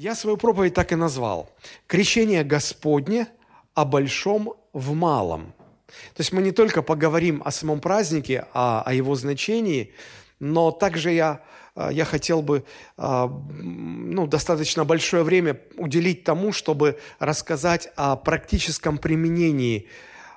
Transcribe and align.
Я 0.00 0.14
свою 0.14 0.38
проповедь 0.38 0.72
так 0.72 0.92
и 0.92 0.96
назвал. 0.96 1.50
Крещение 1.86 2.42
Господне 2.42 3.28
о 3.74 3.84
большом 3.84 4.54
в 4.72 4.94
малом. 4.94 5.52
То 6.16 6.22
есть 6.22 6.32
мы 6.32 6.40
не 6.40 6.52
только 6.52 6.80
поговорим 6.80 7.42
о 7.44 7.50
самом 7.50 7.80
празднике, 7.80 8.46
а 8.54 8.82
о 8.86 8.94
его 8.94 9.14
значении, 9.14 9.92
но 10.38 10.70
также 10.70 11.12
я, 11.12 11.42
а, 11.74 11.92
я 11.92 12.06
хотел 12.06 12.40
бы 12.40 12.64
а, 12.96 13.28
ну, 13.28 14.26
достаточно 14.26 14.86
большое 14.86 15.22
время 15.22 15.60
уделить 15.76 16.24
тому, 16.24 16.52
чтобы 16.52 16.98
рассказать 17.18 17.92
о 17.94 18.16
практическом 18.16 18.96
применении 18.96 19.86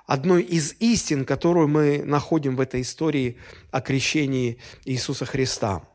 одной 0.06 0.44
из 0.44 0.74
истин, 0.82 1.24
которую 1.24 1.70
мы 1.70 2.04
находим 2.04 2.58
в 2.58 2.60
этой 2.60 2.82
истории 2.82 3.38
о 3.72 3.80
крещении 3.80 4.60
Иисуса 4.84 5.24
Христа– 5.24 5.84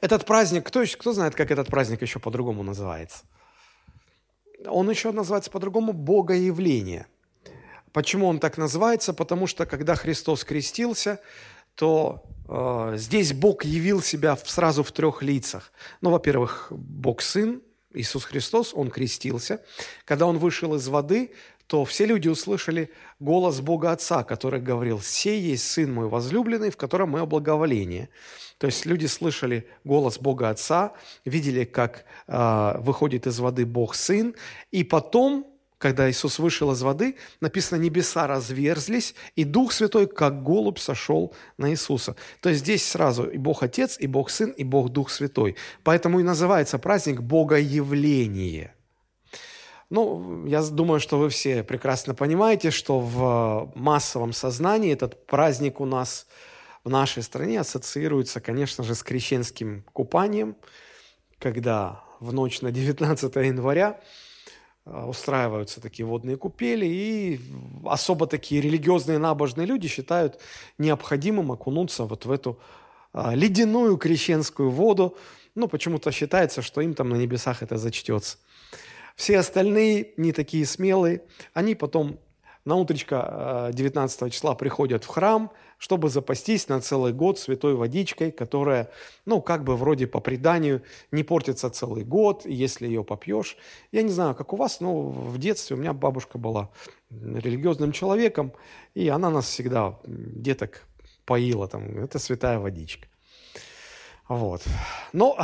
этот 0.00 0.24
праздник, 0.24 0.66
кто, 0.66 0.82
еще, 0.82 0.96
кто 0.96 1.12
знает, 1.12 1.34
как 1.34 1.50
этот 1.50 1.68
праздник 1.68 2.02
еще 2.02 2.18
по-другому 2.18 2.62
называется? 2.62 3.24
Он 4.66 4.90
еще 4.90 5.12
называется 5.12 5.50
по-другому 5.50 5.92
Богоявление. 5.92 7.06
Почему 7.92 8.26
он 8.26 8.38
так 8.38 8.58
называется? 8.58 9.12
Потому 9.12 9.46
что 9.46 9.66
когда 9.66 9.94
Христос 9.94 10.44
крестился, 10.44 11.20
то 11.74 12.22
э, 12.48 12.94
здесь 12.96 13.32
Бог 13.32 13.64
явил 13.64 14.02
себя 14.02 14.36
сразу 14.36 14.82
в 14.82 14.92
трех 14.92 15.22
лицах. 15.22 15.72
Ну, 16.00 16.10
во-первых, 16.10 16.68
Бог 16.70 17.20
Сын, 17.20 17.62
Иисус 17.92 18.24
Христос, 18.24 18.72
Он 18.74 18.90
крестился. 18.90 19.62
Когда 20.04 20.26
Он 20.26 20.38
вышел 20.38 20.74
из 20.74 20.86
воды, 20.88 21.32
то 21.70 21.84
все 21.84 22.04
люди 22.04 22.26
услышали 22.26 22.90
голос 23.20 23.60
Бога 23.60 23.92
Отца, 23.92 24.24
который 24.24 24.60
говорил, 24.60 25.00
«Сей 25.00 25.40
есть 25.40 25.70
Сын 25.70 25.94
мой 25.94 26.08
возлюбленный, 26.08 26.70
в 26.70 26.76
котором 26.76 27.10
мое 27.10 27.26
благоволение». 27.26 28.08
То 28.58 28.66
есть 28.66 28.86
люди 28.86 29.06
слышали 29.06 29.68
голос 29.84 30.18
Бога 30.18 30.50
Отца, 30.50 30.94
видели, 31.24 31.62
как 31.62 32.06
э, 32.26 32.74
выходит 32.80 33.28
из 33.28 33.38
воды 33.38 33.66
Бог 33.66 33.94
Сын, 33.94 34.34
и 34.72 34.82
потом, 34.82 35.46
когда 35.78 36.10
Иисус 36.10 36.40
вышел 36.40 36.72
из 36.72 36.82
воды, 36.82 37.14
написано, 37.40 37.78
небеса 37.78 38.26
разверзлись, 38.26 39.14
и 39.36 39.44
Дух 39.44 39.70
Святой, 39.70 40.08
как 40.08 40.42
голубь, 40.42 40.80
сошел 40.80 41.32
на 41.56 41.70
Иисуса. 41.70 42.16
То 42.40 42.48
есть 42.48 42.62
здесь 42.62 42.84
сразу 42.84 43.30
и 43.30 43.38
Бог 43.38 43.62
Отец, 43.62 43.96
и 44.00 44.08
Бог 44.08 44.30
Сын, 44.30 44.50
и 44.50 44.64
Бог 44.64 44.88
Дух 44.88 45.08
Святой. 45.08 45.54
Поэтому 45.84 46.18
и 46.18 46.24
называется 46.24 46.80
праздник 46.80 47.20
Богоявление. 47.20 48.74
Ну, 49.90 50.46
я 50.46 50.62
думаю, 50.62 51.00
что 51.00 51.18
вы 51.18 51.28
все 51.28 51.62
прекрасно 51.64 52.14
понимаете, 52.14 52.70
что 52.70 53.00
в 53.00 53.72
массовом 53.74 54.32
сознании 54.32 54.92
этот 54.92 55.26
праздник 55.26 55.80
у 55.80 55.84
нас– 55.84 56.26
в 56.84 56.88
нашей 56.88 57.22
стране 57.22 57.60
ассоциируется, 57.60 58.40
конечно 58.40 58.84
же, 58.84 58.94
с 58.94 59.02
крещенским 59.02 59.84
купанием, 59.92 60.56
когда 61.38 62.02
в 62.20 62.32
ночь 62.32 62.60
на 62.62 62.70
19 62.70 63.34
января 63.36 64.00
а, 64.84 65.06
устраиваются 65.06 65.80
такие 65.80 66.06
водные 66.06 66.36
купели, 66.36 66.86
и 66.86 67.40
особо 67.84 68.26
такие 68.26 68.60
религиозные 68.60 69.18
набожные 69.18 69.66
люди 69.66 69.88
считают 69.88 70.40
необходимым 70.78 71.52
окунуться 71.52 72.04
вот 72.04 72.24
в 72.24 72.30
эту 72.30 72.58
а, 73.12 73.34
ледяную 73.34 73.96
крещенскую 73.96 74.70
воду. 74.70 75.16
Ну, 75.54 75.68
почему-то 75.68 76.12
считается, 76.12 76.62
что 76.62 76.80
им 76.80 76.94
там 76.94 77.10
на 77.10 77.16
небесах 77.16 77.62
это 77.62 77.76
зачтется. 77.76 78.38
Все 79.16 79.38
остальные, 79.38 80.12
не 80.16 80.32
такие 80.32 80.66
смелые, 80.66 81.22
они 81.52 81.74
потом 81.74 82.18
на 82.64 82.76
утречко 82.76 83.70
19 83.72 84.22
а, 84.22 84.30
числа 84.30 84.54
приходят 84.54 85.04
в 85.04 85.08
храм, 85.08 85.50
чтобы 85.78 86.10
запастись 86.10 86.68
на 86.68 86.80
целый 86.80 87.12
год 87.12 87.38
святой 87.38 87.74
водичкой, 87.74 88.30
которая, 88.30 88.90
ну, 89.24 89.40
как 89.40 89.64
бы 89.64 89.76
вроде 89.76 90.06
по 90.06 90.20
преданию 90.20 90.82
не 91.10 91.22
портится 91.24 91.70
целый 91.70 92.04
год, 92.04 92.44
если 92.44 92.86
ее 92.86 93.02
попьешь. 93.02 93.56
Я 93.92 94.02
не 94.02 94.10
знаю, 94.10 94.34
как 94.34 94.52
у 94.52 94.56
вас, 94.56 94.80
но 94.80 95.08
в 95.08 95.38
детстве 95.38 95.76
у 95.76 95.78
меня 95.78 95.94
бабушка 95.94 96.36
была 96.36 96.70
религиозным 97.10 97.92
человеком, 97.92 98.52
и 98.94 99.08
она 99.08 99.30
нас 99.30 99.46
всегда, 99.46 99.98
деток, 100.04 100.86
поила 101.24 101.66
там, 101.66 101.98
это 101.98 102.18
святая 102.18 102.58
водичка. 102.58 103.09
Вот. 104.30 104.62
Но 105.12 105.36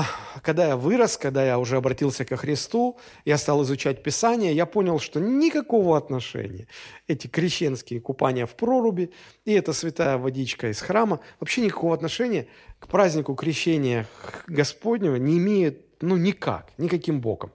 когда 0.43 0.69
я 0.69 0.77
вырос, 0.77 1.19
когда 1.19 1.45
я 1.45 1.59
уже 1.59 1.77
обратился 1.77 2.25
ко 2.25 2.37
Христу, 2.37 2.99
я 3.25 3.37
стал 3.37 3.65
изучать 3.65 4.05
Писание, 4.05 4.55
я 4.55 4.65
понял, 4.65 5.01
что 5.01 5.19
никакого 5.19 5.99
отношения 5.99 6.69
эти 7.09 7.27
крещенские 7.27 8.01
купания 8.01 8.47
в 8.47 8.55
проруби 8.55 9.11
и 9.45 9.53
эта 9.53 9.73
святая 9.73 10.19
водичка 10.19 10.71
из 10.71 10.81
храма 10.81 11.19
вообще 11.41 11.63
никакого 11.63 11.95
отношения 11.95 12.47
к 12.79 12.87
празднику 12.87 13.35
крещения 13.35 14.07
Господнего 14.47 15.17
не 15.17 15.39
имеют 15.39 15.81
ну 16.01 16.17
никак, 16.17 16.71
никаким 16.79 17.21
боком. 17.21 17.51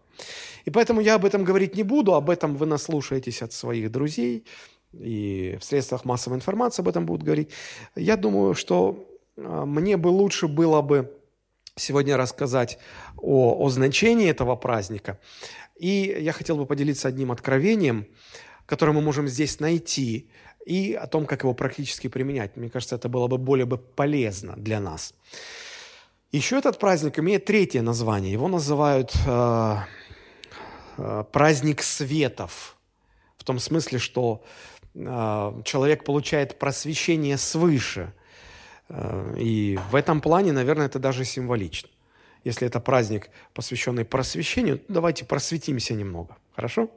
И 0.66 0.70
поэтому 0.70 1.00
я 1.00 1.16
об 1.16 1.24
этом 1.24 1.46
говорить 1.46 1.78
не 1.78 1.84
буду, 1.84 2.14
об 2.14 2.30
этом 2.30 2.58
вы 2.58 2.66
наслушаетесь 2.66 3.42
от 3.42 3.54
своих 3.54 3.90
друзей, 3.90 4.46
и 4.92 5.58
в 5.62 5.64
средствах 5.64 6.04
массовой 6.04 6.36
информации 6.36 6.82
об 6.82 6.90
этом 6.90 7.06
будут 7.06 7.24
говорить. 7.24 7.52
Я 7.96 8.18
думаю, 8.18 8.54
что 8.54 9.08
а, 9.38 9.66
мне 9.66 9.96
бы 9.96 10.10
лучше 10.10 10.50
было 10.50 10.82
бы 10.82 11.21
сегодня 11.82 12.18
рассказать 12.18 12.78
о, 13.18 13.56
о 13.60 13.70
значении 13.70 14.30
этого 14.30 14.56
праздника. 14.56 15.20
И 15.78 16.16
я 16.20 16.32
хотел 16.32 16.58
бы 16.58 16.66
поделиться 16.66 17.08
одним 17.08 17.32
откровением, 17.32 18.06
которое 18.66 18.94
мы 18.94 19.02
можем 19.02 19.28
здесь 19.28 19.60
найти, 19.60 20.30
и 20.66 20.94
о 20.94 21.08
том, 21.08 21.26
как 21.26 21.42
его 21.42 21.54
практически 21.54 22.08
применять. 22.08 22.56
Мне 22.56 22.70
кажется, 22.70 22.96
это 22.96 23.10
было 23.10 23.28
бы 23.28 23.38
более 23.38 23.66
бы 23.66 23.78
полезно 23.78 24.54
для 24.56 24.80
нас. 24.80 25.16
Еще 26.32 26.58
этот 26.58 26.78
праздник 26.80 27.18
имеет 27.20 27.46
третье 27.46 27.82
название. 27.82 28.32
Его 28.32 28.48
называют 28.48 29.12
э, 29.28 29.76
э, 30.98 31.24
праздник 31.32 31.82
светов. 31.82 32.78
В 33.38 33.44
том 33.44 33.60
смысле, 33.60 33.98
что 33.98 34.44
э, 34.94 35.62
человек 35.66 36.04
получает 36.04 36.60
просвещение 36.60 37.38
свыше– 37.38 38.14
и 39.38 39.80
в 39.90 39.96
этом 39.96 40.22
плане, 40.22 40.52
наверное, 40.52 40.88
это 40.88 41.00
даже 41.00 41.26
символично. 41.26 41.90
Если 42.44 42.68
это 42.68 42.80
праздник, 42.80 43.30
посвященный 43.54 44.04
просвещению, 44.04 44.82
давайте 44.88 45.26
просветимся 45.26 45.94
немного. 45.94 46.38
Хорошо? 46.56 46.90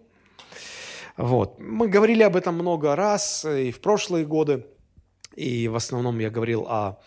Вот. 1.16 1.60
Мы 1.60 1.88
говорили 1.88 2.22
об 2.22 2.34
этом 2.34 2.54
много 2.54 2.96
раз 2.96 3.44
и 3.44 3.70
в 3.70 3.80
прошлые 3.80 4.24
годы. 4.24 4.66
И 5.36 5.68
в 5.68 5.76
основном 5.76 6.18
я 6.18 6.30
говорил 6.30 6.66
о, 6.68 6.98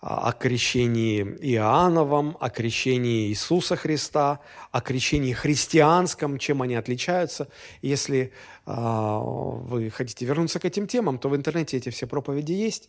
о 0.00 0.32
крещении 0.32 1.22
Иоанновом, 1.22 2.36
о 2.40 2.48
крещении 2.48 3.28
Иисуса 3.28 3.76
Христа, 3.76 4.40
о 4.72 4.80
крещении 4.80 5.32
христианском, 5.32 6.38
чем 6.38 6.62
они 6.62 6.76
отличаются. 6.76 7.48
Если 7.82 8.32
э, 8.66 8.72
вы 8.72 9.90
хотите 9.90 10.24
вернуться 10.24 10.58
к 10.58 10.64
этим 10.64 10.86
темам, 10.86 11.18
то 11.18 11.28
в 11.28 11.36
интернете 11.36 11.76
эти 11.76 11.90
все 11.90 12.06
проповеди 12.06 12.52
есть. 12.52 12.88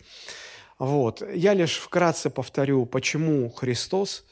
Вот. 0.82 1.22
Я 1.32 1.54
лишь 1.54 1.78
вкратце 1.78 2.32
повторю, 2.32 2.88
почему 2.88 3.52
Христос 3.52 4.26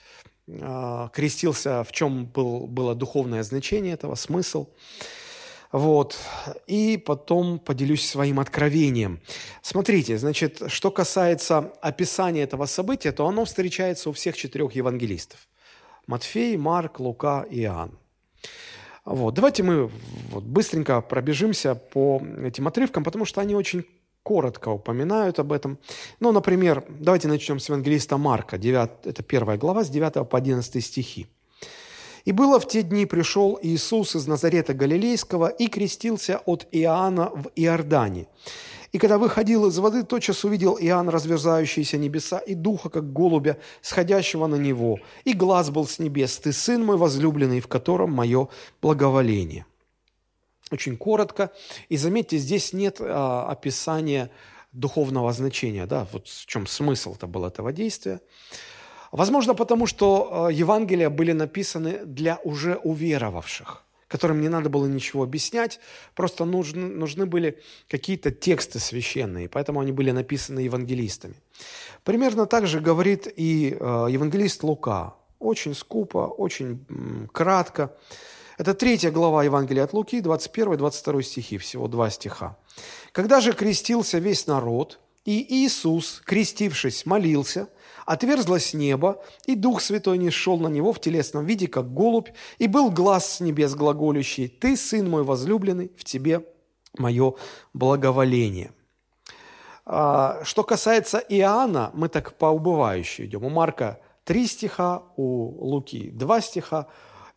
э, 0.48 1.10
крестился, 1.14 1.84
в 1.84 1.92
чем 1.92 2.26
был, 2.26 2.66
было 2.66 2.96
духовное 2.96 3.44
значение 3.44 3.94
этого, 3.94 4.16
смысл. 4.16 4.68
Вот. 5.72 6.18
И 6.66 6.98
потом 6.98 7.59
поделюсь 7.59 8.04
своим 8.09 8.40
откровением. 8.40 9.22
Смотрите, 9.62 10.18
значит, 10.18 10.64
что 10.70 10.90
касается 10.90 11.72
описания 11.84 12.42
этого 12.42 12.66
события, 12.66 13.12
то 13.12 13.28
оно 13.28 13.46
встречается 13.46 14.09
у 14.09 14.14
всех 14.14 14.36
четырех 14.36 14.72
евангелистов. 14.74 15.48
Матфей, 16.08 16.58
Марк, 16.58 17.00
Лука 17.00 17.46
и 17.48 17.62
Иоанн. 17.62 18.00
Вот. 19.06 19.36
Давайте 19.36 19.62
мы 19.62 19.92
вот 20.32 20.46
быстренько 20.46 21.00
пробежимся 21.02 21.76
по 21.76 22.20
этим 22.44 22.68
отрывкам, 22.68 23.04
потому 23.04 23.26
что 23.26 23.40
они 23.40 23.54
очень 23.54 23.86
коротко 24.24 24.69
упоминают 24.69 25.40
об 25.40 25.52
этом. 25.52 25.78
Ну, 26.19 26.31
например, 26.31 26.84
давайте 26.90 27.28
начнем 27.28 27.59
с 27.59 27.69
евангелиста 27.69 28.18
Марка, 28.18 28.57
9, 28.57 28.90
это 29.06 29.24
первая 29.24 29.57
глава, 29.57 29.84
с 29.84 29.90
9 29.90 30.30
по 30.30 30.38
11 30.38 30.84
стихи. 30.84 31.28
«И 32.25 32.31
было 32.31 32.59
в 32.59 32.68
те 32.68 32.84
дни 32.84 33.06
пришел 33.06 33.58
Иисус 33.61 34.16
из 34.16 34.28
Назарета 34.28 34.73
Галилейского 34.73 35.47
и 35.47 35.67
крестился 35.67 36.41
от 36.46 36.67
Иоанна 36.72 37.32
в 37.34 37.49
Иордане. 37.55 38.28
И 38.91 38.97
когда 38.97 39.17
выходил 39.17 39.67
из 39.67 39.78
воды, 39.78 40.03
тотчас 40.03 40.44
увидел 40.44 40.78
Иоанн 40.79 41.09
разверзающиеся 41.09 41.97
небеса 41.97 42.40
и 42.40 42.55
духа, 42.55 42.90
как 42.90 43.14
голубя, 43.14 43.58
сходящего 43.82 44.47
на 44.47 44.55
него. 44.55 44.99
И 45.26 45.34
глаз 45.34 45.70
был 45.70 45.88
с 45.88 45.99
небес, 45.99 46.38
«Ты 46.38 46.52
сын 46.52 46.84
мой 46.84 46.97
возлюбленный, 46.97 47.61
в 47.61 47.67
котором 47.67 48.11
мое 48.11 48.47
благоволение» 48.82 49.66
очень 50.72 50.98
коротко. 50.98 51.52
И 51.90 51.98
заметьте, 51.98 52.38
здесь 52.38 52.74
нет 52.74 52.98
а, 53.00 53.48
описания 53.50 54.30
духовного 54.72 55.34
значения, 55.34 55.86
да, 55.86 56.08
вот 56.12 56.28
в 56.28 56.46
чем 56.46 56.68
смысл-то 56.68 57.28
был 57.28 57.46
этого 57.46 57.72
действия. 57.72 58.22
Возможно, 59.12 59.56
потому 59.56 59.88
что 59.88 60.46
а, 60.48 60.52
Евангелия 60.52 61.10
были 61.10 61.32
написаны 61.32 62.06
для 62.06 62.40
уже 62.44 62.76
уверовавших, 62.76 63.84
которым 64.08 64.42
не 64.42 64.50
надо 64.50 64.70
было 64.70 64.86
ничего 64.86 65.24
объяснять, 65.24 65.80
просто 66.14 66.46
нужны, 66.46 66.88
нужны 66.88 67.26
были 67.26 67.60
какие-то 67.88 68.32
тексты 68.32 68.80
священные, 68.80 69.50
поэтому 69.50 69.80
они 69.80 69.92
были 69.92 70.12
написаны 70.12 70.60
евангелистами. 70.60 71.36
Примерно 72.04 72.46
так 72.46 72.68
же 72.68 72.80
говорит 72.80 73.28
и 73.36 73.76
а, 73.80 74.08
евангелист 74.08 74.64
Лука 74.64 75.16
очень 75.40 75.74
скупо, 75.74 76.28
очень 76.28 76.86
кратко. 77.32 77.96
Это 78.59 78.73
третья 78.73 79.09
глава 79.09 79.46
Евангелия 79.46 79.85
от 79.85 79.94
Луки, 79.94 80.20
21-22 80.20 81.22
стихи, 81.22 81.58
всего 81.58 81.88
два 81.88 82.09
стиха. 82.09 82.58
«Когда 83.14 83.40
же 83.40 83.53
крестился 83.53 84.17
весь 84.17 84.47
народ, 84.47 85.00
и 85.23 85.64
Иисус, 85.64 86.22
крестившись, 86.26 87.06
молился, 87.06 87.70
отверзлось 88.06 88.73
небо, 88.73 89.23
и 89.46 89.56
Дух 89.56 89.79
Святой 89.79 90.17
не 90.17 90.29
шел 90.29 90.59
на 90.59 90.67
него 90.67 90.91
в 90.91 91.00
телесном 91.00 91.46
виде, 91.46 91.70
как 91.70 91.94
голубь, 91.94 92.32
и 92.58 92.67
был 92.67 92.91
глаз 92.91 93.35
с 93.35 93.40
небес 93.40 93.76
глаголющий, 93.76 94.50
«Ты, 94.50 94.76
Сын 94.76 95.09
мой 95.09 95.23
возлюбленный, 95.23 95.94
в 95.96 96.03
тебе 96.03 96.46
мое 96.97 97.35
благоволение». 97.73 98.73
А, 99.85 100.41
что 100.44 100.66
касается 100.66 101.20
Иоанна, 101.20 101.91
мы 101.94 102.09
так 102.09 102.38
по 102.38 102.47
убывающей 102.47 103.23
идем. 103.23 103.46
У 103.46 103.50
Марка 103.50 104.02
три 104.26 104.47
стиха, 104.47 105.03
у 105.16 105.66
Луки 105.66 106.09
два 106.11 106.41
стиха. 106.41 106.88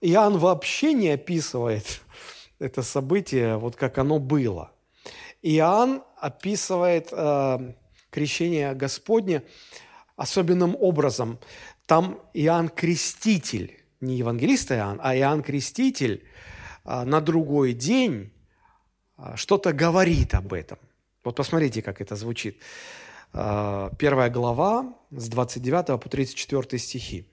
Иоанн 0.03 0.37
вообще 0.37 0.93
не 0.93 1.09
описывает 1.09 2.03
это 2.59 2.83
событие, 2.83 3.57
вот 3.57 3.77
как 3.77 3.97
оно 3.99 4.19
было. 4.19 4.73
Иоанн 5.41 6.03
описывает 6.19 7.09
э, 7.11 7.75
крещение 8.11 8.75
Господне 8.75 9.43
особенным 10.17 10.77
образом. 10.79 11.39
Там 11.87 12.21
Иоанн 12.35 12.69
Креститель, 12.69 13.81
не 14.01 14.17
евангелист 14.17 14.73
Иоанн, 14.73 15.01
а 15.03 15.17
Иоанн 15.17 15.43
Креститель 15.43 16.25
э, 16.85 17.05
на 17.05 17.21
другой 17.23 17.73
день 17.73 18.31
э, 19.17 19.33
что-то 19.37 19.73
говорит 19.73 20.35
об 20.35 20.53
этом– 20.53 20.79
вот 21.25 21.37
посмотрите, 21.37 21.83
как 21.83 22.01
это 22.01 22.17
звучит. 22.17 22.59
А, 23.33 23.91
первая 23.97 24.29
глава 24.29 24.93
с 25.13 25.29
29 25.29 26.01
по 26.01 26.09
34 26.09 26.79
стихи. 26.79 27.29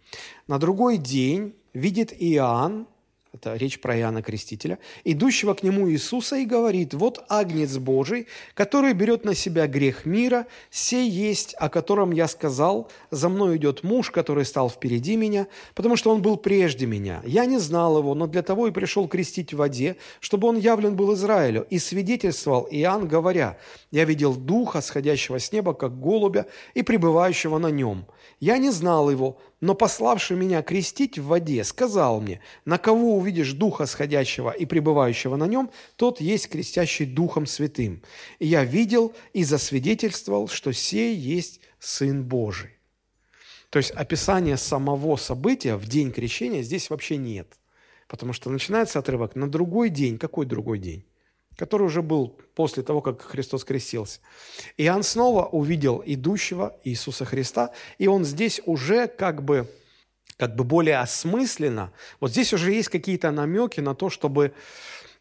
«На 0.48 0.60
другой 0.60 0.98
день 0.98 1.56
видит 1.74 2.13
Иоанн, 2.18 2.88
это 3.31 3.56
речь 3.56 3.80
про 3.80 3.95
Иоанна 3.95 4.24
Крестителя, 4.24 4.80
идущего 5.04 5.54
к 5.54 5.62
нему 5.62 5.89
Иисуса 5.89 6.38
и 6.38 6.45
говорит, 6.45 6.95
«Вот 6.95 7.24
Агнец 7.30 7.77
Божий, 7.77 8.25
который 8.56 8.94
берет 8.94 9.24
на 9.24 9.36
себя 9.36 9.68
грех 9.68 10.07
мира, 10.07 10.48
сей 10.71 11.07
есть, 11.07 11.54
о 11.60 11.69
котором 11.69 12.12
я 12.12 12.27
сказал, 12.27 12.89
за 13.12 13.30
мной 13.30 13.57
идет 13.57 13.83
муж, 13.83 14.10
который 14.10 14.45
стал 14.45 14.69
впереди 14.69 15.16
меня, 15.16 15.48
потому 15.75 15.95
что 15.95 16.12
он 16.12 16.24
был 16.24 16.38
прежде 16.38 16.88
меня. 16.88 17.21
Я 17.24 17.45
не 17.45 17.60
знал 17.60 18.00
его, 18.00 18.15
но 18.15 18.25
для 18.25 18.42
того 18.42 18.68
и 18.68 18.72
пришел 18.72 19.07
крестить 19.07 19.54
в 19.54 19.57
воде, 19.57 19.98
чтобы 20.22 20.48
он 20.48 20.57
явлен 20.57 20.95
был 20.95 21.13
Израилю. 21.13 21.68
И 21.69 21.77
свидетельствовал 21.77 22.68
Иоанн, 22.72 23.07
говоря, 23.07 23.57
я 23.92 24.06
видел 24.06 24.33
Духа, 24.33 24.81
сходящего 24.81 25.38
с 25.39 25.51
неба, 25.51 25.75
как 25.75 26.00
голубя, 26.00 26.48
и 26.74 26.81
пребывающего 26.81 27.60
на 27.60 27.69
нем. 27.69 28.07
Я 28.39 28.57
не 28.57 28.72
знал 28.72 29.12
его, 29.12 29.38
но 29.61 29.75
пославший 29.75 30.38
меня 30.38 30.61
крестить 30.61 31.19
в 31.19 31.25
воде, 31.25 31.63
сказал 31.63 32.21
мне, 32.21 32.39
на 32.65 32.77
кого 32.77 33.17
увидишь 33.17 33.53
Духа 33.53 33.85
сходящего 33.85 34.51
и 34.51 34.65
пребывающего 34.65 35.35
на 35.35 35.47
нем, 35.47 35.69
тот 35.95 36.21
есть 36.21 36.50
крестящий 36.50 37.06
Духом 37.06 37.45
Святым. 37.45 38.01
И 38.39 38.47
я 38.47 38.63
видел 38.63 39.13
и 39.33 39.44
засвидетельствовал, 39.44 40.47
что 40.47 40.71
сей 40.71 41.15
есть 41.15 41.59
Сын 41.79 42.23
Божий. 42.23 42.71
То 43.69 43.77
есть 43.77 43.91
описания 43.91 44.57
самого 44.57 45.15
события 45.17 45.75
в 45.75 45.88
день 45.88 46.12
крещения 46.12 46.63
здесь 46.63 46.89
вообще 46.89 47.17
нет. 47.17 47.53
Потому 48.07 48.33
что 48.33 48.50
начинается 48.50 48.97
отрывок 48.97 49.35
на 49.35 49.50
другой 49.50 49.89
день. 49.89 50.17
Какой 50.17 50.45
другой 50.45 50.79
день? 50.79 51.05
Который 51.59 51.83
уже 51.83 52.01
был 52.01 52.38
после 52.56 52.83
того, 52.83 53.01
как 53.01 53.21
Христос 53.21 53.65
крестился. 53.65 54.21
Иоанн 54.77 55.03
снова 55.03 55.45
увидел 55.45 56.01
идущего 56.06 56.77
Иисуса 56.85 57.25
Христа, 57.25 57.71
и 57.97 58.07
он 58.07 58.23
здесь 58.23 58.61
уже 58.65 59.07
как 59.07 59.44
бы, 59.44 59.69
как 60.38 60.56
бы 60.56 60.63
более 60.63 61.00
осмысленно, 61.00 61.91
вот 62.21 62.31
здесь 62.31 62.53
уже 62.53 62.71
есть 62.71 62.88
какие-то 62.88 63.31
намеки 63.31 63.81
на 63.81 63.94
то, 63.94 64.09
чтобы 64.09 64.53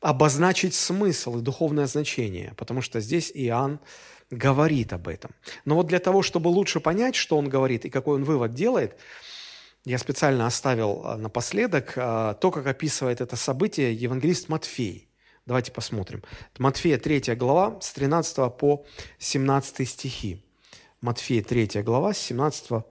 обозначить 0.00 0.74
смысл 0.74 1.38
и 1.38 1.42
духовное 1.42 1.86
значение, 1.86 2.54
потому 2.56 2.82
что 2.82 3.00
здесь 3.00 3.32
Иоанн 3.34 3.80
говорит 4.30 4.92
об 4.92 5.08
этом. 5.08 5.32
Но 5.64 5.74
вот 5.74 5.88
для 5.88 5.98
того, 5.98 6.22
чтобы 6.22 6.46
лучше 6.48 6.78
понять, 6.78 7.16
что 7.16 7.36
он 7.36 7.48
говорит 7.48 7.84
и 7.84 7.90
какой 7.90 8.14
он 8.14 8.22
вывод 8.22 8.54
делает, 8.54 8.96
я 9.84 9.98
специально 9.98 10.46
оставил 10.46 11.02
а, 11.04 11.16
напоследок 11.16 11.94
а, 11.96 12.34
то, 12.34 12.52
как 12.52 12.66
описывает 12.68 13.20
это 13.20 13.34
событие 13.34 13.92
евангелист 13.92 14.48
Матфей. 14.48 15.07
Давайте 15.48 15.72
посмотрим. 15.72 16.22
Матфея 16.58 16.98
3 16.98 17.34
глава 17.34 17.78
с 17.80 17.94
13 17.94 18.54
по 18.58 18.84
17 19.18 19.88
стихи. 19.88 20.44
Матфея 21.00 21.42
3 21.42 21.80
глава 21.82 22.12
с 22.12 22.18
17 22.18 22.84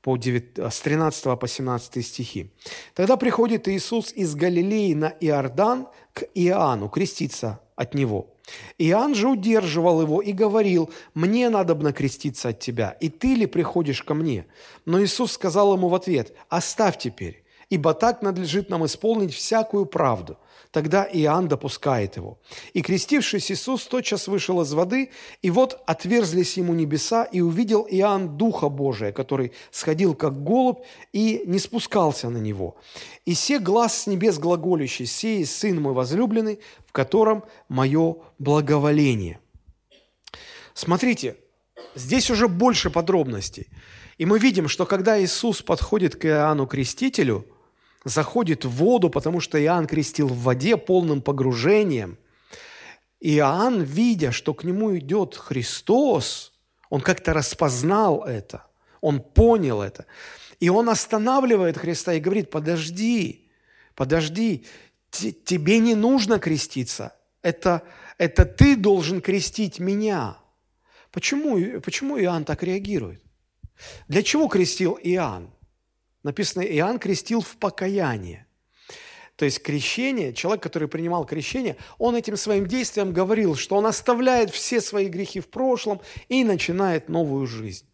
по 0.00 0.16
9, 0.16 0.58
с 0.72 0.80
13 0.80 1.36
по 1.36 1.48
17 1.48 2.06
стихи. 2.06 2.52
«Тогда 2.94 3.16
приходит 3.16 3.66
Иисус 3.66 4.12
из 4.12 4.36
Галилеи 4.36 4.94
на 4.94 5.08
Иордан 5.18 5.88
к 6.12 6.22
Иоанну 6.34 6.88
креститься 6.88 7.58
от 7.74 7.94
него. 7.94 8.32
Иоанн 8.78 9.16
же 9.16 9.26
удерживал 9.26 10.00
его 10.00 10.22
и 10.22 10.30
говорил, 10.30 10.90
«Мне 11.14 11.50
надо 11.50 11.74
бы 11.74 11.92
креститься 11.92 12.50
от 12.50 12.60
тебя, 12.60 12.96
и 13.00 13.08
ты 13.08 13.34
ли 13.34 13.46
приходишь 13.46 14.04
ко 14.04 14.14
мне?» 14.14 14.46
Но 14.84 15.02
Иисус 15.02 15.32
сказал 15.32 15.74
ему 15.74 15.88
в 15.88 15.96
ответ, 15.96 16.32
«Оставь 16.48 16.96
теперь, 16.96 17.42
ибо 17.70 17.92
так 17.92 18.22
надлежит 18.22 18.70
нам 18.70 18.86
исполнить 18.86 19.34
всякую 19.34 19.86
правду». 19.86 20.38
Тогда 20.74 21.04
Иоанн 21.04 21.46
допускает 21.46 22.16
его. 22.16 22.36
«И 22.72 22.82
крестившись 22.82 23.52
Иисус 23.52 23.86
тотчас 23.86 24.26
вышел 24.26 24.60
из 24.60 24.72
воды, 24.72 25.10
и 25.40 25.50
вот 25.52 25.80
отверзлись 25.86 26.56
ему 26.56 26.74
небеса, 26.74 27.22
и 27.22 27.40
увидел 27.40 27.86
Иоанн 27.88 28.36
Духа 28.36 28.68
Божия, 28.68 29.12
который 29.12 29.52
сходил 29.70 30.16
как 30.16 30.42
голубь 30.42 30.80
и 31.12 31.44
не 31.46 31.60
спускался 31.60 32.28
на 32.28 32.38
него. 32.38 32.76
И 33.24 33.34
се 33.34 33.60
глаз 33.60 34.02
с 34.02 34.06
небес 34.08 34.40
глаголющий, 34.40 35.06
сей 35.06 35.46
Сын 35.46 35.80
мой 35.80 35.92
возлюбленный, 35.92 36.58
в 36.88 36.90
котором 36.90 37.44
мое 37.68 38.16
благоволение». 38.40 39.38
Смотрите, 40.74 41.36
здесь 41.94 42.30
уже 42.30 42.48
больше 42.48 42.90
подробностей. 42.90 43.68
И 44.18 44.26
мы 44.26 44.40
видим, 44.40 44.66
что 44.66 44.86
когда 44.86 45.22
Иисус 45.22 45.62
подходит 45.62 46.16
к 46.16 46.24
Иоанну 46.26 46.66
Крестителю– 46.66 47.46
заходит 48.04 48.64
в 48.64 48.70
воду, 48.70 49.10
потому 49.10 49.40
что 49.40 49.62
Иоанн 49.62 49.86
крестил 49.86 50.28
в 50.28 50.42
воде 50.42 50.76
полным 50.76 51.22
погружением. 51.22 52.18
Иоанн, 53.20 53.82
видя, 53.82 54.32
что 54.32 54.52
к 54.52 54.64
нему 54.64 54.96
идет 54.98 55.34
Христос, 55.34 56.52
он 56.90 57.00
как-то 57.00 57.32
распознал 57.32 58.24
это, 58.24 58.66
он 59.00 59.20
понял 59.20 59.80
это. 59.80 60.06
И 60.60 60.68
он 60.68 60.88
останавливает 60.88 61.78
Христа 61.78 62.14
и 62.14 62.20
говорит, 62.20 62.50
подожди, 62.50 63.50
подожди, 63.94 64.66
тебе 65.10 65.78
не 65.78 65.94
нужно 65.94 66.38
креститься, 66.38 67.14
это, 67.42 67.82
это 68.18 68.44
ты 68.44 68.76
должен 68.76 69.20
крестить 69.20 69.78
меня. 69.78 70.36
Почему, 71.10 71.80
почему 71.80 72.18
Иоанн 72.18 72.44
так 72.44 72.62
реагирует? 72.62 73.22
Для 74.08 74.22
чего 74.22 74.48
крестил 74.48 74.98
Иоанн? 75.02 75.50
Написано, 76.24 76.62
Иоанн 76.62 76.98
крестил 76.98 77.42
в 77.42 77.56
покаяние. 77.58 78.46
То 79.36 79.44
есть 79.44 79.62
крещение, 79.62 80.32
человек, 80.32 80.62
который 80.62 80.88
принимал 80.88 81.26
крещение, 81.26 81.76
он 81.98 82.16
этим 82.16 82.36
своим 82.36 82.66
действием 82.66 83.12
говорил, 83.12 83.56
что 83.56 83.76
он 83.76 83.86
оставляет 83.86 84.50
все 84.50 84.80
свои 84.80 85.08
грехи 85.08 85.40
в 85.40 85.48
прошлом 85.48 86.00
и 86.28 86.42
начинает 86.44 87.08
новую 87.08 87.46
жизнь. 87.46 87.86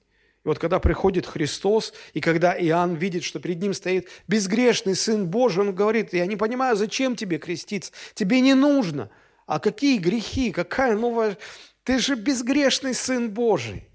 И 0.45 0.49
вот 0.49 0.59
когда 0.59 0.79
приходит 0.79 1.27
Христос, 1.27 1.93
и 2.15 2.21
когда 2.21 2.55
Иоанн 2.59 2.95
видит, 2.95 3.25
что 3.25 3.41
перед 3.41 3.61
ним 3.61 3.75
стоит 3.75 4.09
безгрешный 4.29 4.95
Сын 4.95 5.27
Божий, 5.27 5.65
он 5.65 5.75
говорит, 5.75 6.13
я 6.13 6.27
не 6.27 6.37
понимаю, 6.37 6.77
зачем 6.77 7.17
тебе 7.17 7.39
креститься? 7.39 7.93
Тебе 8.15 8.41
не 8.41 8.55
нужно. 8.55 9.11
А 9.47 9.59
какие 9.59 9.99
грехи? 9.99 10.53
Какая 10.53 10.95
новая... 10.95 11.37
Ты 11.83 11.99
же 11.99 12.15
безгрешный 12.15 12.95
Сын 12.95 13.31
Божий. 13.31 13.89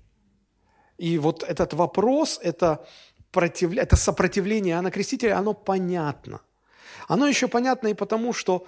И 0.98 1.18
вот 1.20 1.44
этот 1.44 1.74
вопрос, 1.74 2.40
это 2.42 2.88
против... 3.36 3.78
это 3.78 3.98
сопротивление 3.98 4.72
Иоанна 4.72 4.92
Крестителя, 4.92 5.38
оно 5.38 5.54
понятно. 5.54 6.40
Оно 7.08 7.28
еще 7.28 7.48
понятно 7.48 7.90
и 7.90 7.94
потому, 7.94 8.34
что, 8.34 8.66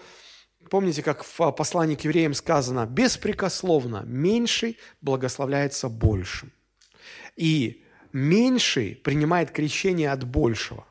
помните, 0.69 1.01
как 1.01 1.23
в 1.23 1.51
послании 1.51 1.95
к 1.95 2.01
евреям 2.01 2.33
сказано, 2.33 2.85
беспрекословно 2.85 4.03
меньший 4.05 4.77
благословляется 5.01 5.87
большим. 5.89 6.51
И 7.37 7.85
меньший 8.11 8.95
принимает 8.95 9.51
крещение 9.51 10.11
от 10.11 10.23
большего. 10.25 10.85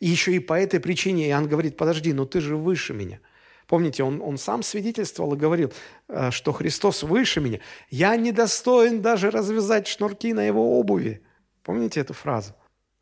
И 0.00 0.08
еще 0.08 0.32
и 0.32 0.38
по 0.38 0.54
этой 0.54 0.80
причине 0.80 1.28
Иоанн 1.28 1.46
говорит, 1.46 1.76
подожди, 1.76 2.14
но 2.14 2.24
ты 2.24 2.40
же 2.40 2.56
выше 2.56 2.94
меня. 2.94 3.20
Помните, 3.66 4.02
он, 4.02 4.22
он 4.22 4.38
сам 4.38 4.62
свидетельствовал 4.62 5.34
и 5.34 5.38
говорил, 5.38 5.72
э, 6.08 6.30
что 6.30 6.52
Христос 6.52 7.02
выше 7.02 7.40
меня. 7.40 7.60
Я 7.90 8.16
недостоин 8.16 9.02
даже 9.02 9.30
развязать 9.30 9.88
шнурки 9.88 10.32
на 10.32 10.42
его 10.42 10.80
обуви. 10.80 11.20
Помните 11.62 12.00
эту 12.00 12.14
фразу? 12.14 12.54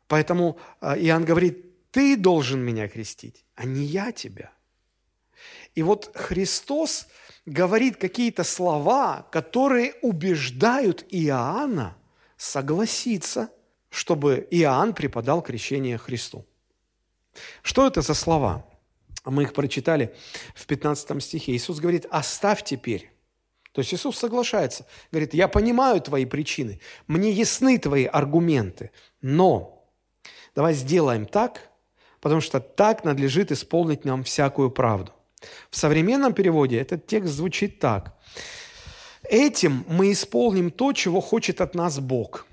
Поэтому 0.09 0.57
а, 0.81 0.97
Иоанн 0.97 1.23
говорит, 1.23 1.91
ты 1.91 2.17
должен 2.17 2.59
меня 2.59 2.89
крестить, 2.89 3.45
а 3.55 3.63
не 3.63 3.85
я 3.85 4.11
тебя. 4.11 4.51
И 5.75 5.83
вот 5.83 6.11
Христос 6.15 7.07
говорит 7.45 7.97
какие-то 7.97 8.43
слова, 8.43 9.27
которые 9.31 9.93
убеждают 10.01 11.05
Иоанна 11.09 11.95
согласиться, 12.37 13.51
чтобы 13.91 14.47
Иоанн 14.49 14.93
преподал 14.93 15.43
крещение 15.43 15.99
Христу. 15.99 16.45
Что 17.61 17.85
это 17.85 18.01
за 18.01 18.15
слова? 18.15 18.65
Мы 19.25 19.43
их 19.43 19.53
прочитали 19.53 20.15
в 20.55 20.65
15 20.65 21.23
стихе. 21.23 21.51
Иисус 21.51 21.79
говорит, 21.79 22.07
оставь 22.09 22.63
теперь. 22.63 23.11
То 23.73 23.81
есть 23.81 23.93
Иисус 23.93 24.17
соглашается, 24.17 24.87
говорит, 25.11 25.35
я 25.35 25.47
понимаю 25.47 26.01
твои 26.01 26.25
причины, 26.25 26.79
мне 27.05 27.29
ясны 27.29 27.77
твои 27.77 28.05
аргументы, 28.05 28.89
но 29.21 29.78
давай 30.55 30.73
сделаем 30.73 31.25
так, 31.25 31.69
потому 32.21 32.41
что 32.41 32.59
так 32.59 33.03
надлежит 33.03 33.51
исполнить 33.51 34.05
нам 34.05 34.23
всякую 34.23 34.71
правду. 34.71 35.11
В 35.69 35.77
современном 35.77 36.33
переводе 36.33 36.79
этот 36.79 37.07
текст 37.07 37.33
звучит 37.33 37.79
так. 37.79 38.17
Этим 39.23 39.85
мы 39.87 40.11
исполним 40.11 40.71
то, 40.71 40.93
чего 40.93 41.21
хочет 41.21 41.61
от 41.61 41.75
нас 41.75 41.99
Бог. 41.99 42.45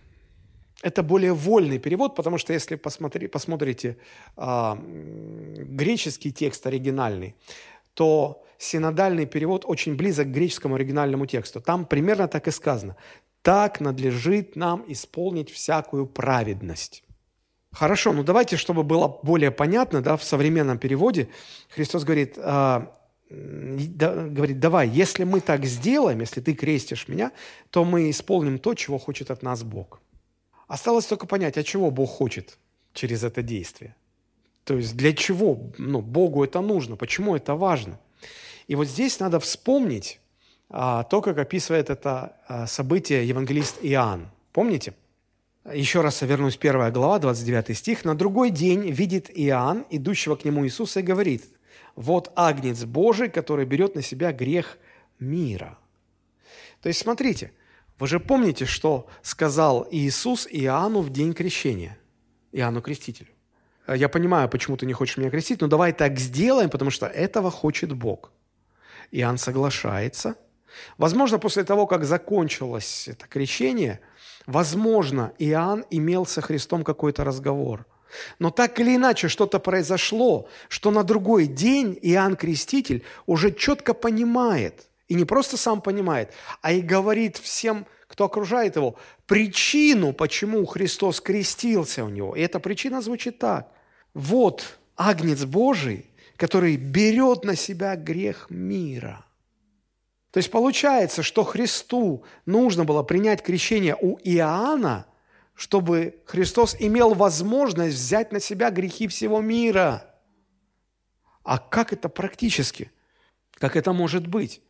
Это 0.82 1.02
более 1.02 1.32
вольный 1.32 1.78
перевод, 1.78 2.14
потому 2.14 2.38
что 2.38 2.52
если 2.52 2.76
посмотри, 2.76 3.28
посмотрите 3.28 3.96
а, 4.36 4.78
греческий 4.78 6.32
текст 6.32 6.66
оригинальный, 6.66 7.34
то 7.94 8.44
синодальный 8.58 9.26
перевод 9.26 9.64
очень 9.66 9.96
близок 9.96 10.26
к 10.26 10.30
греческому 10.30 10.74
оригинальному 10.74 11.26
тексту. 11.26 11.60
Там 11.60 11.86
примерно 11.86 12.28
так 12.28 12.46
и 12.48 12.50
сказано. 12.50 12.96
«Так 13.42 13.80
надлежит 13.80 14.56
нам 14.56 14.84
исполнить 14.88 15.50
всякую 15.50 16.06
праведность». 16.06 17.05
Хорошо, 17.78 18.14
ну 18.14 18.22
давайте, 18.22 18.56
чтобы 18.56 18.84
было 18.84 19.18
более 19.22 19.50
понятно, 19.50 20.00
да, 20.00 20.16
в 20.16 20.24
современном 20.24 20.78
переводе 20.78 21.28
Христос 21.68 22.04
говорит, 22.04 22.38
а, 22.38 22.90
да, 23.28 24.14
говорит, 24.14 24.58
давай, 24.60 24.88
если 24.88 25.24
мы 25.24 25.42
так 25.42 25.66
сделаем, 25.66 26.20
если 26.20 26.40
ты 26.40 26.54
крестишь 26.54 27.06
меня, 27.06 27.32
то 27.68 27.84
мы 27.84 28.08
исполним 28.08 28.58
то, 28.58 28.72
чего 28.72 28.96
хочет 28.96 29.30
от 29.30 29.42
нас 29.42 29.62
Бог. 29.62 30.00
Осталось 30.68 31.04
только 31.04 31.26
понять, 31.26 31.58
а 31.58 31.62
чего 31.62 31.90
Бог 31.90 32.08
хочет 32.08 32.56
через 32.94 33.22
это 33.24 33.42
действие. 33.42 33.94
То 34.64 34.78
есть 34.78 34.96
для 34.96 35.12
чего 35.12 35.70
ну, 35.76 36.00
Богу 36.00 36.44
это 36.44 36.62
нужно, 36.62 36.96
почему 36.96 37.36
это 37.36 37.56
важно. 37.56 38.00
И 38.68 38.74
вот 38.74 38.86
здесь 38.88 39.20
надо 39.20 39.38
вспомнить 39.38 40.18
а, 40.70 41.04
то, 41.04 41.20
как 41.20 41.36
описывает 41.36 41.90
это 41.90 42.36
а, 42.48 42.66
событие 42.66 43.28
евангелист 43.28 43.80
Иоанн. 43.82 44.30
Помните? 44.54 44.94
Еще 45.72 46.00
раз 46.00 46.22
вернусь, 46.22 46.56
первая 46.56 46.92
глава, 46.92 47.18
29 47.18 47.76
стих. 47.76 48.04
«На 48.04 48.14
другой 48.14 48.50
день 48.50 48.88
видит 48.90 49.30
Иоанн, 49.34 49.84
идущего 49.90 50.36
к 50.36 50.44
нему 50.44 50.64
Иисуса, 50.64 51.00
и 51.00 51.02
говорит, 51.02 51.44
вот 51.96 52.30
агнец 52.36 52.84
Божий, 52.84 53.28
который 53.28 53.66
берет 53.66 53.96
на 53.96 54.02
себя 54.02 54.32
грех 54.32 54.78
мира». 55.18 55.76
То 56.82 56.88
есть, 56.88 57.00
смотрите, 57.00 57.50
вы 57.98 58.06
же 58.06 58.20
помните, 58.20 58.64
что 58.64 59.08
сказал 59.22 59.88
Иисус 59.90 60.46
Иоанну 60.48 61.00
в 61.00 61.10
день 61.10 61.34
крещения, 61.34 61.98
Иоанну 62.52 62.80
Крестителю. 62.80 63.30
Я 63.88 64.08
понимаю, 64.08 64.48
почему 64.48 64.76
ты 64.76 64.86
не 64.86 64.92
хочешь 64.92 65.16
меня 65.16 65.30
крестить, 65.30 65.60
но 65.60 65.66
давай 65.66 65.92
так 65.92 66.18
сделаем, 66.18 66.70
потому 66.70 66.92
что 66.92 67.06
этого 67.06 67.50
хочет 67.50 67.92
Бог. 67.92 68.30
Иоанн 69.10 69.38
соглашается. 69.38 70.36
Возможно, 70.98 71.38
после 71.38 71.64
того, 71.64 71.86
как 71.86 72.04
закончилось 72.04 73.08
это 73.08 73.26
крещение, 73.26 74.00
возможно, 74.46 75.32
Иоанн 75.38 75.84
имел 75.90 76.26
со 76.26 76.40
Христом 76.40 76.84
какой-то 76.84 77.24
разговор– 77.24 77.86
но 78.38 78.50
так 78.50 78.78
или 78.80 78.96
иначе 78.96 79.28
что-то 79.28 79.58
произошло, 79.58 80.48
что 80.68 80.90
на 80.90 81.02
другой 81.02 81.46
день 81.46 81.98
Иоанн 82.02 82.36
Креститель 82.36 83.04
уже 83.26 83.52
четко 83.52 83.94
понимает, 83.94 84.88
и 85.08 85.14
не 85.14 85.24
просто 85.24 85.56
сам 85.56 85.80
понимает, 85.80 86.32
а 86.62 86.72
и 86.72 86.80
говорит 86.80 87.36
всем, 87.36 87.86
кто 88.08 88.24
окружает 88.24 88.76
его, 88.76 88.96
причину, 89.26 90.12
почему 90.12 90.64
Христос 90.64 91.20
крестился 91.20 92.04
у 92.04 92.08
него. 92.08 92.36
И 92.36 92.40
эта 92.40 92.60
причина 92.60 93.02
звучит 93.02 93.38
так. 93.38 93.68
Вот 94.14 94.78
Агнец 94.96 95.44
Божий, 95.44 96.06
который 96.36 96.76
берет 96.76 97.44
на 97.44 97.56
себя 97.56 97.96
грех 97.96 98.46
мира. 98.48 99.25
То 100.36 100.38
есть 100.40 100.50
получается, 100.50 101.22
что 101.22 101.44
Христу 101.44 102.22
нужно 102.44 102.84
было 102.84 103.02
принять 103.02 103.42
крещение 103.42 103.96
у 103.98 104.18
Иоанна– 104.22 105.06
чтобы 105.56 106.20
Христос 106.26 106.76
имел 106.78 107.14
возможность 107.14 107.96
взять 107.96 108.30
на 108.30 108.40
себя 108.40 108.70
грехи 108.70 109.08
всего 109.08 109.40
мира. 109.40 110.14
А 111.42 111.58
как 111.58 111.94
это 111.94 112.10
практически? 112.10 112.92
Как 113.52 113.74
это 113.74 113.94
может 113.94 114.26
быть? 114.26 114.60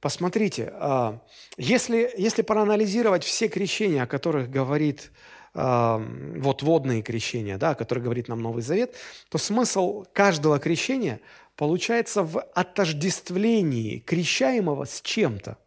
Посмотрите, 0.00 0.72
а, 0.72 1.20
если, 1.58 2.10
если 2.16 2.40
проанализировать 2.40 3.24
все 3.24 3.48
крещения, 3.48 4.04
о 4.04 4.06
которых 4.06 4.50
говорит 4.50 5.12
а, 5.52 5.98
вот 6.36 6.62
водные 6.62 7.02
крещения, 7.02 7.58
да, 7.58 7.70
о 7.70 7.74
которых 7.74 8.04
говорит 8.04 8.28
нам 8.28 8.40
Новый 8.40 8.62
Завет, 8.62 8.94
то 9.28 9.36
смысл 9.36 10.06
каждого 10.14 10.58
крещения 10.58 11.20
получается 11.56 12.22
в 12.22 12.40
отождествлении 12.40 13.98
крещаемого 13.98 14.84
с 14.84 15.00
чем-то. 15.00 15.58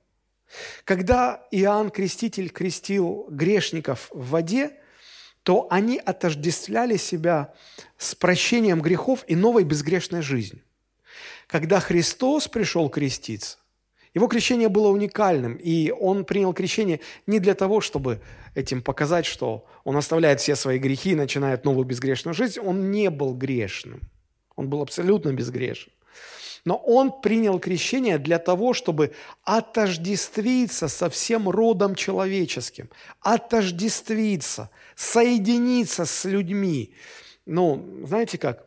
Когда 0.83 1.45
Иоанн 1.51 1.89
Креститель 1.89 2.49
крестил 2.49 3.27
грешников 3.29 4.09
в 4.11 4.29
воде, 4.29 4.71
то 5.43 5.67
они 5.69 5.97
отождествляли 5.97 6.97
себя 6.97 7.53
с 7.97 8.15
прощением 8.15 8.81
грехов 8.81 9.23
и 9.27 9.35
новой 9.35 9.63
безгрешной 9.63 10.21
жизнью. 10.21 10.61
Когда 11.47 11.79
Христос 11.79 12.47
пришел 12.47 12.89
креститься, 12.89 13.57
его 14.13 14.27
крещение 14.27 14.67
было 14.67 14.89
уникальным, 14.89 15.55
и 15.55 15.91
он 15.91 16.25
принял 16.25 16.53
крещение 16.53 17.01
не 17.27 17.39
для 17.39 17.53
того, 17.53 17.81
чтобы 17.81 18.21
этим 18.55 18.81
показать, 18.81 19.25
что 19.25 19.65
он 19.83 19.95
оставляет 19.95 20.41
все 20.41 20.55
свои 20.55 20.79
грехи 20.79 21.11
и 21.11 21.15
начинает 21.15 21.65
новую 21.65 21.85
безгрешную 21.85 22.33
жизнь. 22.33 22.59
Он 22.59 22.91
не 22.91 23.09
был 23.09 23.33
грешным. 23.33 24.01
Он 24.57 24.67
был 24.67 24.81
абсолютно 24.81 25.31
безгрешен. 25.31 25.91
Но 26.65 26.75
он 26.75 27.21
принял 27.21 27.59
крещение 27.59 28.17
для 28.17 28.39
того, 28.39 28.73
чтобы 28.73 29.13
отождествиться 29.43 30.89
со 30.89 31.09
всем 31.09 31.47
родом 31.47 31.95
человеческим, 31.95 32.89
отождествиться, 33.21 34.69
соединиться 34.95 36.05
с 36.05 36.25
людьми. 36.25 36.93
Ну, 37.45 38.03
знаете 38.03 38.37
как? 38.37 38.65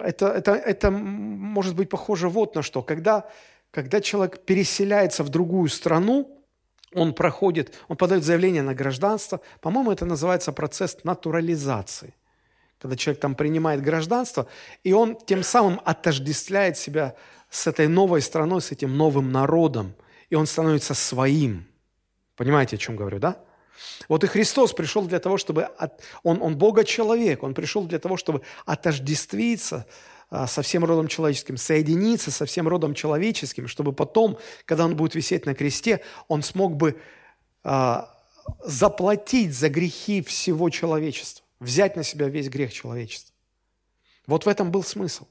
Это, 0.00 0.28
это, 0.28 0.54
это 0.54 0.90
может 0.90 1.76
быть 1.76 1.88
похоже 1.88 2.28
вот 2.28 2.56
на 2.56 2.62
что. 2.62 2.82
Когда, 2.82 3.30
когда 3.70 4.00
человек 4.00 4.44
переселяется 4.44 5.22
в 5.22 5.28
другую 5.28 5.68
страну, 5.68 6.42
он 6.94 7.14
проходит, 7.14 7.74
он 7.86 7.96
подает 7.96 8.24
заявление 8.24 8.62
на 8.62 8.74
гражданство. 8.74 9.40
По-моему, 9.60 9.92
это 9.92 10.06
называется 10.06 10.52
процесс 10.52 10.98
натурализации 11.04 12.14
когда 12.78 12.96
человек 12.96 13.20
там 13.20 13.34
принимает 13.34 13.82
гражданство, 13.82 14.46
и 14.84 14.92
он 14.92 15.16
тем 15.16 15.42
самым 15.42 15.80
отождествляет 15.84 16.78
себя 16.78 17.14
с 17.50 17.66
этой 17.66 17.88
новой 17.88 18.22
страной, 18.22 18.60
с 18.60 18.70
этим 18.72 18.96
новым 18.96 19.32
народом, 19.32 19.94
и 20.30 20.34
он 20.34 20.46
становится 20.46 20.94
своим. 20.94 21.66
Понимаете, 22.36 22.76
о 22.76 22.78
чем 22.78 22.96
говорю, 22.96 23.18
да? 23.18 23.38
Вот 24.08 24.24
и 24.24 24.26
Христос 24.26 24.72
пришел 24.72 25.02
для 25.06 25.18
того, 25.18 25.38
чтобы... 25.38 25.64
От... 25.64 26.02
Он, 26.22 26.42
он 26.42 26.56
Бога-человек, 26.56 27.42
Он 27.42 27.54
пришел 27.54 27.84
для 27.84 27.98
того, 27.98 28.16
чтобы 28.16 28.42
отождествиться 28.66 29.86
а, 30.30 30.46
со 30.46 30.62
всем 30.62 30.84
родом 30.84 31.08
человеческим, 31.08 31.56
соединиться 31.56 32.30
со 32.30 32.44
всем 32.44 32.68
родом 32.68 32.94
человеческим, 32.94 33.66
чтобы 33.66 33.92
потом, 33.92 34.38
когда 34.64 34.84
Он 34.84 34.96
будет 34.96 35.14
висеть 35.14 35.46
на 35.46 35.54
кресте, 35.54 36.00
Он 36.26 36.42
смог 36.42 36.76
бы 36.76 37.00
а, 37.62 38.14
заплатить 38.64 39.54
за 39.54 39.68
грехи 39.68 40.22
всего 40.22 40.70
человечества 40.70 41.47
взять 41.60 41.96
на 41.96 42.02
себя 42.02 42.28
весь 42.28 42.48
грех 42.48 42.72
человечества. 42.72 43.34
Вот 44.26 44.46
в 44.46 44.48
этом 44.48 44.70
был 44.70 44.82
смысл. 44.82 45.26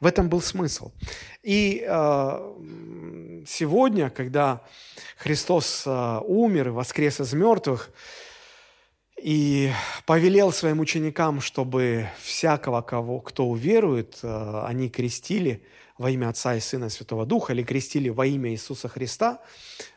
В 0.00 0.06
этом 0.06 0.28
был 0.28 0.40
смысл. 0.40 0.92
И 1.42 1.84
э, 1.86 3.42
сегодня, 3.46 4.10
когда 4.10 4.62
Христос 5.16 5.84
э, 5.86 6.20
умер 6.24 6.68
и 6.68 6.70
воскрес 6.70 7.20
из 7.20 7.32
мертвых, 7.34 7.90
и 9.20 9.72
повелел 10.06 10.52
своим 10.52 10.80
ученикам, 10.80 11.40
чтобы 11.40 12.08
всякого, 12.22 12.82
кого, 12.82 13.20
кто 13.20 13.46
уверует, 13.46 14.20
э, 14.22 14.62
они 14.64 14.88
крестили 14.88 15.64
во 15.98 16.10
имя 16.10 16.28
Отца 16.28 16.54
и 16.54 16.60
Сына 16.60 16.86
и 16.86 16.90
Святого 16.90 17.26
Духа, 17.26 17.52
или 17.52 17.62
крестили 17.62 18.08
во 18.08 18.24
имя 18.26 18.50
Иисуса 18.50 18.88
Христа, 18.88 19.40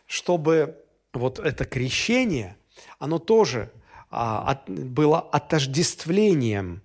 чтобы 0.07 0.83
вот 1.13 1.39
это 1.39 1.65
крещение, 1.65 2.57
оно 2.97 3.19
тоже 3.19 3.71
а, 4.11 4.61
было 4.67 5.19
отождествлением 5.19 6.83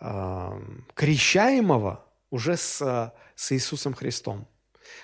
а, 0.00 0.60
крещаемого 0.94 2.04
уже 2.30 2.56
с, 2.56 3.12
с 3.36 3.52
Иисусом 3.52 3.94
Христом. 3.94 4.48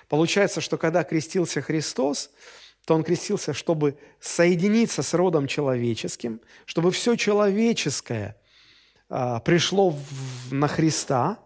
Получается, 0.08 0.60
что 0.60 0.76
когда 0.76 1.04
крестился 1.04 1.62
Христос, 1.62 2.30
то 2.84 2.94
Он 2.94 3.04
крестился, 3.04 3.54
чтобы 3.54 3.96
соединиться 4.20 5.02
с 5.04 5.14
родом 5.14 5.46
человеческим, 5.46 6.40
чтобы 6.66 6.90
все 6.90 7.14
человеческое 7.14 8.36
а, 9.08 9.38
пришло 9.38 9.90
в, 9.90 10.52
на 10.52 10.66
Христа, 10.66 11.38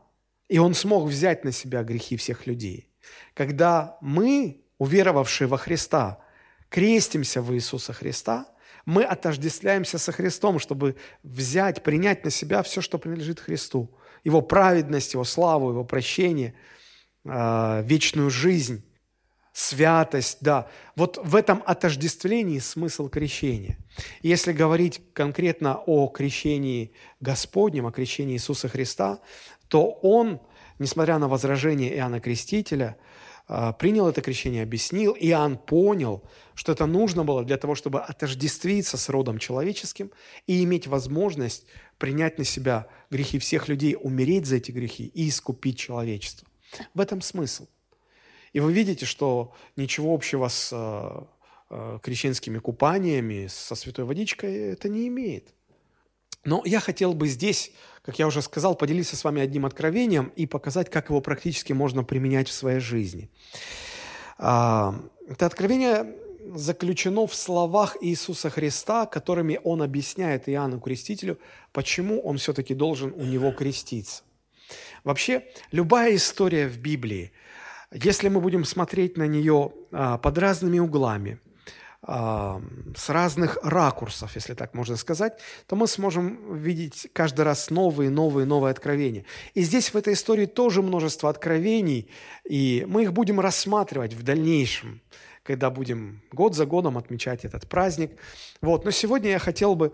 и 0.48 0.58
Он 0.58 0.74
смог 0.74 1.06
взять 1.08 1.44
на 1.44 1.52
себя 1.52 1.82
грехи 1.82 2.16
всех 2.16 2.46
людей. 2.46 2.88
Когда 3.34 3.98
мы, 4.00 4.64
уверовавшие 4.78 5.46
во 5.46 5.58
Христа, 5.58 6.20
крестимся 6.70 7.42
в 7.42 7.54
Иисуса 7.54 7.92
Христа– 7.92 8.46
мы 8.86 9.02
отождествляемся 9.02 9.98
со 9.98 10.12
Христом, 10.12 10.58
чтобы 10.60 10.96
взять, 11.24 11.82
принять 11.82 12.24
на 12.24 12.30
себя 12.30 12.62
все, 12.62 12.80
что 12.80 12.98
принадлежит 12.98 13.40
Христу. 13.40 13.90
Его 14.24 14.40
праведность, 14.40 15.12
Его 15.12 15.24
славу, 15.24 15.70
Его 15.70 15.84
прощение, 15.84 16.54
э, 17.24 17.82
вечную 17.84 18.30
жизнь, 18.30 18.84
святость, 19.52 20.38
да. 20.40 20.68
Вот 20.94 21.18
в 21.22 21.34
этом 21.34 21.62
отождествлении 21.66 22.60
смысл 22.60 23.08
крещения. 23.08 23.76
Если 24.22 24.52
говорить 24.52 25.02
конкретно 25.12 25.82
о 25.84 26.06
крещении 26.08 26.92
Господнем, 27.20 27.86
о 27.86 27.92
крещении 27.92 28.34
Иисуса 28.34 28.68
Христа, 28.68 29.20
то 29.66 29.90
Он, 30.02 30.40
несмотря 30.78 31.18
на 31.18 31.26
возражение 31.26 31.92
Иоанна 31.96 32.20
Крестителя, 32.20 32.96
а, 33.00 33.05
принял 33.78 34.08
это 34.08 34.22
крещение, 34.22 34.62
объяснил, 34.62 35.16
Иоанн 35.18 35.56
понял, 35.56 36.22
что 36.54 36.72
это 36.72 36.86
нужно 36.86 37.24
было 37.24 37.44
для 37.44 37.56
того, 37.56 37.74
чтобы 37.74 38.00
отождествиться 38.00 38.96
с 38.96 39.08
родом 39.08 39.38
человеческим 39.38 40.10
и 40.46 40.64
иметь 40.64 40.86
возможность 40.86 41.66
принять 41.98 42.38
на 42.38 42.44
себя 42.44 42.88
грехи 43.10 43.38
всех 43.38 43.68
людей, 43.68 43.96
умереть 44.00 44.46
за 44.46 44.56
эти 44.56 44.72
грехи 44.72 45.06
и 45.14 45.28
искупить 45.28 45.78
человечество. 45.78 46.48
В 46.94 47.00
этом 47.00 47.20
смысл. 47.20 47.66
И 48.52 48.60
вы 48.60 48.72
видите, 48.72 49.06
что 49.06 49.54
ничего 49.76 50.14
общего 50.14 50.48
с 50.48 50.70
э, 50.72 51.24
э, 51.70 51.98
крещенскими 52.02 52.58
купаниями, 52.58 53.48
со 53.48 53.74
святой 53.74 54.06
водичкой 54.06 54.72
это 54.72 54.88
не 54.88 55.08
имеет. 55.08 55.54
Но 56.46 56.62
я 56.64 56.78
хотел 56.78 57.12
бы 57.12 57.26
здесь, 57.26 57.72
как 58.02 58.18
я 58.20 58.26
уже 58.26 58.40
сказал, 58.40 58.76
поделиться 58.76 59.16
с 59.16 59.24
вами 59.24 59.42
одним 59.42 59.66
откровением 59.66 60.32
и 60.36 60.46
показать, 60.46 60.88
как 60.88 61.10
его 61.10 61.20
практически 61.20 61.72
можно 61.72 62.04
применять 62.04 62.48
в 62.48 62.52
своей 62.52 62.78
жизни. 62.78 63.28
А, 64.38 64.94
это 65.28 65.46
откровение 65.46 66.14
заключено 66.54 67.26
в 67.26 67.34
словах 67.34 67.96
Иисуса 68.00 68.48
Христа, 68.48 69.06
которыми 69.06 69.60
Он 69.64 69.82
объясняет 69.82 70.48
Иоанну 70.48 70.78
Крестителю, 70.78 71.36
почему 71.72 72.20
он 72.20 72.38
все-таки 72.38 72.74
должен 72.74 73.12
у 73.16 73.24
него 73.24 73.50
креститься. 73.50 74.22
Вообще, 75.02 75.44
любая 75.72 76.14
история 76.14 76.68
в 76.68 76.78
Библии, 76.78 77.32
если 77.92 78.28
мы 78.28 78.40
будем 78.40 78.64
смотреть 78.64 79.16
на 79.16 79.26
нее 79.26 79.72
а, 79.90 80.16
под 80.18 80.38
разными 80.38 80.78
углами– 80.78 81.40
с 82.06 83.08
разных 83.08 83.58
ракурсов, 83.62 84.36
если 84.36 84.54
так 84.54 84.74
можно 84.74 84.96
сказать, 84.96 85.40
то 85.66 85.74
мы 85.74 85.88
сможем 85.88 86.56
видеть 86.56 87.08
каждый 87.12 87.40
раз 87.40 87.70
новые, 87.70 88.10
новые, 88.10 88.46
новые 88.46 88.70
откровения. 88.70 89.24
И 89.54 89.62
здесь 89.62 89.92
в 89.92 89.96
этой 89.96 90.12
истории 90.14 90.46
тоже 90.46 90.82
множество 90.82 91.28
откровений, 91.28 92.08
и 92.44 92.84
мы 92.88 93.02
их 93.02 93.12
будем 93.12 93.40
рассматривать 93.40 94.14
в 94.14 94.22
дальнейшем, 94.22 95.00
когда 95.42 95.68
будем 95.70 96.22
год 96.30 96.54
за 96.54 96.64
годом 96.64 96.96
отмечать 96.96 97.44
этот 97.44 97.68
праздник. 97.68 98.12
Вот. 98.60 98.84
Но 98.84 98.92
сегодня 98.92 99.30
я 99.30 99.40
хотел 99.40 99.74
бы 99.74 99.92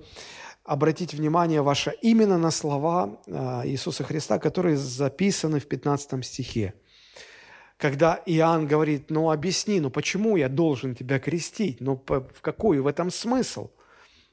обратить 0.64 1.14
внимание 1.14 1.62
ваше 1.62 1.94
именно 2.02 2.36
на 2.36 2.50
слова 2.50 3.20
а, 3.26 3.62
Иисуса 3.64 4.04
Христа, 4.04 4.38
которые 4.38 4.76
записаны 4.76 5.60
в 5.60 5.66
15 5.66 6.24
стихе 6.24 6.74
когда 7.82 8.22
Иоанн 8.26 8.68
говорит, 8.68 9.10
ну 9.10 9.32
объясни, 9.32 9.80
ну 9.80 9.90
почему 9.90 10.36
я 10.36 10.48
должен 10.48 10.94
тебя 10.94 11.18
крестить, 11.18 11.80
ну 11.80 12.00
в 12.06 12.40
какой 12.40 12.78
в 12.78 12.86
этом 12.86 13.10
смысл? 13.10 13.70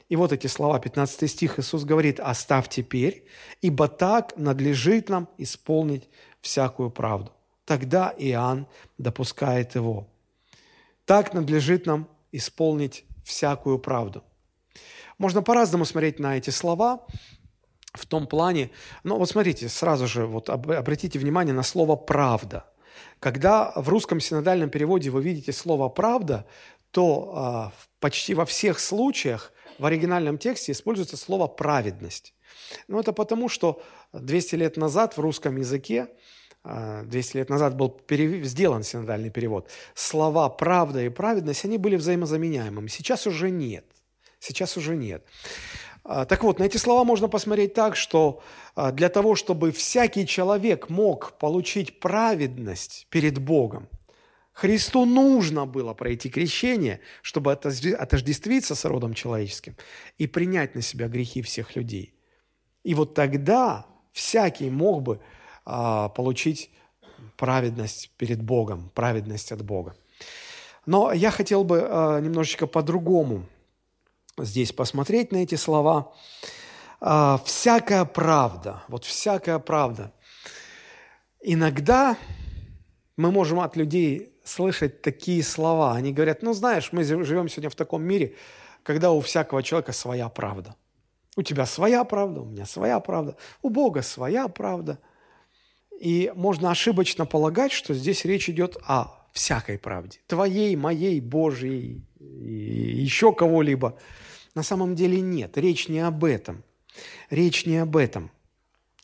И 0.08 0.16
вот 0.16 0.32
эти 0.32 0.46
слова, 0.46 0.80
15 0.80 1.32
стих, 1.32 1.58
Иисус 1.58 1.84
говорит, 1.84 2.20
оставь 2.20 2.70
теперь, 2.70 3.26
ибо 3.64 3.88
так 3.88 4.38
надлежит 4.38 5.10
нам 5.10 5.28
исполнить 5.40 6.08
всякую 6.42 6.92
правду. 6.92 7.32
Тогда 7.66 8.14
Иоанн 8.20 8.68
допускает 9.00 9.74
его. 9.74 10.08
Так 11.06 11.34
надлежит 11.34 11.88
нам 11.88 12.08
исполнить 12.32 13.04
всякую 13.24 13.80
правду. 13.80 14.24
Можно 15.18 15.42
по-разному 15.42 15.86
смотреть 15.86 16.20
на 16.20 16.38
эти 16.38 16.52
слова 16.52 17.08
в 17.94 18.06
том 18.06 18.28
плане, 18.28 18.70
но 19.04 19.18
вот 19.18 19.28
смотрите, 19.28 19.70
сразу 19.70 20.06
же 20.06 20.28
вот 20.28 20.50
обратите 20.52 21.18
внимание 21.18 21.56
на 21.56 21.64
слово 21.64 21.96
«правда». 21.96 22.68
Когда 23.20 23.72
в 23.76 23.90
русском 23.90 24.20
синодальном 24.20 24.70
переводе 24.70 25.10
вы 25.10 25.22
видите 25.22 25.52
слово 25.52 25.90
«правда», 25.90 26.46
то 26.92 27.34
а, 27.36 27.72
почти 28.00 28.34
во 28.34 28.46
всех 28.46 28.80
случаях 28.80 29.54
в 29.78 29.86
оригинальном 29.86 30.38
тексте 30.38 30.72
используется 30.72 31.18
слово 31.18 31.48
«праведность». 31.48 32.34
Ну, 32.88 33.00
это 33.00 33.14
потому, 33.14 33.50
что 33.50 33.82
200 34.14 34.56
лет 34.56 34.78
назад 34.78 35.18
в 35.18 35.22
русском 35.22 35.58
языке, 35.58 36.08
200 36.64 36.66
а, 36.66 37.40
лет 37.40 37.50
назад 37.50 37.76
был 37.76 37.90
перев... 37.90 38.46
сделан 38.46 38.84
синодальный 38.84 39.30
перевод, 39.30 39.70
слова 39.94 40.50
«правда» 40.50 41.02
и 41.02 41.10
«праведность», 41.10 41.66
они 41.66 41.78
были 41.78 41.96
взаимозаменяемыми. 41.96 42.88
Сейчас 42.88 43.28
уже 43.28 43.50
нет. 43.50 43.86
Сейчас 44.40 44.78
уже 44.78 44.96
нет. 44.96 45.24
А, 46.04 46.26
так 46.26 46.44
вот, 46.44 46.60
на 46.60 46.64
эти 46.64 46.78
слова 46.78 47.04
можно 47.04 47.28
посмотреть 47.28 47.74
так, 47.74 47.96
что 47.96 48.42
а, 48.76 48.92
для 48.92 49.10
того, 49.10 49.36
чтобы 49.36 49.72
всякий 49.72 50.26
человек 50.26 50.90
мог 50.90 51.38
получить 51.38 52.00
праведность 52.00 53.08
перед 53.10 53.40
Богом, 53.40 53.90
Христу 54.52 55.06
нужно 55.06 55.66
было 55.66 55.94
пройти 55.94 56.30
крещение, 56.30 57.00
чтобы 57.22 57.54
отождествиться 57.54 58.76
с 58.76 58.84
родом 58.84 59.14
человеческим 59.14 59.78
и 60.18 60.28
принять 60.28 60.76
на 60.76 60.82
себя 60.82 61.08
грехи 61.08 61.42
всех 61.42 61.78
людей. 61.78 62.14
И 62.84 62.94
вот 62.94 63.14
тогда 63.14 63.86
всякий 64.12 64.70
мог 64.70 65.02
бы 65.02 65.22
а, 65.66 66.10
получить 66.10 66.72
праведность 67.38 68.12
перед 68.18 68.42
Богом, 68.42 68.92
праведность 68.94 69.52
от 69.52 69.64
Бога. 69.64 69.96
Но 70.86 71.14
я 71.14 71.32
хотел 71.32 71.64
бы 71.64 71.78
немножечко 72.22 72.68
по-другому 72.68 73.46
здесь 74.46 74.72
посмотреть 74.72 75.32
на 75.32 75.38
эти 75.38 75.56
слова. 75.56 76.14
А, 77.02 77.40
всякая 77.46 78.06
правда, 78.06 78.84
вот 78.88 79.06
всякая 79.06 79.60
правда. 79.60 80.12
Иногда 81.42 82.18
мы 83.16 83.32
можем 83.32 83.60
от 83.60 83.76
людей 83.76 84.34
слышать 84.44 85.02
такие 85.02 85.44
слова. 85.44 85.94
Они 85.94 86.12
говорят, 86.12 86.42
ну 86.42 86.54
знаешь, 86.54 86.90
мы 86.92 87.04
живем 87.04 87.48
сегодня 87.48 87.70
в 87.70 87.76
таком 87.76 88.04
мире, 88.04 88.36
когда 88.84 89.12
у 89.12 89.22
всякого 89.22 89.64
человека 89.64 89.94
своя 89.94 90.30
правда. 90.30 90.76
У 91.38 91.42
тебя 91.42 91.66
своя 91.66 92.04
правда, 92.04 92.42
у 92.42 92.46
меня 92.46 92.66
своя 92.66 93.00
правда, 93.00 93.38
у 93.62 93.70
Бога 93.70 94.02
своя 94.02 94.48
правда. 94.48 95.00
И 96.00 96.32
можно 96.36 96.72
ошибочно 96.72 97.26
полагать, 97.26 97.72
что 97.72 97.94
здесь 97.94 98.26
речь 98.26 98.50
идет 98.50 98.78
о 98.88 99.20
всякой 99.32 99.78
правде. 99.78 100.20
Твоей, 100.28 100.76
моей, 100.76 101.20
Божьей, 101.22 102.04
и 102.20 103.04
еще 103.04 103.34
кого-либо. 103.34 103.98
На 104.56 104.64
самом 104.64 104.96
деле 104.96 105.22
нет, 105.22 105.58
речь 105.58 105.88
не 105.88 106.00
об 106.00 106.24
этом. 106.24 106.64
Речь 107.30 107.66
не 107.66 107.78
об 107.78 107.96
этом. 107.96 108.32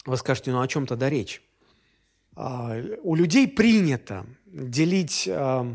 Вы 0.05 0.17
скажете, 0.17 0.51
ну 0.51 0.62
о 0.62 0.67
чем 0.67 0.88
тогда 0.88 1.10
речь? 1.10 1.41
А, 2.36 2.75
у 3.03 3.15
людей 3.15 3.47
принято 3.47 4.25
делить 4.45 5.27
а, 5.31 5.67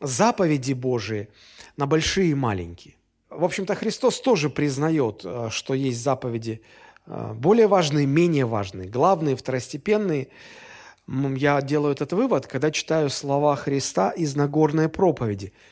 заповеди 0.00 0.72
Божии 0.72 1.28
на 1.76 1.86
большие 1.86 2.30
и 2.30 2.34
маленькие. 2.34 2.94
В 3.30 3.44
общем-то, 3.44 3.74
Христос 3.74 4.20
тоже 4.20 4.50
признает, 4.50 5.22
а, 5.24 5.50
что 5.50 5.74
есть 5.74 6.02
заповеди 6.02 6.62
более 7.06 7.68
важные, 7.68 8.04
менее 8.04 8.46
важные, 8.46 8.88
главные, 8.88 9.36
второстепенные. 9.36 10.26
Я 11.06 11.62
делаю 11.62 11.92
этот 11.92 12.12
вывод, 12.12 12.48
когда 12.48 12.72
читаю 12.72 13.10
слова 13.10 13.54
Христа 13.54 14.10
из 14.10 14.34
Нагорной 14.34 14.88
проповеди– 14.88 15.52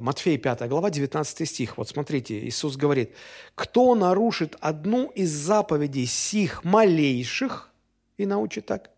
Матфея 0.00 0.38
5 0.38 0.68
глава, 0.68 0.90
19 0.90 1.48
стих. 1.48 1.78
Вот 1.78 1.88
смотрите, 1.88 2.38
Иисус 2.40 2.76
говорит, 2.76 3.14
«Кто 3.54 3.94
нарушит 3.94 4.56
одну 4.60 5.08
из 5.08 5.30
заповедей 5.30 6.06
сих 6.06 6.64
малейших, 6.64 7.70
и 8.18 8.26
научит 8.26 8.66
так, 8.66 8.90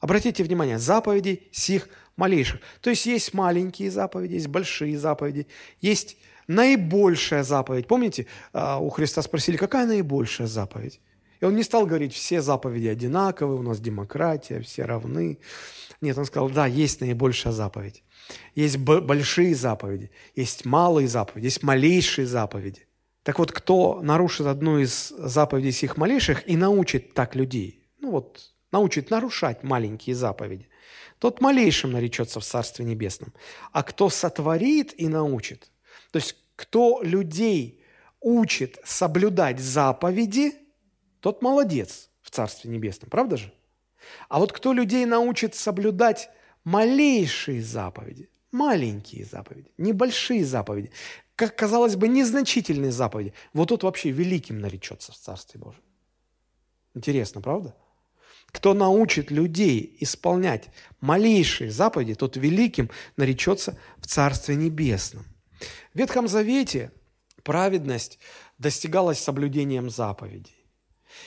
Обратите 0.00 0.42
внимание, 0.42 0.78
заповеди 0.78 1.48
сих 1.52 1.88
малейших. 2.16 2.60
То 2.80 2.90
есть 2.90 3.04
есть 3.04 3.34
маленькие 3.34 3.90
заповеди, 3.90 4.34
есть 4.34 4.48
большие 4.48 4.98
заповеди, 4.98 5.46
есть 5.80 6.16
наибольшая 6.48 7.44
заповедь. 7.44 7.86
Помните, 7.86 8.26
э, 8.54 8.76
у 8.80 8.88
Христа 8.88 9.20
спросили, 9.20 9.58
какая 9.58 9.86
наибольшая 9.86 10.46
заповедь? 10.46 11.00
И 11.40 11.44
он 11.44 11.54
не 11.54 11.62
стал 11.62 11.86
говорить, 11.86 12.14
все 12.14 12.40
заповеди 12.40 12.88
одинаковые, 12.88 13.58
у 13.58 13.62
нас 13.62 13.78
демократия, 13.78 14.60
все 14.60 14.84
равны. 14.84 15.38
Нет, 16.00 16.16
он 16.16 16.24
сказал, 16.24 16.48
да, 16.48 16.66
есть 16.66 17.00
наибольшая 17.00 17.52
заповедь. 17.52 18.02
Есть 18.54 18.78
большие 18.78 19.54
заповеди, 19.54 20.10
есть 20.34 20.64
малые 20.64 21.08
заповеди, 21.08 21.46
есть 21.46 21.62
малейшие 21.62 22.26
заповеди. 22.26 22.86
Так 23.22 23.38
вот, 23.38 23.52
кто 23.52 24.00
нарушит 24.02 24.46
одну 24.46 24.78
из 24.78 25.08
заповедей 25.08 25.72
сих 25.72 25.96
малейших 25.96 26.48
и 26.48 26.56
научит 26.56 27.12
так 27.12 27.34
людей, 27.34 27.86
ну 27.98 28.12
вот, 28.12 28.52
научит 28.72 29.10
нарушать 29.10 29.62
маленькие 29.62 30.16
заповеди, 30.16 30.68
тот 31.18 31.40
малейшим 31.40 31.92
наречется 31.92 32.40
в 32.40 32.44
Царстве 32.44 32.84
Небесном. 32.84 33.34
А 33.72 33.82
кто 33.82 34.08
сотворит 34.08 34.98
и 34.98 35.06
научит, 35.08 35.70
то 36.12 36.18
есть 36.18 36.36
кто 36.56 37.02
людей 37.02 37.82
учит 38.20 38.78
соблюдать 38.84 39.60
заповеди, 39.60 40.54
тот 41.20 41.42
молодец 41.42 42.08
в 42.22 42.30
Царстве 42.30 42.70
Небесном, 42.70 43.10
правда 43.10 43.36
же? 43.36 43.52
А 44.28 44.38
вот 44.38 44.52
кто 44.52 44.72
людей 44.72 45.04
научит 45.06 45.54
соблюдать 45.54 46.30
малейшие 46.64 47.62
заповеди, 47.62 48.28
маленькие 48.52 49.24
заповеди, 49.24 49.70
небольшие 49.78 50.44
заповеди, 50.44 50.90
как 51.36 51.56
казалось 51.56 51.96
бы, 51.96 52.08
незначительные 52.08 52.92
заповеди, 52.92 53.32
вот 53.52 53.68
тут 53.68 53.82
вообще 53.82 54.10
великим 54.10 54.60
наречется 54.60 55.12
в 55.12 55.16
Царстве 55.16 55.60
Божьем. 55.60 55.82
Интересно, 56.94 57.40
правда? 57.40 57.74
Кто 58.52 58.74
научит 58.74 59.30
людей 59.30 59.96
исполнять 60.00 60.68
малейшие 61.00 61.70
заповеди, 61.70 62.14
тот 62.14 62.36
великим 62.36 62.90
наречется 63.16 63.78
в 63.98 64.06
Царстве 64.06 64.56
Небесном. 64.56 65.24
В 65.94 65.98
Ветхом 65.98 66.26
Завете 66.26 66.90
праведность 67.42 68.18
достигалась 68.58 69.18
соблюдением 69.18 69.88
заповедей. 69.88 70.59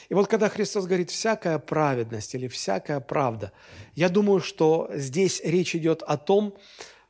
И 0.10 0.14
вот 0.14 0.28
когда 0.28 0.50
Христос 0.50 0.86
говорит 0.86 1.10
«всякая 1.10 1.60
праведность» 1.60 2.36
или 2.36 2.48
«всякая 2.48 3.00
правда», 3.00 3.52
я 3.96 4.10
думаю, 4.10 4.40
что 4.42 4.90
здесь 4.94 5.42
речь 5.44 5.76
идет 5.76 6.04
о 6.04 6.18
том, 6.18 6.56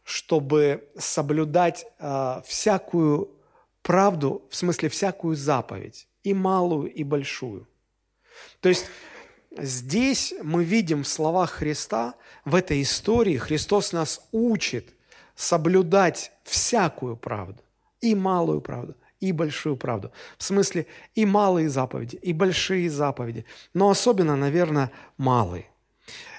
чтобы 0.04 0.90
соблюдать 0.98 1.86
э, 2.00 2.42
всякую 2.46 3.32
правду, 3.82 4.46
в 4.50 4.56
смысле 4.56 4.90
всякую 4.90 5.36
заповедь, 5.36 6.08
и 6.24 6.34
малую, 6.34 6.92
и 6.92 7.04
большую. 7.04 7.68
То 8.60 8.70
есть 8.70 8.86
здесь 9.58 10.34
мы 10.42 10.64
видим 10.64 11.04
в 11.04 11.08
словах 11.08 11.52
Христа, 11.52 12.16
в 12.46 12.56
этой 12.56 12.82
истории 12.82 13.38
Христос 13.38 13.92
нас 13.94 14.28
учит 14.32 14.94
соблюдать 15.36 16.32
всякую 16.44 17.18
правду, 17.18 17.62
и 18.02 18.16
малую 18.16 18.62
правду, 18.62 18.96
и 19.24 19.32
большую 19.32 19.78
правду. 19.78 20.12
В 20.38 20.44
смысле 20.44 20.86
и 21.16 21.26
малые 21.26 21.70
заповеди, 21.70 22.18
и 22.18 22.34
большие 22.34 22.90
заповеди, 22.90 23.46
но 23.74 23.90
особенно, 23.90 24.36
наверное, 24.36 24.92
малые. 25.18 25.66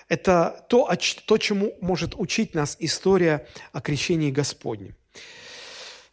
Это 0.09 0.67
то, 0.69 0.91
то, 1.27 1.39
чему 1.39 1.73
может 1.81 2.15
учить 2.15 2.55
нас 2.55 2.77
история 2.81 3.47
о 3.73 3.81
крещении 3.81 4.31
Господнем. 4.31 4.95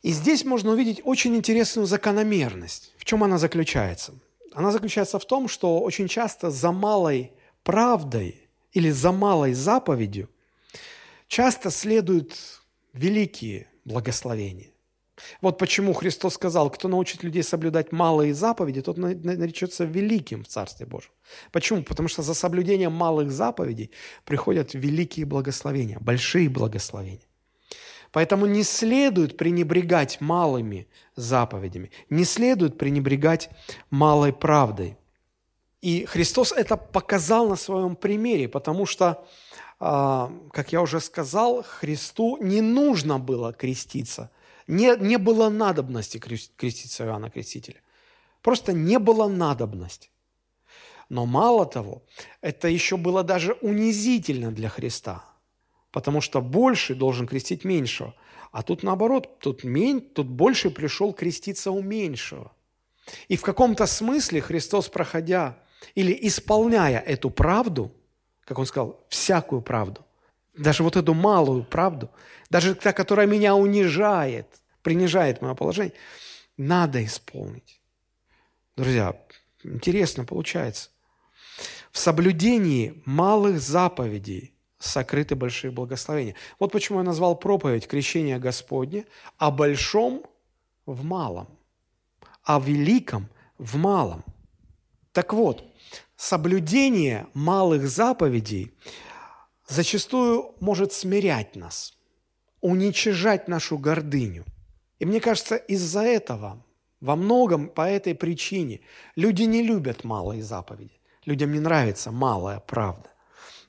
И 0.02 0.12
здесь 0.12 0.46
можно 0.46 0.72
увидеть 0.72 1.02
очень 1.04 1.36
интересную 1.36 1.86
закономерность. 1.86 2.94
В 2.98 3.04
чем 3.04 3.22
она 3.24 3.38
заключается? 3.38 4.14
Она 4.54 4.72
заключается 4.72 5.20
в 5.20 5.26
том, 5.26 5.50
что 5.50 5.82
очень 5.82 6.08
часто 6.08 6.52
за 6.52 6.72
малой 6.72 7.34
правдой 7.64 8.48
или 8.72 8.90
за 8.92 9.12
малой 9.12 9.54
заповедью 9.54 10.30
часто 11.28 11.70
следуют 11.70 12.38
великие 12.94 13.68
благословения. 13.84 14.71
Вот 15.42 15.58
почему 15.58 15.94
Христос 15.94 16.36
сказал, 16.36 16.70
кто 16.70 16.88
научит 16.88 17.24
людей 17.24 17.44
соблюдать 17.44 17.92
малые 17.92 18.34
заповеди, 18.34 18.82
тот 18.82 18.98
наречется 18.98 19.84
великим 19.84 20.44
в 20.44 20.48
Царстве 20.48 20.86
Божьем. 20.86 21.12
Почему? 21.52 21.84
Потому 21.84 22.08
что 22.10 22.22
за 22.22 22.34
соблюдением 22.34 22.94
малых 22.94 23.32
заповедей 23.32 23.92
приходят 24.26 24.74
великие 24.74 25.26
благословения, 25.26 26.00
большие 26.00 26.50
благословения. 26.50 27.28
Поэтому 28.12 28.46
не 28.46 28.64
следует 28.64 29.38
пренебрегать 29.38 30.20
малыми 30.20 30.88
заповедями, 31.16 31.92
не 32.10 32.26
следует 32.26 32.78
пренебрегать 32.78 33.50
малой 33.90 34.34
правдой. 34.34 34.98
И 35.82 36.06
Христос 36.06 36.52
это 36.52 36.78
показал 36.78 37.48
на 37.48 37.56
своем 37.56 37.96
примере, 37.96 38.48
потому 38.48 38.86
что, 38.86 39.26
а, 39.80 40.32
как 40.52 40.74
я 40.74 40.82
уже 40.82 41.00
сказал, 41.00 41.64
Христу 41.64 42.38
не 42.38 42.62
нужно 42.62 43.18
было 43.18 43.54
креститься, 43.54 44.30
не, 44.72 44.96
не 44.98 45.18
было 45.18 45.50
надобности 45.50 46.18
креститься 46.18 47.06
Иоанна 47.06 47.30
Крестителя. 47.30 47.82
Просто 48.42 48.74
не 48.74 49.00
было 49.00 49.28
надобности. 49.28 50.10
Но 51.10 51.26
мало 51.26 51.66
того, 51.66 52.04
это 52.42 52.68
еще 52.68 52.98
было 52.98 53.24
даже 53.24 53.54
унизительно 53.62 54.52
для 54.52 54.70
Христа– 54.70 55.26
потому 55.92 56.22
что 56.22 56.42
больше 56.42 56.96
должен 56.96 57.28
крестить 57.28 57.64
меньшего. 57.64 58.16
А 58.52 58.64
тут 58.64 58.84
наоборот, 58.84 59.40
тут, 59.40 59.64
мень, 59.64 60.02
тут 60.02 60.28
больше 60.28 60.70
пришел 60.70 61.14
креститься 61.14 61.72
у 61.72 61.82
меньшего. 61.82 62.52
И 63.28 63.38
в 63.38 63.42
каком-то 63.42 63.86
смысле 63.86 64.42
Христос, 64.42 64.90
проходя 64.90 65.58
или 65.96 66.18
исполняя 66.28 67.00
эту 67.00 67.30
правду, 67.30 67.92
как 68.46 68.60
он 68.60 68.66
сказал, 68.66 69.06
всякую 69.10 69.62
правду, 69.62 70.06
даже 70.56 70.84
вот 70.84 70.98
эту 70.98 71.14
малую 71.14 71.64
правду, 71.64 72.10
даже 72.50 72.76
та, 72.76 72.94
которая 72.94 73.28
меня 73.28 73.56
унижает, 73.56 74.61
принижает 74.82 75.42
мое 75.42 75.54
положение, 75.56 75.94
надо 76.58 77.04
исполнить. 77.04 77.80
Друзья, 78.76 79.16
интересно 79.64 80.26
получается. 80.26 80.90
В 81.92 81.98
соблюдении 81.98 83.02
малых 83.06 83.60
заповедей 83.60 84.54
сокрыты 84.80 85.36
большие 85.36 85.72
благословения. 85.72 86.36
Вот 86.60 86.72
почему 86.72 87.00
я 87.00 87.04
назвал 87.04 87.36
проповедь 87.36 87.88
«Крещение 87.88 88.40
Господне» 88.40 89.06
о 89.38 89.52
большом 89.52 90.24
в 90.86 91.04
малом, 91.04 91.48
о 92.44 92.60
великом 92.60 93.30
в 93.58 93.78
малом. 93.78 94.24
Так 95.12 95.34
вот, 95.34 95.64
соблюдение 96.16 97.28
малых 97.34 97.88
заповедей 97.88 98.74
зачастую 99.68 100.56
может 100.60 100.94
смирять 100.94 101.56
нас, 101.56 101.94
уничижать 102.62 103.48
нашу 103.48 103.78
гордыню. 103.78 104.46
И 105.02 105.06
мне 105.06 105.20
кажется, 105.20 105.56
из-за 105.56 106.04
этого, 106.04 106.64
во 107.00 107.16
многом 107.16 107.70
по 107.70 107.90
этой 107.90 108.14
причине, 108.14 108.82
люди 109.16 109.42
не 109.42 109.64
любят 109.64 110.04
малые 110.04 110.44
заповеди. 110.44 111.02
Людям 111.26 111.52
не 111.54 111.60
нравится 111.60 112.12
малая 112.12 112.60
правда. 112.60 113.10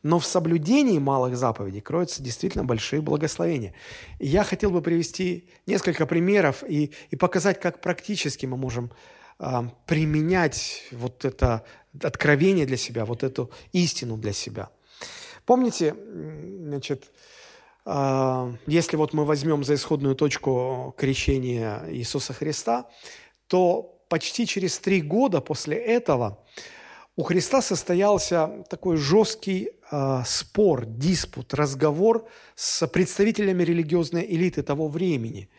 Но 0.03 0.19
в 0.19 0.27
соблюдении 0.27 0.99
малых 0.99 1.39
заповедей 1.39 1.81
кроются 1.81 2.23
действительно 2.23 2.65
большие 2.65 3.01
благословения. 3.01 3.73
И 4.19 4.27
я 4.27 4.45
хотел 4.45 4.71
бы 4.71 4.83
привести 4.83 5.49
несколько 5.67 6.05
примеров 6.05 6.63
и, 6.69 6.93
и 7.09 7.17
показать, 7.17 7.59
как 7.59 7.81
практически 7.81 8.45
мы 8.45 8.59
можем 8.59 8.91
э, 9.39 9.63
применять 9.87 10.85
вот 10.93 11.25
это 11.25 11.65
откровение 12.03 12.67
для 12.67 12.77
себя, 12.77 13.07
вот 13.07 13.23
эту 13.23 13.51
истину 13.73 14.19
для 14.19 14.35
себя. 14.35 14.69
Помните, 15.47 15.97
значит, 15.97 17.11
если 17.85 18.97
вот 18.97 19.13
мы 19.13 19.25
возьмем 19.25 19.65
за 19.65 19.75
исходную 19.75 20.15
точку 20.15 20.95
крещения 20.97 21.83
Иисуса 21.91 22.33
Христа, 22.33 22.89
то 23.49 23.99
почти 24.09 24.47
через 24.47 24.79
три 24.79 25.01
года 25.01 25.41
после 25.41 25.77
этого 25.77 26.39
у 27.17 27.25
Христа 27.25 27.61
состоялся 27.61 28.65
такой 28.71 28.97
жесткий 28.97 29.71
э, 29.91 30.23
спор, 30.25 30.87
диспут, 30.87 31.53
разговор 31.53 32.27
с 32.55 32.87
представителями 32.87 33.63
религиозной 33.63 34.25
элиты 34.25 34.63
того 34.63 34.89
времени, 34.89 35.51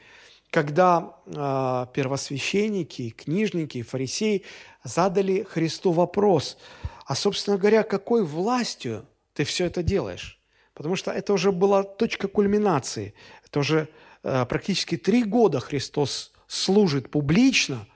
когда 0.50 1.16
э, 1.26 1.86
первосвященники, 1.94 3.12
книжники, 3.12 3.84
фарисеи 3.84 4.44
задали 4.84 5.44
Христу 5.44 5.92
вопрос, 5.92 6.58
а, 7.06 7.16
собственно 7.16 7.58
говоря, 7.58 7.84
какой 7.84 8.24
властью 8.24 9.06
ты 9.34 9.44
все 9.44 9.66
это 9.66 9.84
делаешь? 9.84 10.43
Потому 10.74 10.96
что 10.96 11.12
это 11.12 11.34
уже 11.34 11.52
была 11.52 11.84
точка 11.84 12.28
кульминации. 12.28 13.14
Это 13.46 13.60
уже 13.60 13.88
э, 14.24 14.46
практически 14.46 14.98
три 14.98 15.24
года 15.24 15.60
Христос 15.60 16.34
служит 16.48 17.10
публично, 17.10 17.88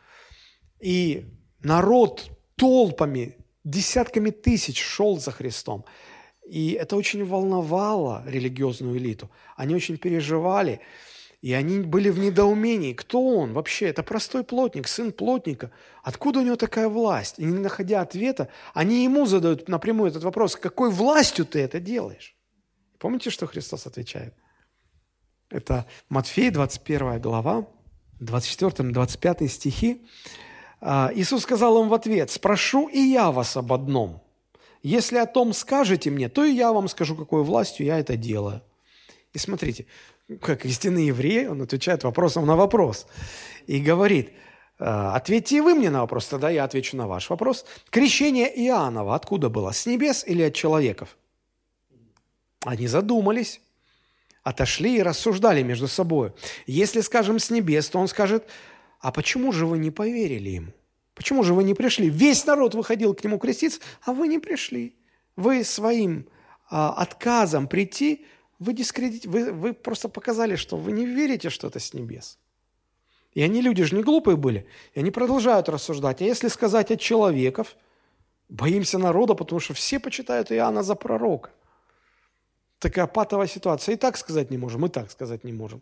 и 0.79 1.25
народ 1.61 2.29
толпами 2.55 3.37
десятками 3.63 4.29
тысяч 4.29 4.81
шел 4.81 5.19
за 5.19 5.31
Христом. 5.31 5.85
И 6.47 6.71
это 6.71 6.95
очень 6.95 7.25
волновало 7.25 8.23
религиозную 8.25 8.97
элиту. 8.97 9.29
Они 9.55 9.75
очень 9.75 9.97
переживали, 9.97 10.79
и 11.41 11.53
они 11.53 11.79
были 11.79 12.09
в 12.09 12.19
недоумении. 12.19 12.93
Кто 12.93 13.21
он 13.21 13.53
вообще? 13.53 13.87
Это 13.87 14.01
простой 14.01 14.43
плотник, 14.43 14.87
сын 14.87 15.11
плотника. 15.11 15.71
Откуда 16.03 16.39
у 16.39 16.43
него 16.43 16.55
такая 16.55 16.87
власть? 16.87 17.37
И 17.37 17.43
не 17.43 17.59
находя 17.59 18.01
ответа, 18.01 18.47
они 18.73 19.03
ему 19.03 19.25
задают 19.25 19.67
напрямую 19.67 20.09
этот 20.09 20.23
вопрос, 20.23 20.55
какой 20.55 20.89
властью 20.89 21.45
ты 21.45 21.59
это 21.59 21.79
делаешь? 21.79 22.36
Помните, 22.99 23.29
что 23.29 23.47
Христос 23.47 23.85
отвечает? 23.85 24.33
Это 25.49 25.85
Матфея, 26.09 26.51
21 26.51 27.21
глава, 27.21 27.67
24-25 28.19 29.47
стихи. 29.47 30.05
А, 30.81 31.11
Иисус 31.13 31.43
сказал 31.43 31.81
им 31.81 31.89
в 31.89 31.93
ответ, 31.93 32.29
«Спрошу 32.29 32.87
и 32.87 32.99
я 32.99 33.31
вас 33.31 33.55
об 33.55 33.71
одном. 33.71 34.21
Если 34.83 35.17
о 35.17 35.25
том 35.25 35.53
скажете 35.53 36.09
мне, 36.09 36.29
то 36.29 36.43
и 36.43 36.53
я 36.53 36.71
вам 36.71 36.87
скажу, 36.87 37.15
какой 37.15 37.43
властью 37.43 37.85
я 37.85 37.99
это 37.99 38.17
делаю». 38.17 38.61
И 39.33 39.37
смотрите, 39.37 39.85
как 40.41 40.65
истинный 40.65 41.07
еврей, 41.07 41.47
он 41.47 41.61
отвечает 41.61 42.03
вопросом 42.03 42.45
на 42.45 42.55
вопрос. 42.55 43.07
И 43.67 43.79
говорит, 43.79 44.31
«А, 44.79 45.15
ответьте 45.15 45.61
вы 45.61 45.75
мне 45.75 45.89
на 45.89 46.01
вопрос, 46.01 46.27
тогда 46.27 46.49
я 46.49 46.63
отвечу 46.63 46.97
на 46.97 47.07
ваш 47.07 47.29
вопрос. 47.29 47.65
Крещение 47.89 48.51
Иоаннова 48.67 49.15
откуда 49.15 49.49
было? 49.49 49.71
С 49.71 49.85
небес 49.85 50.23
или 50.27 50.43
от 50.43 50.53
человеков? 50.53 51.17
Они 52.67 52.87
задумались, 52.87 53.61
отошли 54.43 54.97
и 54.97 55.01
рассуждали 55.01 55.63
между 55.63 55.87
собой. 55.87 56.33
Если 56.65 56.99
скажем 56.99 57.39
с 57.39 57.49
небес, 57.49 57.87
то 57.87 57.97
он 57.97 58.09
скажет, 58.09 58.45
а 58.99 59.13
почему 59.13 59.53
же 59.53 59.65
вы 59.65 59.77
не 59.77 59.89
поверили 59.89 60.49
ему? 60.49 60.73
Почему 61.13 61.43
же 61.43 61.53
вы 61.53 61.63
не 61.63 61.73
пришли? 61.73 62.09
Весь 62.09 62.45
народ 62.45 62.75
выходил 62.75 63.13
к 63.13 63.23
нему 63.23 63.39
креститься, 63.39 63.79
а 64.03 64.11
вы 64.11 64.27
не 64.27 64.37
пришли. 64.39 64.97
Вы 65.37 65.63
своим 65.63 66.27
а, 66.69 66.91
отказом 66.91 67.69
прийти, 67.69 68.25
вы, 68.59 68.73
дискредит... 68.73 69.25
вы, 69.25 69.53
вы 69.53 69.73
просто 69.73 70.09
показали, 70.09 70.57
что 70.57 70.75
вы 70.75 70.91
не 70.91 71.05
верите, 71.05 71.49
что 71.49 71.67
это 71.67 71.79
с 71.79 71.93
небес. 71.93 72.37
И 73.31 73.41
они, 73.41 73.61
люди 73.61 73.85
же 73.85 73.95
не 73.95 74.03
глупые 74.03 74.35
были, 74.35 74.67
и 74.93 74.99
они 74.99 75.11
продолжают 75.11 75.69
рассуждать. 75.69 76.21
А 76.21 76.25
если 76.25 76.49
сказать 76.49 76.91
от 76.91 76.99
человеков, 76.99 77.77
Боимся 78.49 78.97
народа, 78.97 79.33
потому 79.33 79.59
что 79.59 79.73
все 79.73 79.99
почитают 79.99 80.51
Иоанна 80.51 80.81
за 80.81 80.95
пророка. 80.95 81.49
Такая 82.79 83.07
патовая 83.07 83.47
ситуация. 83.47 83.95
И 83.95 83.97
так 83.97 84.17
сказать 84.17 84.51
не 84.51 84.57
можем, 84.57 84.85
и 84.85 84.89
так 84.89 85.11
сказать 85.11 85.43
не 85.43 85.53
можем. 85.53 85.81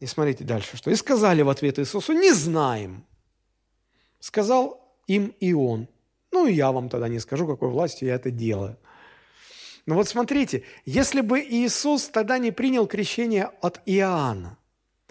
И 0.00 0.06
смотрите 0.06 0.44
дальше, 0.44 0.76
что. 0.76 0.90
И 0.90 0.96
сказали 0.96 1.42
в 1.42 1.48
ответ 1.48 1.78
Иисусу, 1.78 2.12
не 2.12 2.32
знаем. 2.32 3.04
Сказал 4.20 4.80
им 5.06 5.34
и 5.40 5.52
он. 5.52 5.88
Ну, 6.32 6.46
я 6.46 6.72
вам 6.72 6.88
тогда 6.88 7.08
не 7.08 7.20
скажу, 7.20 7.46
какой 7.46 7.68
властью 7.68 8.08
я 8.08 8.14
это 8.14 8.30
делаю. 8.30 8.76
Но 9.86 9.94
вот 9.94 10.08
смотрите, 10.08 10.64
если 10.84 11.20
бы 11.20 11.40
Иисус 11.40 12.08
тогда 12.08 12.38
не 12.38 12.50
принял 12.50 12.86
крещение 12.86 13.50
от 13.62 13.80
Иоанна, 13.86 14.58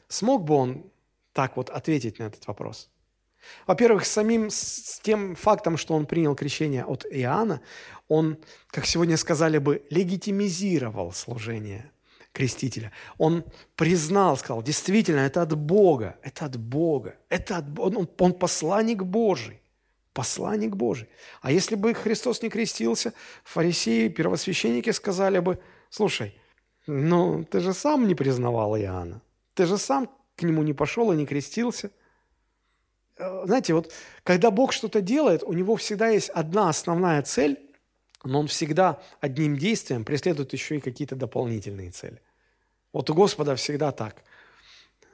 смог 0.07 0.43
бы 0.43 0.53
он 0.55 0.91
так 1.31 1.55
вот 1.55 1.69
ответить 1.69 2.19
на 2.19 2.23
этот 2.23 2.45
вопрос? 2.47 2.89
Во-первых, 3.67 4.05
самим 4.05 4.49
с 4.49 4.99
тем 5.01 5.35
фактом, 5.35 5.77
что 5.77 5.93
он 5.93 6.05
принял 6.05 6.35
крещение 6.35 6.83
от 6.83 7.05
Иоанна, 7.09 7.61
он, 8.07 8.37
как 8.69 8.85
сегодня 8.85 9.17
сказали 9.17 9.57
бы, 9.57 9.83
легитимизировал 9.89 11.11
служение 11.11 11.91
крестителя. 12.35 12.91
Он 13.17 13.43
признал, 13.75 14.37
сказал, 14.37 14.61
действительно, 14.61 15.19
это 15.19 15.41
от 15.41 15.57
Бога, 15.57 16.17
это 16.21 16.45
от 16.45 16.57
Бога, 16.57 17.15
это 17.29 17.57
от, 17.57 17.79
он, 17.79 18.07
он 18.17 18.33
посланник 18.33 19.03
Божий, 19.03 19.61
посланник 20.13 20.75
Божий. 20.75 21.07
А 21.41 21.51
если 21.51 21.75
бы 21.75 21.93
Христос 21.93 22.41
не 22.41 22.49
крестился, 22.49 23.13
фарисеи, 23.43 24.09
первосвященники 24.09 24.91
сказали 24.91 25.39
бы, 25.39 25.59
слушай, 25.89 26.35
ну 26.87 27.43
ты 27.45 27.61
же 27.61 27.73
сам 27.73 28.07
не 28.07 28.15
признавал 28.15 28.77
Иоанна, 28.77 29.21
ты 29.53 29.65
же 29.65 29.77
сам 29.77 30.09
к 30.35 30.43
нему 30.43 30.63
не 30.63 30.73
пошел 30.73 31.11
и 31.11 31.15
не 31.15 31.25
крестился. 31.25 31.89
Э, 33.17 33.43
знаете, 33.45 33.73
вот 33.73 33.91
когда 34.23 34.51
Бог 34.51 34.73
что-то 34.73 35.01
делает, 35.01 35.43
у 35.43 35.53
него 35.53 35.75
всегда 35.75 36.09
есть 36.09 36.29
одна 36.29 36.69
основная 36.69 37.21
цель, 37.21 37.59
но 38.23 38.39
он 38.39 38.47
всегда 38.47 38.99
одним 39.21 39.57
действием 39.57 40.03
преследует 40.03 40.53
еще 40.53 40.77
и 40.77 40.81
какие-то 40.81 41.15
дополнительные 41.15 41.91
цели. 41.91 42.21
Вот 42.91 43.09
у 43.09 43.13
Господа 43.13 43.55
всегда 43.55 43.91
так. 43.91 44.23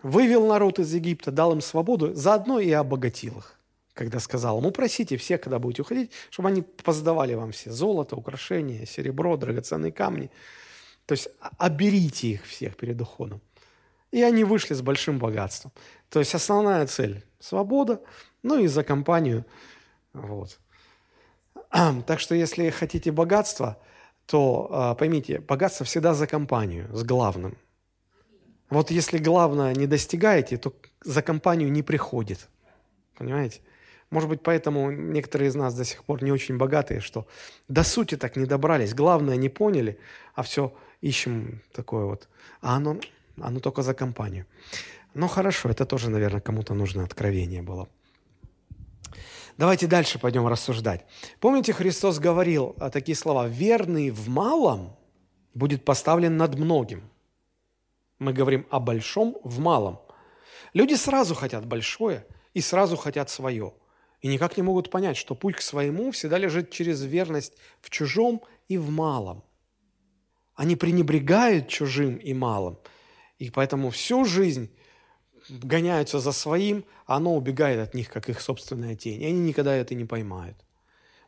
Вывел 0.02 0.48
народ 0.48 0.80
из 0.80 0.94
Египта, 0.94 1.32
дал 1.32 1.52
им 1.52 1.62
свободу, 1.62 2.14
заодно 2.16 2.60
и 2.60 2.72
обогатил 2.72 3.40
их. 3.40 3.60
Когда 3.94 4.20
сказал 4.20 4.60
ему, 4.60 4.72
просите 4.72 5.18
всех, 5.18 5.42
когда 5.42 5.60
будете 5.60 5.82
уходить, 5.82 6.12
чтобы 6.30 6.50
они 6.50 6.62
поздавали 6.62 7.34
вам 7.34 7.52
все 7.52 7.72
золото, 7.72 8.16
украшения, 8.16 8.86
серебро, 8.86 9.36
драгоценные 9.36 9.92
камни. 9.92 10.32
То 11.06 11.14
есть 11.14 11.28
оберите 11.58 12.30
их 12.30 12.46
всех 12.46 12.78
перед 12.78 13.00
уходом. 13.02 13.42
И 14.12 14.22
они 14.22 14.44
вышли 14.44 14.74
с 14.74 14.82
большим 14.82 15.20
богатством. 15.20 15.72
То 16.10 16.20
есть 16.20 16.36
основная 16.36 16.86
цель– 16.88 17.24
свобода, 17.40 18.02
ну 18.44 18.60
и 18.60 18.68
за 18.68 18.84
компанию. 18.84 19.46
Вот. 20.14 20.60
Так 21.70 22.20
что 22.20 22.36
если 22.36 22.70
хотите 22.70 23.12
богатства, 23.12 23.78
то 24.26 24.68
а, 24.72 24.96
поймите, 24.96 25.40
богатство 25.40 25.86
всегда 25.86 26.14
за 26.14 26.28
компанию, 26.28 26.90
с 26.94 27.04
главным. 27.04 27.58
Вот 28.70 28.92
если 28.92 29.18
главное 29.18 29.74
не 29.74 29.88
достигаете, 29.88 30.58
то 30.58 30.74
за 31.04 31.22
компанию 31.22 31.72
не 31.72 31.84
приходит. 31.84 32.48
Понимаете? 33.18 33.62
Может 34.10 34.30
быть, 34.30 34.44
поэтому 34.44 34.92
некоторые 34.92 35.50
из 35.50 35.56
нас 35.56 35.74
до 35.74 35.86
сих 35.86 36.04
пор 36.04 36.24
не 36.24 36.32
очень 36.32 36.58
богатые, 36.58 37.00
что 37.00 37.28
до 37.70 37.84
сути 37.84 38.18
так 38.18 38.36
не 38.36 38.46
добрались, 38.46 38.94
главное 38.94 39.38
не 39.38 39.50
поняли, 39.50 39.98
а 40.36 40.44
все 40.44 40.74
ищем 41.00 41.62
такое 41.74 42.06
вот. 42.06 42.28
А 42.62 42.76
оно, 42.76 42.98
оно 43.40 43.60
только 43.60 43.82
за 43.82 43.94
компанию. 43.94 44.46
Ну 45.14 45.28
хорошо, 45.28 45.70
это 45.70 45.86
тоже, 45.86 46.10
наверное, 46.10 46.42
кому-то 46.42 46.74
нужно 46.74 47.04
откровение 47.04 47.62
было. 47.62 47.90
Давайте 49.58 49.88
дальше 49.88 50.20
пойдем 50.20 50.48
рассуждать. 50.48 51.06
Помните, 51.40 51.74
Христос 51.74 52.20
говорил 52.20 52.76
а, 52.80 52.90
такие 52.90 53.16
слова, 53.16 53.48
«Верный 53.48 54.10
в 54.10 54.30
малом 54.30 54.96
будет 55.54 55.86
поставлен 55.86 56.38
над 56.38 56.58
многим». 56.58 57.04
Мы 58.18 58.34
говорим 58.34 58.66
о 58.70 58.80
большом 58.80 59.38
в 59.44 59.60
малом. 59.60 60.00
Люди 60.74 60.94
сразу 60.94 61.36
хотят 61.36 61.66
большое 61.66 62.26
и 62.54 62.62
сразу 62.62 62.96
хотят 62.96 63.30
свое. 63.30 63.74
И 64.22 64.28
никак 64.28 64.56
не 64.58 64.64
могут 64.64 64.90
понять, 64.90 65.18
что 65.18 65.36
путь 65.36 65.56
к 65.56 65.62
своему 65.62 66.12
всегда 66.12 66.38
лежит 66.38 66.70
через 66.70 67.04
верность 67.04 67.54
в 67.82 67.90
чужом 67.90 68.42
и 68.68 68.78
в 68.78 68.90
малом. 68.90 69.44
Они 70.56 70.76
пренебрегают 70.76 71.68
чужим 71.68 72.18
и 72.18 72.34
малым. 72.34 72.78
И 73.42 73.50
поэтому 73.50 73.90
всю 73.90 74.24
жизнь 74.24 74.70
гоняются 75.50 76.20
за 76.20 76.32
своим, 76.32 76.86
а 77.08 77.16
оно 77.16 77.36
убегает 77.36 77.80
от 77.80 77.96
них, 77.96 78.08
как 78.08 78.30
их 78.30 78.40
собственная 78.40 78.96
тень. 78.96 79.20
И 79.20 79.26
они 79.26 79.40
никогда 79.40 79.76
это 79.76 79.96
не 79.96 80.06
поймают. 80.06 80.56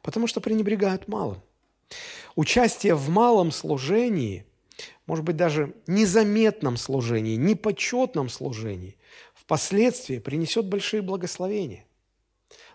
Потому 0.04 0.28
что 0.28 0.40
пренебрегают 0.40 1.08
малым. 1.08 1.42
Участие 2.36 2.94
в 2.94 3.10
малом 3.10 3.52
служении, 3.52 4.46
может 5.08 5.26
быть, 5.26 5.38
даже 5.38 5.74
незаметном 5.88 6.78
служении, 6.78 7.36
непочетном 7.36 8.30
служении, 8.30 8.96
впоследствии 9.34 10.20
принесет 10.20 10.68
большие 10.68 11.02
благословения. 11.02 11.84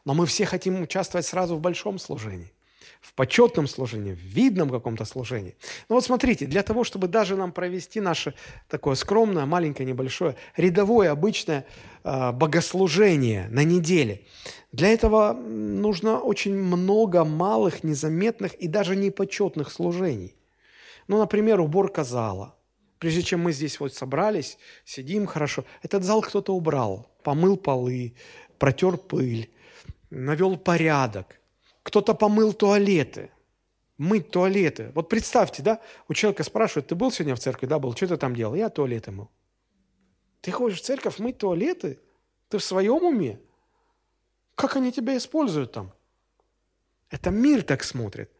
Но 0.04 0.14
мы 0.14 0.26
все 0.26 0.46
хотим 0.46 0.82
участвовать 0.82 1.26
сразу 1.26 1.54
в 1.54 1.60
большом 1.60 2.00
служении 2.00 2.52
в 3.00 3.14
почетном 3.14 3.66
служении, 3.66 4.12
в 4.12 4.18
видном 4.18 4.70
каком-то 4.70 5.04
служении. 5.04 5.56
Ну 5.88 5.94
вот 5.94 6.04
смотрите, 6.04 6.46
для 6.46 6.62
того, 6.62 6.84
чтобы 6.84 7.08
даже 7.08 7.36
нам 7.36 7.52
провести 7.52 8.00
наше 8.00 8.34
такое 8.68 8.94
скромное, 8.94 9.46
маленькое, 9.46 9.88
небольшое, 9.88 10.36
рядовое, 10.56 11.10
обычное 11.10 11.64
э, 12.04 12.32
богослужение 12.32 13.48
на 13.50 13.64
неделе, 13.64 14.22
для 14.72 14.88
этого 14.88 15.32
нужно 15.32 16.18
очень 16.18 16.54
много 16.54 17.24
малых, 17.24 17.84
незаметных 17.84 18.54
и 18.54 18.68
даже 18.68 18.96
непочетных 18.96 19.70
служений. 19.70 20.34
Ну, 21.06 21.18
например, 21.18 21.60
уборка 21.60 22.04
зала. 22.04 22.54
Прежде 22.98 23.22
чем 23.22 23.40
мы 23.40 23.52
здесь 23.52 23.78
вот 23.80 23.94
собрались, 23.94 24.58
сидим 24.84 25.26
хорошо, 25.26 25.64
этот 25.82 26.02
зал 26.02 26.20
кто-то 26.20 26.54
убрал, 26.54 27.08
помыл 27.22 27.56
полы, 27.56 28.14
протер 28.58 28.96
пыль, 28.96 29.50
навел 30.10 30.56
порядок 30.56 31.37
кто-то 31.88 32.12
помыл 32.12 32.52
туалеты, 32.52 33.30
мыть 33.96 34.30
туалеты. 34.30 34.92
Вот 34.94 35.08
представьте, 35.08 35.62
да, 35.62 35.80
у 36.06 36.12
человека 36.12 36.42
спрашивают, 36.42 36.86
ты 36.88 36.94
был 36.94 37.10
сегодня 37.10 37.34
в 37.34 37.40
церкви? 37.40 37.66
Да, 37.66 37.78
был. 37.78 37.96
Что 37.96 38.08
ты 38.08 38.16
там 38.18 38.36
делал? 38.36 38.54
Я 38.54 38.68
туалеты 38.68 39.10
мыл. 39.10 39.30
Ты 40.42 40.50
ходишь 40.50 40.82
в 40.82 40.84
церковь 40.84 41.18
мыть 41.18 41.38
туалеты? 41.38 41.98
Ты 42.50 42.58
в 42.58 42.64
своем 42.64 43.02
уме? 43.02 43.40
Как 44.54 44.76
они 44.76 44.92
тебя 44.92 45.16
используют 45.16 45.72
там? 45.72 45.94
Это 47.08 47.30
мир 47.30 47.62
так 47.62 47.82
смотрит. 47.82 48.30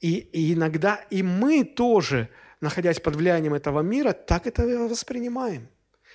И, 0.00 0.14
и 0.14 0.54
иногда 0.54 1.04
и 1.10 1.22
мы 1.22 1.64
тоже, 1.64 2.30
находясь 2.62 2.98
под 2.98 3.14
влиянием 3.14 3.52
этого 3.52 3.80
мира, 3.80 4.12
так 4.14 4.46
это 4.46 4.62
воспринимаем. 4.88 5.68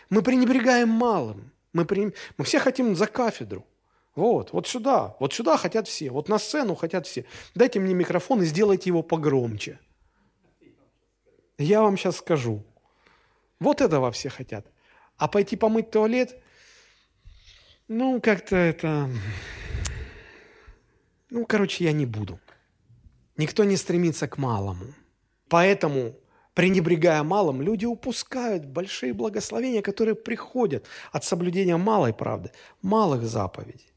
Мы 0.10 0.24
пренебрегаем 0.24 0.90
малым. 0.90 1.52
Мы, 1.74 1.86
при... 1.86 2.12
мы 2.38 2.44
все 2.44 2.58
хотим 2.58 2.96
за 2.96 3.06
кафедру. 3.06 3.64
Вот, 4.16 4.54
вот 4.54 4.66
сюда, 4.66 5.16
вот 5.20 5.34
сюда 5.34 5.58
хотят 5.58 5.88
все, 5.90 6.10
вот 6.10 6.30
на 6.30 6.40
сцену 6.40 6.76
хотят 6.76 7.06
все. 7.06 7.26
Дайте 7.54 7.82
мне 7.82 7.94
микрофон 7.94 8.42
и 8.42 8.46
сделайте 8.46 8.90
его 8.90 9.04
погромче. 9.04 9.80
Я 11.58 11.82
вам 11.82 11.98
сейчас 11.98 12.18
скажу. 12.18 12.64
Вот 13.60 13.82
этого 13.82 14.12
все 14.12 14.30
хотят. 14.30 14.66
А 15.18 15.28
пойти 15.28 15.58
помыть 15.58 15.92
туалет, 15.92 16.42
ну, 17.88 18.20
как-то 18.22 18.56
это... 18.56 19.10
Ну, 21.30 21.46
короче, 21.46 21.84
я 21.84 21.92
не 21.92 22.06
буду. 22.06 22.40
Никто 23.38 23.64
не 23.64 23.78
стремится 23.78 24.28
к 24.28 24.38
малому. 24.38 24.86
Поэтому, 25.50 26.16
пренебрегая 26.54 27.22
малым, 27.24 27.62
люди 27.62 27.86
упускают 27.86 28.66
большие 28.66 29.14
благословения, 29.14 29.82
которые 29.82 30.16
приходят 30.16 30.88
от 31.12 31.24
соблюдения 31.26 31.78
малой 31.78 32.14
правды, 32.14 32.52
малых 32.82 33.24
заповедей. 33.24 33.95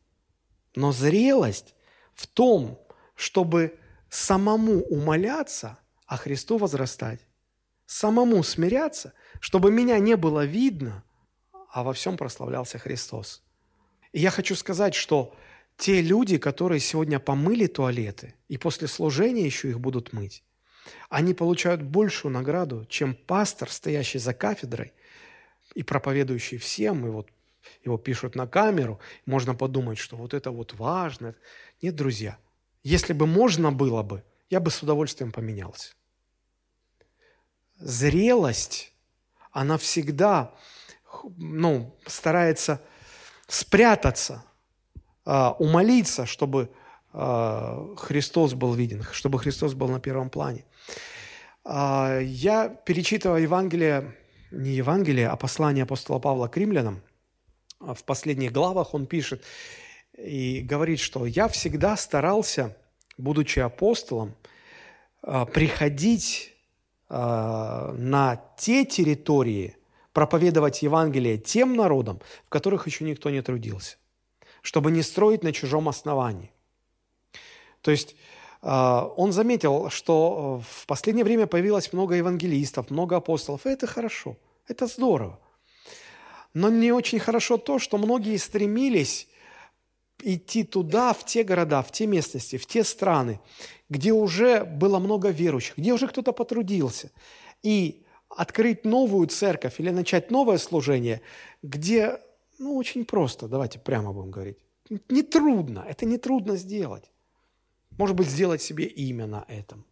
Но 0.75 0.93
зрелость 0.93 1.75
в 2.15 2.27
том, 2.27 2.79
чтобы 3.15 3.79
самому 4.09 4.83
умоляться, 4.83 5.79
а 6.07 6.17
Христу 6.17 6.59
возрастать. 6.59 7.21
Самому 7.87 8.43
смиряться, 8.43 9.13
чтобы 9.41 9.71
меня 9.71 9.99
не 9.99 10.17
было 10.17 10.45
видно, 10.45 11.05
а 11.71 11.83
во 11.83 11.93
всем 11.93 12.17
прославлялся 12.17 12.79
Христос. 12.79 13.43
И 14.13 14.21
я 14.21 14.31
хочу 14.31 14.55
сказать, 14.55 14.95
что 14.95 15.35
те 15.77 16.01
люди, 16.01 16.39
которые 16.39 16.81
сегодня 16.81 17.19
помыли 17.19 17.67
туалеты 17.67 18.35
и 18.49 18.59
после 18.59 18.89
служения 18.89 19.45
еще 19.45 19.71
их 19.71 19.81
будут 19.81 20.13
мыть, 20.13 20.43
они 21.09 21.35
получают 21.35 21.83
большую 21.83 22.33
награду, 22.33 22.87
чем 22.89 23.15
пастор, 23.15 23.71
стоящий 23.71 24.19
за 24.19 24.35
кафедрой 24.35 24.93
и 25.75 25.83
проповедующий 25.83 26.59
всем, 26.59 27.07
и 27.07 27.11
вот 27.11 27.31
его 27.85 27.99
пишут 27.99 28.35
на 28.35 28.47
камеру, 28.47 29.01
можно 29.27 29.55
подумать, 29.55 29.99
что 29.99 30.17
вот 30.17 30.35
это 30.35 30.51
вот 30.51 30.75
важно. 30.75 31.35
Нет, 31.83 31.95
друзья, 31.95 32.39
если 32.83 33.13
бы 33.13 33.27
можно 33.27 33.73
было 33.73 34.03
бы, 34.03 34.25
я 34.51 34.61
бы 34.61 34.71
с 34.71 34.83
удовольствием 34.83 35.33
поменялся. 35.33 35.93
Зрелость, 37.79 38.93
она 39.53 39.79
всегда 39.79 40.55
ну, 41.37 41.97
старается 42.07 42.81
спрятаться, 43.47 44.45
а, 45.25 45.53
умолиться, 45.59 46.27
чтобы 46.27 46.71
э, 47.13 47.95
Христос 47.97 48.55
был 48.55 48.75
виден, 48.75 49.03
чтобы 49.13 49.39
Христос 49.39 49.75
был 49.75 49.89
на 49.89 50.01
первом 50.01 50.31
плане. 50.31 50.65
Э, 51.65 52.21
я, 52.23 52.69
перечитывая 52.69 53.41
Евангелие, 53.41 54.17
не 54.51 54.71
Евангелие, 54.71 55.29
а 55.29 55.37
послание 55.37 55.85
апостола 55.85 56.19
Павла 56.19 56.49
к 56.49 56.57
римлянам, 56.57 57.03
в 57.81 58.05
последних 58.05 58.53
главах 58.53 58.95
он 58.95 59.07
пишет 59.07 59.45
и 60.17 60.61
говорит, 60.61 61.01
что 61.01 61.27
«я 61.27 61.49
всегда 61.49 61.97
старался, 61.97 62.77
будучи 63.17 63.59
апостолом, 63.61 64.35
приходить 65.53 66.55
на 67.09 68.43
те 68.57 68.85
территории, 68.85 69.79
проповедовать 70.13 70.83
Евангелие 70.83 71.39
тем 71.39 71.77
народам, 71.77 72.21
в 72.45 72.49
которых 72.49 72.87
еще 72.87 73.05
никто 73.05 73.31
не 73.31 73.41
трудился, 73.41 73.99
чтобы 74.63 74.91
не 74.91 75.03
строить 75.03 75.45
на 75.45 75.53
чужом 75.53 75.89
основании. 75.89 76.51
То 77.83 77.93
есть 77.93 78.17
а, 78.61 79.05
он 79.17 79.33
заметил, 79.33 79.91
что 79.91 80.63
в 80.69 80.87
последнее 80.87 81.25
время 81.25 81.47
появилось 81.47 81.93
много 81.93 82.17
евангелистов, 82.17 82.91
много 82.91 83.17
апостолов, 83.17 83.65
и 83.65 83.71
это 83.71 83.87
хорошо, 83.87 84.37
это 84.67 84.89
здорово. 84.89 85.39
Но 86.55 86.71
не 86.71 86.93
очень 86.93 87.19
хорошо 87.19 87.57
то, 87.57 87.79
что 87.79 87.99
многие 87.99 88.37
стремились 88.37 89.29
идти 90.23 90.65
туда, 90.65 91.13
в 91.13 91.25
те 91.25 91.45
города, 91.45 91.83
в 91.83 91.93
те 91.93 92.07
местности, 92.07 92.57
в 92.57 92.67
те 92.67 92.85
страны, 92.85 93.41
где 93.89 94.13
уже 94.13 94.65
было 94.65 94.99
много 94.99 95.31
верующих, 95.31 95.79
где 95.79 95.93
уже 95.93 96.09
кто-то 96.09 96.33
потрудился. 96.33 97.11
И 97.63 98.05
открыть 98.29 98.85
новую 98.85 99.27
церковь 99.29 99.81
или 99.81 99.91
начать 99.91 100.31
новое 100.31 100.59
служение, 100.59 101.21
где, 101.63 102.21
ну, 102.59 102.77
очень 102.77 103.05
просто, 103.05 103.49
давайте 103.49 103.79
прямо 103.79 104.13
будем 104.13 104.31
говорить. 104.31 104.59
Не 105.09 105.23
трудно, 105.23 105.85
это 105.89 106.07
не 106.07 106.19
трудно 106.19 106.57
сделать. 106.57 107.11
Может 107.99 108.17
быть, 108.17 108.29
сделать 108.29 108.63
себе 108.63 108.85
имя 108.85 109.27
на 109.27 109.45
этом. 109.49 109.85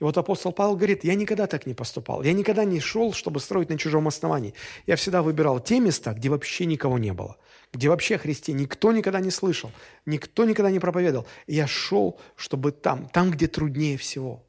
И 0.00 0.04
вот 0.04 0.16
апостол 0.16 0.52
Павел 0.52 0.76
говорит, 0.76 1.04
я 1.04 1.14
никогда 1.14 1.46
так 1.46 1.66
не 1.66 1.74
поступал. 1.74 2.22
Я 2.22 2.32
никогда 2.32 2.64
не 2.64 2.78
шел, 2.78 3.12
чтобы 3.12 3.40
строить 3.40 3.68
на 3.68 3.76
чужом 3.76 4.06
основании. 4.06 4.54
Я 4.86 4.96
всегда 4.96 5.22
выбирал 5.22 5.58
те 5.58 5.80
места, 5.80 6.12
где 6.12 6.28
вообще 6.28 6.66
никого 6.66 6.98
не 6.98 7.12
было. 7.12 7.36
Где 7.72 7.88
вообще 7.88 8.14
о 8.14 8.18
Христе 8.18 8.52
никто 8.52 8.92
никогда 8.92 9.20
не 9.20 9.30
слышал. 9.30 9.72
Никто 10.06 10.44
никогда 10.44 10.70
не 10.70 10.78
проповедовал. 10.78 11.26
Я 11.46 11.66
шел, 11.66 12.20
чтобы 12.36 12.72
там, 12.72 13.08
там, 13.08 13.32
где 13.32 13.48
труднее 13.48 13.98
всего. 13.98 14.46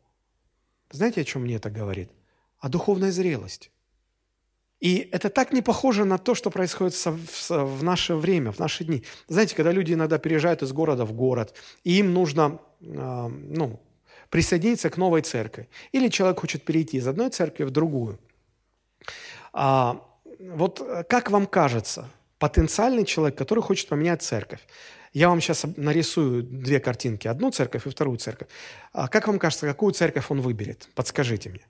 Знаете, 0.91 1.21
о 1.21 1.23
чем 1.23 1.41
мне 1.41 1.55
это 1.55 1.69
говорит? 1.69 2.11
а 2.59 2.69
духовная 2.69 3.11
зрелость. 3.11 3.71
И 4.79 5.09
это 5.11 5.29
так 5.29 5.51
не 5.51 5.61
похоже 5.61 6.05
на 6.05 6.17
то, 6.17 6.35
что 6.35 6.49
происходит 6.49 6.95
в 7.49 7.83
наше 7.83 8.15
время, 8.15 8.51
в 8.51 8.59
наши 8.59 8.85
дни. 8.85 9.03
Знаете, 9.27 9.55
когда 9.55 9.71
люди 9.71 9.93
иногда 9.93 10.17
переезжают 10.17 10.61
из 10.61 10.71
города 10.71 11.03
в 11.05 11.11
город, 11.11 11.53
и 11.83 11.99
им 11.99 12.13
нужно 12.13 12.59
а, 12.81 13.27
ну, 13.27 13.81
присоединиться 14.29 14.89
к 14.89 14.97
новой 14.97 15.21
церкви. 15.21 15.67
Или 15.91 16.09
человек 16.09 16.39
хочет 16.39 16.63
перейти 16.63 16.97
из 16.97 17.07
одной 17.07 17.29
церкви 17.29 17.63
в 17.63 17.71
другую. 17.71 18.19
А, 19.53 20.01
вот 20.39 20.81
как 21.09 21.31
вам 21.31 21.47
кажется, 21.47 22.09
потенциальный 22.37 23.05
человек, 23.05 23.37
который 23.37 23.63
хочет 23.63 23.89
поменять 23.89 24.21
церковь, 24.21 24.61
я 25.13 25.29
вам 25.29 25.41
сейчас 25.41 25.65
нарисую 25.75 26.43
две 26.43 26.79
картинки, 26.79 27.27
одну 27.27 27.49
церковь 27.51 27.87
и 27.87 27.89
вторую 27.89 28.17
церковь. 28.17 28.47
А 28.93 29.07
как 29.07 29.27
вам 29.27 29.39
кажется, 29.39 29.65
какую 29.65 29.93
церковь 29.93 30.29
он 30.29 30.41
выберет? 30.41 30.87
Подскажите 30.93 31.49
мне. 31.49 31.65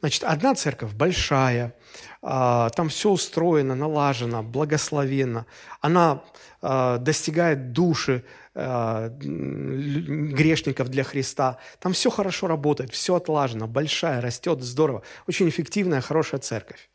Значит, 0.00 0.24
одна 0.24 0.54
церковь 0.54 0.92
большая, 0.92 1.74
а, 2.22 2.70
там 2.70 2.88
все 2.88 3.10
устроено, 3.10 3.74
налажено, 3.74 4.42
благословенно. 4.42 5.46
Она 5.80 6.22
а, 6.62 6.98
достигает 6.98 7.72
души 7.72 8.24
грешников 8.56 10.88
для 10.88 11.04
Христа. 11.04 11.58
Там 11.78 11.92
все 11.92 12.10
хорошо 12.10 12.46
работает, 12.46 12.92
все 12.92 13.16
отлажено, 13.16 13.66
большая, 13.66 14.20
растет, 14.20 14.62
здорово. 14.62 15.02
Очень 15.28 15.48
эффективная, 15.48 16.00
хорошая 16.00 16.40
церковь. 16.40 16.88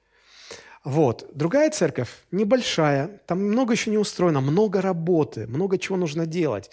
Вот. 0.83 1.29
Другая 1.33 1.69
церковь 1.69 2.09
небольшая, 2.31 3.21
там 3.27 3.43
много 3.43 3.73
еще 3.73 3.91
не 3.91 3.99
устроено, 3.99 4.41
много 4.41 4.81
работы, 4.81 5.45
много 5.45 5.77
чего 5.77 5.97
нужно 5.97 6.25
делать. 6.25 6.71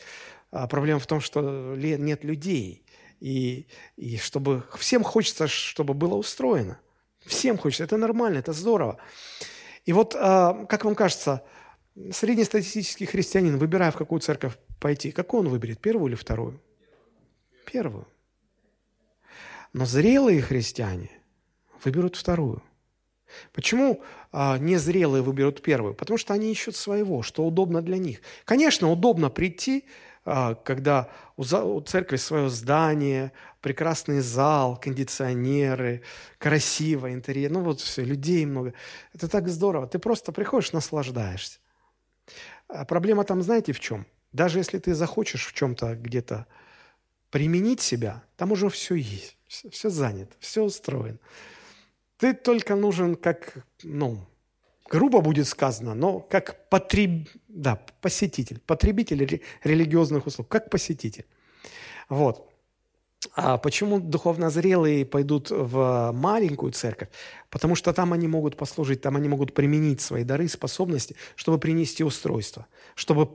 А 0.51 0.67
проблема 0.67 1.01
в 1.01 1.07
том, 1.07 1.21
что 1.21 1.75
нет 1.77 2.25
людей. 2.25 2.83
И, 3.21 3.67
и 3.97 4.17
чтобы 4.17 4.63
всем 4.79 5.03
хочется, 5.03 5.49
чтобы 5.49 5.93
было 5.93 6.15
устроено. 6.15 6.79
Всем 7.27 7.59
хочется. 7.59 7.85
Это 7.85 7.99
нормально, 7.99 8.39
это 8.39 8.55
здорово. 8.55 8.97
И 9.85 9.93
вот, 9.93 10.15
а, 10.17 10.65
как 10.67 10.85
вам 10.85 10.95
кажется, 10.95 11.43
среднестатистический 12.13 13.07
христианин, 13.07 13.59
выбирая 13.59 13.91
в 13.91 13.97
какую 13.97 14.21
церковь 14.21 14.57
пойти, 14.79 15.11
какую 15.11 15.43
он 15.43 15.49
выберет, 15.49 15.81
первую 15.81 16.09
или 16.09 16.17
вторую? 16.17 16.61
Первую. 17.71 18.07
Но 19.73 19.85
зрелые 19.85 20.41
христиане 20.41 21.11
выберут 21.85 22.17
вторую. 22.17 22.63
Почему 23.53 24.03
а, 24.33 24.57
незрелые 24.59 25.23
выберут 25.23 25.63
первую? 25.63 25.95
Потому 25.95 26.17
что 26.17 26.33
они 26.33 26.51
ищут 26.51 26.77
своего, 26.77 27.23
что 27.23 27.47
удобно 27.47 27.83
для 27.83 27.99
них. 27.99 28.21
Конечно, 28.45 28.91
удобно 28.91 29.29
прийти 29.29 29.85
а, 30.31 30.55
когда 30.57 31.09
у 31.37 31.81
церкви 31.81 32.17
свое 32.17 32.51
здание, 32.51 33.33
прекрасный 33.63 34.21
зал, 34.21 34.79
кондиционеры, 34.79 36.03
красиво 36.37 37.13
интерьер, 37.13 37.51
ну 37.51 37.63
вот 37.63 37.81
все, 37.81 38.05
людей 38.05 38.45
много. 38.45 38.75
Это 39.15 39.27
так 39.29 39.49
здорово. 39.49 39.87
Ты 39.87 39.99
просто 39.99 40.33
приходишь, 40.33 40.73
наслаждаешься. 40.73 41.61
А 42.69 42.85
проблема 42.85 43.25
там, 43.25 43.41
знаете, 43.41 43.73
в 43.73 43.81
чем? 43.81 44.07
Даже 44.33 44.59
если 44.59 44.79
ты 44.79 44.95
захочешь 44.95 45.47
в 45.47 45.55
чем-то 45.55 45.95
где-то 45.97 46.47
применить 47.31 47.81
себя, 47.81 48.23
там 48.37 48.53
уже 48.53 48.69
все 48.69 48.95
есть, 48.95 49.37
все, 49.47 49.71
все 49.71 49.91
занято, 49.91 50.35
все 50.41 50.63
устроено. 50.63 51.19
Ты 52.19 52.35
только 52.35 52.75
нужен 52.75 53.15
как, 53.15 53.65
ну, 53.83 54.27
грубо 54.89 55.21
будет 55.21 55.47
сказано, 55.47 55.95
но 55.95 56.21
как 56.21 56.69
потреб... 56.69 57.29
да, 57.49 57.77
посетитель, 58.01 58.61
потребитель 58.61 59.43
религиозных 59.63 60.27
услуг, 60.27 60.49
как 60.49 60.71
посетитель. 60.71 61.27
Вот. 62.09 62.51
А 63.35 63.59
почему 63.59 63.99
духовно 63.99 64.49
зрелые 64.49 65.05
пойдут 65.05 65.51
в 65.51 66.13
маленькую 66.15 66.71
церковь? 66.71 67.09
Потому 67.51 67.75
что 67.75 67.93
там 67.93 68.13
они 68.13 68.29
могут 68.29 68.57
послужить, 68.57 69.01
там 69.01 69.17
они 69.17 69.29
могут 69.29 69.55
применить 69.55 70.01
свои 70.01 70.23
дары, 70.23 70.47
способности, 70.49 71.17
чтобы 71.35 71.59
принести 71.59 72.05
устройство, 72.05 72.67
чтобы 72.95 73.29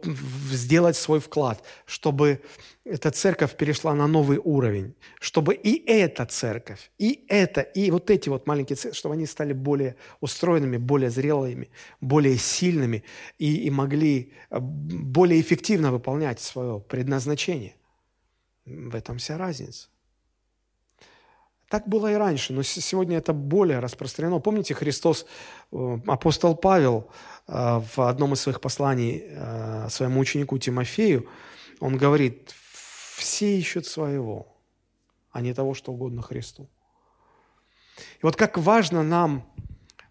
сделать 0.51 0.95
свой 0.95 1.19
вклад, 1.19 1.63
чтобы 1.85 2.41
эта 2.85 3.11
церковь 3.11 3.57
перешла 3.57 3.93
на 3.93 4.07
новый 4.07 4.37
уровень, 4.37 4.95
чтобы 5.19 5.53
и 5.53 5.83
эта 5.85 6.25
церковь, 6.25 6.89
и 6.97 7.25
это, 7.27 7.59
и 7.59 7.91
вот 7.91 8.09
эти 8.09 8.29
вот 8.29 8.47
маленькие 8.47 8.77
церкви, 8.77 8.97
чтобы 8.97 9.15
они 9.15 9.25
стали 9.25 9.51
более 9.51 9.97
устроенными, 10.21 10.77
более 10.77 11.09
зрелыми, 11.09 11.69
более 11.99 12.37
сильными 12.37 13.03
и, 13.37 13.67
и 13.67 13.69
могли 13.69 14.31
э, 14.49 14.59
более 14.59 15.41
эффективно 15.41 15.91
выполнять 15.91 16.39
свое 16.39 16.79
предназначение. 16.79 17.73
В 18.65 18.95
этом 18.95 19.17
вся 19.17 19.37
разница. 19.37 19.89
Так 21.73 21.87
было 21.87 22.11
и 22.11 22.15
раньше, 22.15 22.53
но 22.53 22.61
сегодня 22.61 23.17
это 23.17 23.33
более 23.33 23.79
распространено. 23.79 24.39
Помните, 24.39 24.75
Христос, 24.75 25.25
э, 25.71 25.97
апостол 26.05 26.55
Павел 26.55 27.09
э, 27.47 27.81
в 27.95 28.07
одном 28.07 28.33
из 28.33 28.41
своих 28.41 28.61
посланий 28.61 29.23
э, 29.25 29.89
своему 29.89 30.19
ученику 30.19 30.59
Тимофею, 30.59 31.27
он 31.79 31.97
говорит, 31.97 32.53
все 33.15 33.57
ищут 33.57 33.87
своего, 33.87 34.55
а 35.31 35.41
не 35.41 35.53
того, 35.55 35.73
что 35.73 35.91
угодно 35.91 36.21
Христу. 36.21 36.69
И 37.97 38.19
вот 38.21 38.35
как 38.35 38.59
важно 38.59 39.01
нам, 39.01 39.43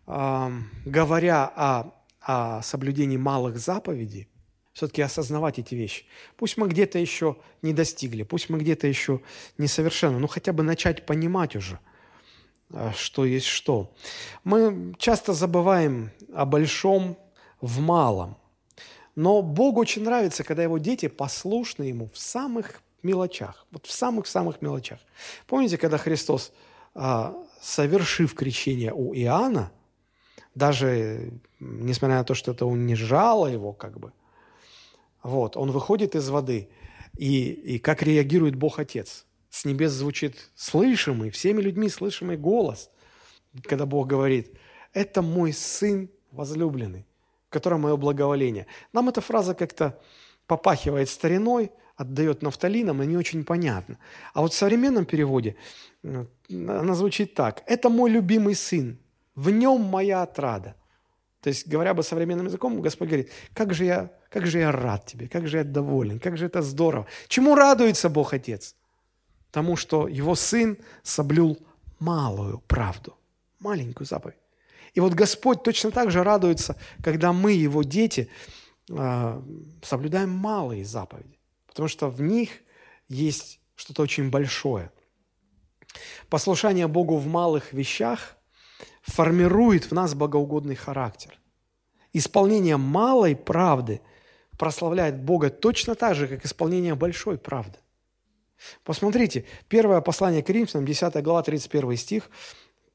говоря 0.05 1.45
о, 1.45 1.93
о 2.21 2.62
соблюдении 2.62 3.17
малых 3.17 3.59
заповедей, 3.59 4.32
все-таки 4.73 5.03
осознавать 5.03 5.59
эти 5.59 5.75
вещи. 5.75 6.05
Пусть 6.37 6.57
мы 6.57 6.68
где-то 6.68 6.99
еще 6.99 7.37
не 7.61 7.73
достигли, 7.73 8.23
пусть 8.23 8.49
мы 8.49 8.59
где-то 8.59 8.87
еще 8.87 9.20
несовершенны, 9.59 10.18
но 10.18 10.27
хотя 10.27 10.53
бы 10.53 10.62
начать 10.62 11.05
понимать 11.05 11.57
уже, 11.57 11.79
а, 12.73 12.93
что 12.93 13.25
есть 13.25 13.47
что. 13.47 13.95
Мы 14.45 14.95
часто 14.99 15.35
забываем 15.35 16.11
о 16.35 16.47
большом 16.47 17.18
в 17.61 17.81
малом. 17.81 18.37
Но 19.14 19.43
Богу 19.43 19.81
очень 19.81 20.05
нравится, 20.05 20.43
когда 20.43 20.62
его 20.62 20.79
дети 20.79 21.07
послушны 21.07 21.85
ему 21.85 22.09
в 22.12 22.18
самых 22.18 22.83
мелочах, 23.03 23.66
вот 23.70 23.87
в 23.87 23.93
самых-самых 23.93 24.62
мелочах. 24.62 25.01
Помните, 25.47 25.77
когда 25.77 25.99
Христос, 25.99 26.53
а, 26.95 27.35
совершив 27.61 28.35
крещение 28.35 28.93
у 28.95 29.14
Иоанна, 29.14 29.70
даже 30.55 31.33
несмотря 31.61 32.18
на 32.18 32.25
то, 32.25 32.35
что 32.35 32.53
это 32.53 32.64
унижало 32.64 33.47
его, 33.47 33.73
как 33.73 33.99
бы, 33.99 34.12
вот, 35.23 35.57
он 35.57 35.70
выходит 35.70 36.14
из 36.14 36.29
воды, 36.29 36.68
и, 37.16 37.51
и 37.53 37.79
как 37.79 38.03
реагирует 38.03 38.57
Бог 38.57 38.79
Отец. 38.79 39.27
С 39.51 39.64
небес 39.64 39.93
звучит 39.93 40.51
слышимый, 40.55 41.31
всеми 41.31 41.61
людьми 41.61 41.89
слышимый 41.89 42.37
голос, 42.37 42.91
когда 43.64 43.85
Бог 43.87 44.07
говорит, 44.07 44.57
это 44.93 45.23
мой 45.23 45.53
сын 45.53 46.11
возлюбленный, 46.31 47.07
в 47.49 47.51
котором 47.51 47.83
мое 47.83 47.97
благоволение. 47.97 48.66
Нам 48.93 49.11
эта 49.11 49.20
фраза 49.20 49.55
как-то 49.55 50.01
попахивает 50.47 51.09
стариной, 51.09 51.70
отдает 51.97 52.43
нафталином, 52.43 53.03
и 53.03 53.07
не 53.07 53.16
очень 53.16 53.45
понятно. 53.45 53.99
А 54.33 54.41
вот 54.41 54.53
в 54.53 54.57
современном 54.57 55.05
переводе 55.05 55.57
она 56.03 56.95
звучит 56.95 57.35
так. 57.35 57.62
«Это 57.66 57.91
мой 57.91 58.11
любимый 58.11 58.55
сын, 58.55 58.99
в 59.35 59.51
нем 59.51 59.83
моя 59.83 60.23
отрада». 60.23 60.75
То 61.43 61.49
есть, 61.49 61.66
говоря 61.66 61.93
бы 61.93 62.03
современным 62.03 62.47
языком, 62.47 62.81
Господь 62.81 63.09
говорит, 63.09 63.31
как 63.53 63.75
же, 63.75 63.85
я, 63.85 64.12
как 64.33 64.47
же 64.47 64.59
я 64.59 64.72
рад 64.72 65.05
тебе, 65.05 65.28
как 65.28 65.47
же 65.47 65.59
я 65.59 65.64
доволен, 65.64 66.18
как 66.18 66.39
же 66.39 66.47
это 66.47 66.62
здорово. 66.62 67.07
Чему 67.28 67.55
радуется 67.55 68.09
Бог 68.09 68.33
Отец? 68.33 68.74
Тому, 69.51 69.76
что 69.76 70.09
его 70.09 70.35
сын 70.35 70.78
соблюл 71.03 71.59
малую 71.99 72.61
правду, 72.61 73.14
маленькую 73.61 74.07
заповедь. 74.07 74.39
И 74.95 75.01
вот 75.01 75.12
Господь 75.12 75.62
точно 75.62 75.91
так 75.91 76.11
же 76.11 76.22
радуется, 76.22 76.76
когда 77.05 77.35
мы, 77.35 77.53
его 77.53 77.83
дети, 77.83 78.30
а, 78.91 79.43
соблюдаем 79.83 80.30
малые 80.30 80.85
заповеди, 80.85 81.39
потому 81.66 81.89
что 81.89 82.09
в 82.09 82.22
них 82.22 82.51
есть 83.09 83.61
что-то 83.74 84.03
очень 84.03 84.30
большое. 84.30 84.91
Послушание 86.30 86.87
Богу 86.87 87.18
в 87.18 87.26
малых 87.26 87.74
вещах 87.74 88.39
формирует 89.03 89.91
в 89.91 89.93
нас 89.93 90.14
богоугодный 90.14 90.76
характер. 90.76 91.39
Исполнение 92.14 92.78
малой 92.78 93.37
правды 93.37 94.01
прославляет 94.63 95.21
Бога 95.21 95.51
точно 95.51 95.97
так 95.97 96.15
же, 96.15 96.29
как 96.29 96.45
исполнение 96.45 96.95
большой 96.95 97.37
правды. 97.37 97.79
Посмотрите, 98.85 99.45
первое 99.69 100.01
послание 100.01 100.41
к 100.41 100.51
Римлянам, 100.51 100.87
10 100.87 101.21
глава, 101.21 101.43
31 101.43 101.97
стих, 101.97 102.31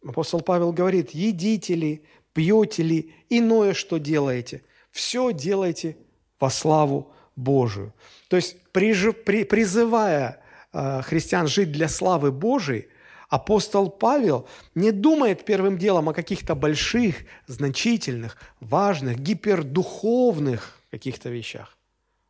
апостол 0.02 0.40
Павел 0.40 0.72
говорит, 0.72 1.10
«Едите 1.10 1.76
ли, 1.76 2.06
пьете 2.32 2.84
ли, 2.84 3.14
иное 3.30 3.74
что 3.74 3.98
делаете, 3.98 4.62
все 4.92 5.34
делайте 5.34 5.98
во 6.40 6.50
славу 6.50 7.12
Божию». 7.36 7.94
То 8.30 8.38
есть, 8.38 8.56
призывая 8.72 10.42
э, 10.72 11.02
христиан 11.02 11.48
жить 11.48 11.74
для 11.74 11.90
славы 11.90 12.32
Божией, 12.32 12.88
апостол 13.28 13.90
Павел 13.90 14.48
не 14.74 14.94
думает 14.94 15.44
первым 15.44 15.78
делом 15.78 16.08
о 16.08 16.14
каких-то 16.14 16.56
больших, 16.56 17.26
значительных, 17.46 18.38
важных, 18.62 19.20
гипердуховных 19.20 20.77
каких-то 20.92 21.30
вещах. 21.30 21.78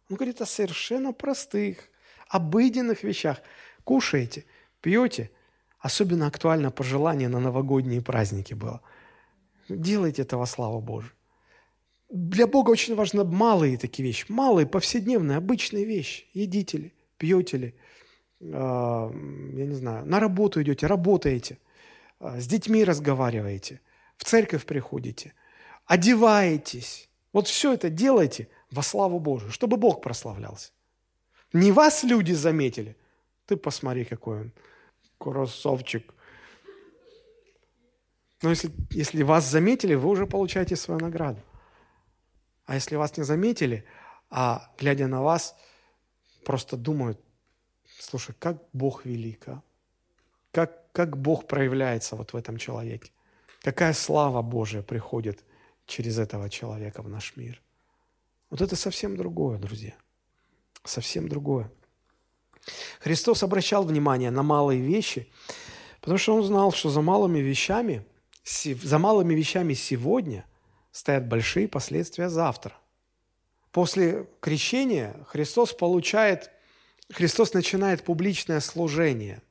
Он 0.09 0.15
говорит 0.15 0.41
о 0.41 0.45
совершенно 0.45 1.13
простых, 1.13 1.89
обыденных 2.29 3.03
вещах. 3.03 3.41
Кушаете, 3.83 4.45
пьете. 4.81 5.31
Особенно 5.79 6.27
актуально 6.27 6.71
пожелание 6.71 7.29
на 7.29 7.39
новогодние 7.39 8.01
праздники 8.01 8.53
было. 8.53 8.81
Делайте 9.69 10.23
этого, 10.23 10.45
слава 10.45 10.79
Божию. 10.79 11.11
Для 12.09 12.47
Бога 12.47 12.71
очень 12.71 12.95
важны 12.95 13.25
малые 13.25 13.77
такие 13.77 14.07
вещи, 14.07 14.25
малые, 14.29 14.65
повседневные, 14.65 15.37
обычные 15.37 15.83
вещи. 15.85 16.25
Едите 16.33 16.77
ли, 16.77 16.93
пьете 17.17 17.57
ли, 17.57 17.75
э, 18.39 18.45
я 18.47 19.65
не 19.65 19.75
знаю, 19.75 20.05
на 20.05 20.19
работу 20.19 20.61
идете, 20.61 20.87
работаете, 20.87 21.59
э, 22.19 22.39
с 22.39 22.47
детьми 22.47 22.85
разговариваете, 22.85 23.81
в 24.15 24.23
церковь 24.23 24.65
приходите, 24.65 25.33
одеваетесь. 25.85 27.09
Вот 27.33 27.47
все 27.47 27.73
это 27.73 27.89
делайте 27.89 28.49
во 28.71 28.81
славу 28.81 29.19
Божию, 29.19 29.51
чтобы 29.51 29.77
Бог 29.77 30.01
прославлялся. 30.01 30.71
Не 31.53 31.71
вас 31.71 32.03
люди 32.03 32.33
заметили. 32.33 32.95
Ты 33.45 33.57
посмотри, 33.57 34.05
какой 34.05 34.41
он 34.41 34.51
красавчик. 35.17 36.13
Но 38.41 38.49
если, 38.49 38.71
если 38.91 39.23
вас 39.23 39.49
заметили, 39.49 39.95
вы 39.95 40.09
уже 40.09 40.27
получаете 40.27 40.75
свою 40.75 40.99
награду. 40.99 41.41
А 42.65 42.75
если 42.75 42.95
вас 42.97 43.17
не 43.17 43.23
заметили, 43.23 43.85
а 44.29 44.71
глядя 44.77 45.07
на 45.07 45.21
вас, 45.21 45.55
просто 46.43 46.77
думают, 46.77 47.19
слушай, 47.99 48.35
как 48.37 48.57
Бог 48.73 49.05
велик, 49.05 49.47
а? 49.47 49.61
Как, 50.51 50.91
как 50.91 51.17
Бог 51.17 51.47
проявляется 51.47 52.15
вот 52.15 52.33
в 52.33 52.35
этом 52.35 52.57
человеке. 52.57 53.11
Какая 53.61 53.93
слава 53.93 54.41
Божия 54.41 54.81
приходит 54.81 55.43
через 55.87 56.19
этого 56.19 56.49
человека 56.49 57.01
в 57.01 57.09
наш 57.09 57.35
мир. 57.35 57.61
Вот 58.51 58.61
это 58.61 58.75
совсем 58.75 59.17
другое, 59.17 59.57
друзья 59.57 59.95
совсем 60.87 61.27
другое. 61.27 61.71
Христос 62.99 63.43
обращал 63.43 63.83
внимание 63.83 64.31
на 64.31 64.43
малые 64.43 64.81
вещи, 64.81 65.29
потому 66.01 66.17
что 66.17 66.35
он 66.35 66.43
знал, 66.43 66.71
что 66.71 66.89
за 66.89 67.01
малыми 67.01 67.39
вещами, 67.39 68.05
за 68.43 68.99
малыми 68.99 69.33
вещами 69.33 69.73
сегодня 69.73 70.45
стоят 70.91 71.27
большие 71.27 71.67
последствия 71.67 72.29
завтра. 72.29 72.73
После 73.71 74.27
крещения 74.41 75.15
Христос 75.27 75.73
получает, 75.73 76.49
Христос 77.11 77.53
начинает 77.53 78.03
публичное 78.03 78.59
служение 78.59 79.41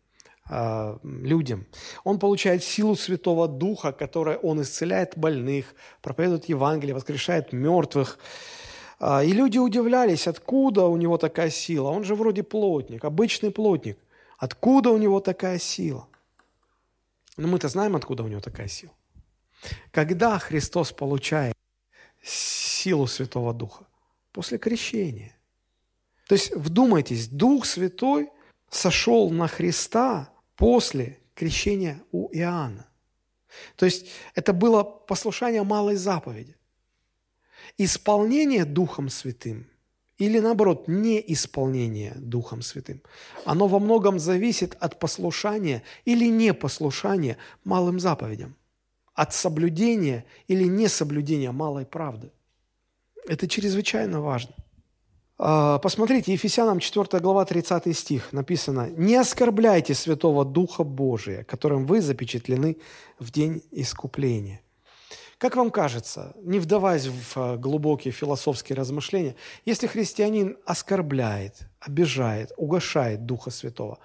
э, 0.49 0.99
людям. 1.03 1.67
Он 2.05 2.19
получает 2.19 2.63
силу 2.65 2.97
Святого 2.97 3.49
Духа, 3.49 3.93
которой 3.93 4.37
Он 4.37 4.63
исцеляет 4.63 5.17
больных, 5.17 5.75
проповедует 6.03 6.49
Евангелие, 6.49 6.95
воскрешает 6.95 7.53
мертвых, 7.53 8.19
а, 8.99 9.23
и 9.23 9.33
люди 9.33 9.59
удивлялись, 9.59 10.27
откуда 10.27 10.85
у 10.87 10.97
него 10.97 11.19
такая 11.19 11.51
сила. 11.51 11.91
Он 11.91 12.05
же 12.05 12.15
вроде 12.15 12.43
плотник, 12.43 13.05
обычный 13.05 13.51
плотник. 13.51 13.99
Откуда 14.39 14.91
у 14.91 14.99
него 14.99 15.21
такая 15.21 15.59
сила? 15.59 16.07
Но 17.37 17.49
мы-то 17.49 17.69
знаем, 17.69 17.97
откуда 17.97 18.23
у 18.23 18.29
него 18.29 18.41
такая 18.41 18.69
сила. 18.69 18.93
Когда 19.91 20.39
Христос 20.39 20.93
получает 20.93 21.55
силу 22.23 23.07
Святого 23.07 23.53
Духа? 23.53 23.87
После 24.33 24.59
крещения. 24.59 25.35
То 26.29 26.35
есть, 26.35 26.55
вдумайтесь, 26.55 27.29
Дух 27.29 27.65
Святой 27.65 28.31
сошел 28.71 29.31
на 29.31 29.49
Христа 29.49 30.29
после 30.57 31.19
крещения 31.35 32.03
у 32.13 32.29
Иоанна. 32.33 32.87
То 33.77 33.87
есть, 33.87 34.07
это 34.35 34.53
было 34.53 34.83
послушание 34.83 35.63
малой 35.63 35.97
заповеди 35.97 36.57
исполнение 37.79 38.65
Духом 38.65 39.09
Святым 39.09 39.67
или, 40.19 40.39
наоборот, 40.39 40.89
неисполнение 40.89 42.15
Духом 42.17 42.63
Святым, 42.63 43.03
оно 43.45 43.67
во 43.69 43.79
многом 43.79 44.19
зависит 44.19 44.75
от 44.81 44.99
послушания 44.99 45.83
или 46.05 46.27
непослушания 46.27 47.37
малым 47.65 48.01
заповедям, 48.01 48.57
от 49.15 49.35
соблюдения 49.35 50.25
или 50.49 50.65
несоблюдения 50.65 51.53
малой 51.53 51.85
правды. 51.85 52.31
Это 53.29 53.47
чрезвычайно 53.47 54.21
важно. 54.21 54.55
А, 55.39 55.79
посмотрите, 55.79 56.33
Ефесянам 56.33 56.79
4 56.79 57.21
глава 57.21 57.45
30 57.45 57.95
стих 57.97 58.33
написано 58.33 58.89
«Не 58.91 59.17
оскорбляйте 59.17 59.95
Святого 59.95 60.47
Духа 60.47 60.83
Божия, 60.83 61.45
которым 61.45 61.85
вы 61.85 62.01
запечатлены 62.01 62.79
в 63.19 63.31
день 63.31 63.63
искупления». 63.71 64.63
Как 65.37 65.57
вам 65.57 65.71
кажется, 65.71 66.35
не 66.43 66.59
вдаваясь 66.59 67.09
в 67.09 67.37
э, 67.37 67.57
глубокие 67.59 68.11
философские 68.11 68.77
размышления, 68.77 69.37
если 69.67 69.87
христианин 69.87 70.57
оскорбляет, 70.65 71.69
обижает, 71.79 72.53
угошает 72.57 73.27
Духа 73.27 73.51
Святого, 73.51 73.99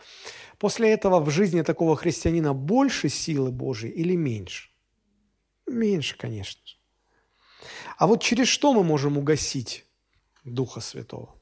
после 0.60 0.92
этого 0.92 1.22
в 1.22 1.30
жизни 1.30 1.62
такого 1.62 1.96
христианина 1.96 2.54
больше 2.54 3.08
силы 3.08 3.52
Божьей 3.52 3.92
или 3.92 4.18
меньше? 4.18 4.72
Меньше, 5.66 6.18
конечно 6.18 6.62
же. 6.66 6.76
А 7.98 8.08
вот 8.08 8.22
через 8.22 8.50
что 8.50 8.74
мы 8.74 8.84
можем 8.84 9.18
угасить 9.18 9.86
Духа 10.44 10.82
Святого? 10.82 11.36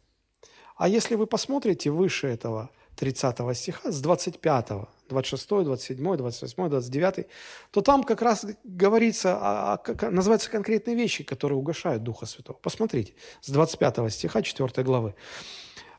А 0.75 0.87
если 0.87 1.15
вы 1.15 1.27
посмотрите 1.27 1.89
выше 1.91 2.27
этого 2.27 2.69
30 2.95 3.57
стиха, 3.57 3.91
с 3.91 4.01
25 4.01 4.67
26, 5.09 5.49
27, 5.49 6.17
28, 6.17 6.69
29, 6.69 7.27
то 7.71 7.81
там 7.81 8.03
как 8.03 8.21
раз 8.21 8.45
говорится, 8.63 9.37
о, 9.37 9.73
о, 9.73 10.11
называются 10.11 10.49
конкретные 10.51 10.95
вещи, 10.95 11.23
которые 11.23 11.57
угошают 11.57 12.03
Духа 12.03 12.25
Святого. 12.25 12.57
Посмотрите, 12.57 13.13
с 13.41 13.49
25 13.49 14.13
стиха 14.13 14.41
4 14.41 14.83
главы. 14.83 15.15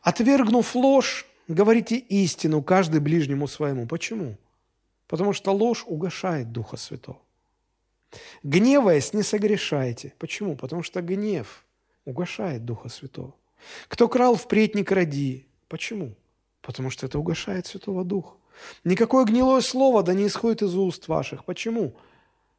«Отвергнув 0.03 0.75
ложь, 0.75 1.27
говорите 1.49 1.97
истину 1.97 2.63
каждый 2.63 3.01
ближнему 3.01 3.49
своему». 3.49 3.87
Почему? 3.87 4.37
Потому 5.09 5.33
что 5.33 5.53
ложь 5.53 5.85
угошает 5.87 6.53
Духа 6.53 6.77
Святого. 6.77 7.19
Гневаясь, 8.43 9.13
не 9.13 9.23
согрешайте. 9.23 10.15
Почему? 10.19 10.57
Потому 10.57 10.83
что 10.83 11.03
гнев 11.03 11.65
угошает 12.05 12.65
Духа 12.65 12.89
Святого. 12.89 13.35
Кто 13.89 14.09
крал, 14.09 14.37
впредь 14.37 14.75
не 14.75 14.85
кради. 14.85 15.47
Почему? 15.69 16.15
Потому 16.63 16.91
что 16.91 17.07
это 17.07 17.19
угошает 17.19 17.67
Святого 17.67 18.05
Духа. 18.05 18.37
Никакое 18.85 19.25
гнилое 19.25 19.61
слово 19.61 20.03
да 20.03 20.15
не 20.15 20.27
исходит 20.27 20.63
из 20.63 20.75
уст 20.75 21.09
ваших. 21.09 21.45
Почему? 21.45 21.95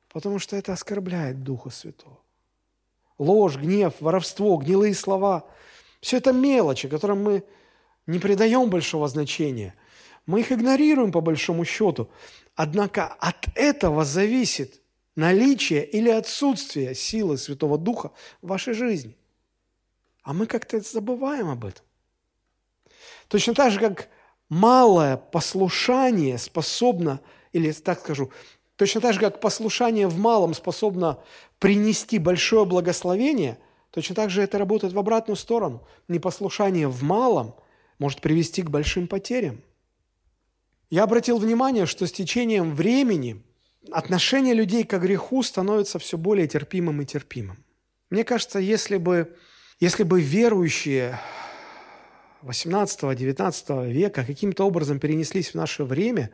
Потому 0.09 0.39
что 0.39 0.55
это 0.55 0.73
оскорбляет 0.73 1.43
Духа 1.43 1.69
Святого. 1.69 2.19
Ложь, 3.17 3.57
гнев, 3.57 3.93
воровство, 3.99 4.57
гнилые 4.57 4.93
слова– 4.95 5.45
все 6.01 6.17
это 6.17 6.33
мелочи, 6.33 6.87
которым 6.87 7.23
мы 7.23 7.43
не 8.07 8.19
придаем 8.19 8.69
большого 8.69 9.07
значения. 9.07 9.75
Мы 10.25 10.41
их 10.41 10.51
игнорируем 10.51 11.11
по 11.11 11.21
большому 11.21 11.63
счету. 11.63 12.09
Однако 12.55 13.07
от 13.07 13.47
этого 13.55 14.03
зависит 14.03 14.81
наличие 15.15 15.85
или 15.85 16.09
отсутствие 16.09 16.95
силы 16.95 17.37
Святого 17.37 17.77
Духа 17.77 18.11
в 18.41 18.47
вашей 18.47 18.73
жизни. 18.73 19.15
А 20.23 20.33
мы 20.33 20.45
как-то 20.45 20.79
забываем 20.79 21.49
об 21.49 21.65
этом. 21.65 21.83
Точно 23.27 23.53
так 23.53 23.71
же, 23.71 23.79
как 23.79 24.09
малое 24.49 25.17
послушание 25.17 26.37
способно, 26.37 27.21
или 27.53 27.71
так 27.71 27.99
скажу, 27.99 28.31
точно 28.75 29.01
так 29.01 29.13
же, 29.13 29.19
как 29.19 29.39
послушание 29.39 30.07
в 30.07 30.17
малом 30.17 30.53
способно 30.53 31.19
принести 31.59 32.19
большое 32.19 32.65
благословение, 32.65 33.57
точно 33.91 34.15
так 34.15 34.29
же 34.29 34.41
это 34.41 34.57
работает 34.57 34.93
в 34.93 34.99
обратную 34.99 35.37
сторону. 35.37 35.87
Непослушание 36.07 36.87
в 36.87 37.03
малом 37.03 37.55
может 37.97 38.21
привести 38.21 38.61
к 38.61 38.69
большим 38.69 39.07
потерям. 39.07 39.61
Я 40.89 41.03
обратил 41.03 41.37
внимание, 41.37 41.85
что 41.85 42.05
с 42.05 42.11
течением 42.11 42.75
времени 42.75 43.41
отношение 43.91 44.53
людей 44.53 44.83
к 44.83 44.97
греху 44.99 45.41
становится 45.41 45.99
все 45.99 46.17
более 46.17 46.47
терпимым 46.47 47.01
и 47.01 47.05
терпимым. 47.05 47.63
Мне 48.09 48.23
кажется, 48.25 48.59
если 48.59 48.97
бы, 48.97 49.35
если 49.81 50.03
бы 50.03 50.21
верующие 50.21 51.19
18-19 52.43 53.91
века 53.91 54.23
каким-то 54.23 54.63
образом 54.63 54.99
перенеслись 54.99 55.49
в 55.49 55.55
наше 55.55 55.83
время 55.83 56.29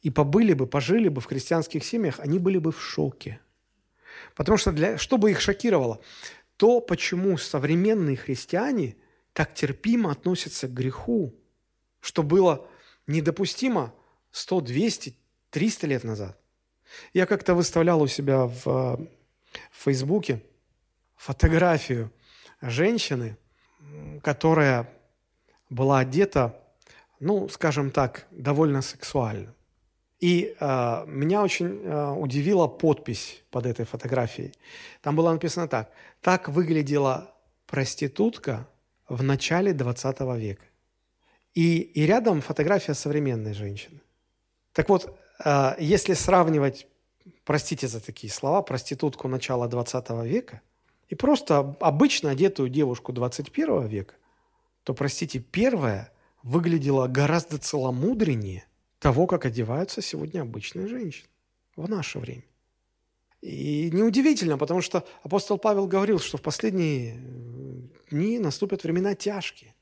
и 0.00 0.08
побыли 0.08 0.54
бы, 0.54 0.66
пожили 0.66 1.08
бы 1.08 1.20
в 1.20 1.26
христианских 1.26 1.84
семьях, 1.84 2.20
они 2.20 2.38
были 2.38 2.56
бы 2.56 2.72
в 2.72 2.80
шоке. 2.80 3.38
Потому 4.34 4.56
что 4.56 4.72
для, 4.72 4.96
что 4.96 5.18
бы 5.18 5.30
их 5.30 5.42
шокировало? 5.42 6.00
То, 6.56 6.80
почему 6.80 7.36
современные 7.36 8.16
христиане 8.16 8.96
так 9.34 9.52
терпимо 9.52 10.10
относятся 10.10 10.66
к 10.66 10.72
греху, 10.72 11.34
что 12.00 12.22
было 12.22 12.66
недопустимо 13.06 13.92
100, 14.30 14.62
200, 14.62 15.14
300 15.50 15.86
лет 15.86 16.04
назад. 16.04 16.40
Я 17.12 17.26
как-то 17.26 17.54
выставлял 17.54 18.00
у 18.00 18.06
себя 18.06 18.46
в, 18.46 18.64
в 18.64 19.06
Фейсбуке 19.70 20.42
фотографию 21.16 22.10
женщины, 22.70 23.36
которая 24.22 24.88
была 25.70 26.00
одета, 26.00 26.60
ну, 27.20 27.48
скажем 27.48 27.90
так, 27.90 28.26
довольно 28.30 28.82
сексуально. 28.82 29.54
И 30.20 30.54
э, 30.58 31.04
меня 31.06 31.42
очень 31.42 31.82
э, 31.82 32.10
удивила 32.12 32.66
подпись 32.66 33.42
под 33.50 33.66
этой 33.66 33.84
фотографией. 33.84 34.52
Там 35.02 35.16
было 35.16 35.32
написано 35.32 35.68
так. 35.68 35.90
Так 36.22 36.48
выглядела 36.48 37.34
проститутка 37.66 38.66
в 39.08 39.22
начале 39.22 39.72
20 39.72 40.20
века. 40.38 40.64
И, 41.52 41.78
и 41.78 42.06
рядом 42.06 42.40
фотография 42.40 42.94
современной 42.94 43.52
женщины. 43.52 44.00
Так 44.72 44.88
вот, 44.88 45.14
э, 45.44 45.74
если 45.78 46.14
сравнивать, 46.14 46.86
простите 47.44 47.86
за 47.86 48.00
такие 48.00 48.32
слова, 48.32 48.62
проститутку 48.62 49.28
начала 49.28 49.68
20 49.68 50.10
века 50.24 50.62
и 51.14 51.16
просто 51.16 51.76
обычно 51.80 52.30
одетую 52.30 52.68
девушку 52.68 53.12
21 53.12 53.86
века, 53.86 54.14
то, 54.82 54.94
простите, 54.94 55.38
первая 55.38 56.12
выглядела 56.42 57.06
гораздо 57.06 57.58
целомудреннее 57.58 58.64
того, 58.98 59.28
как 59.28 59.44
одеваются 59.46 60.02
сегодня 60.02 60.40
обычные 60.40 60.88
женщины 60.88 61.28
в 61.76 61.88
наше 61.88 62.18
время. 62.18 62.42
И 63.42 63.90
неудивительно, 63.92 64.58
потому 64.58 64.80
что 64.80 65.06
апостол 65.22 65.56
Павел 65.56 65.86
говорил, 65.86 66.18
что 66.18 66.36
в 66.36 66.42
последние 66.42 67.20
дни 68.10 68.40
наступят 68.40 68.82
времена 68.82 69.14
тяжкие. 69.14 69.72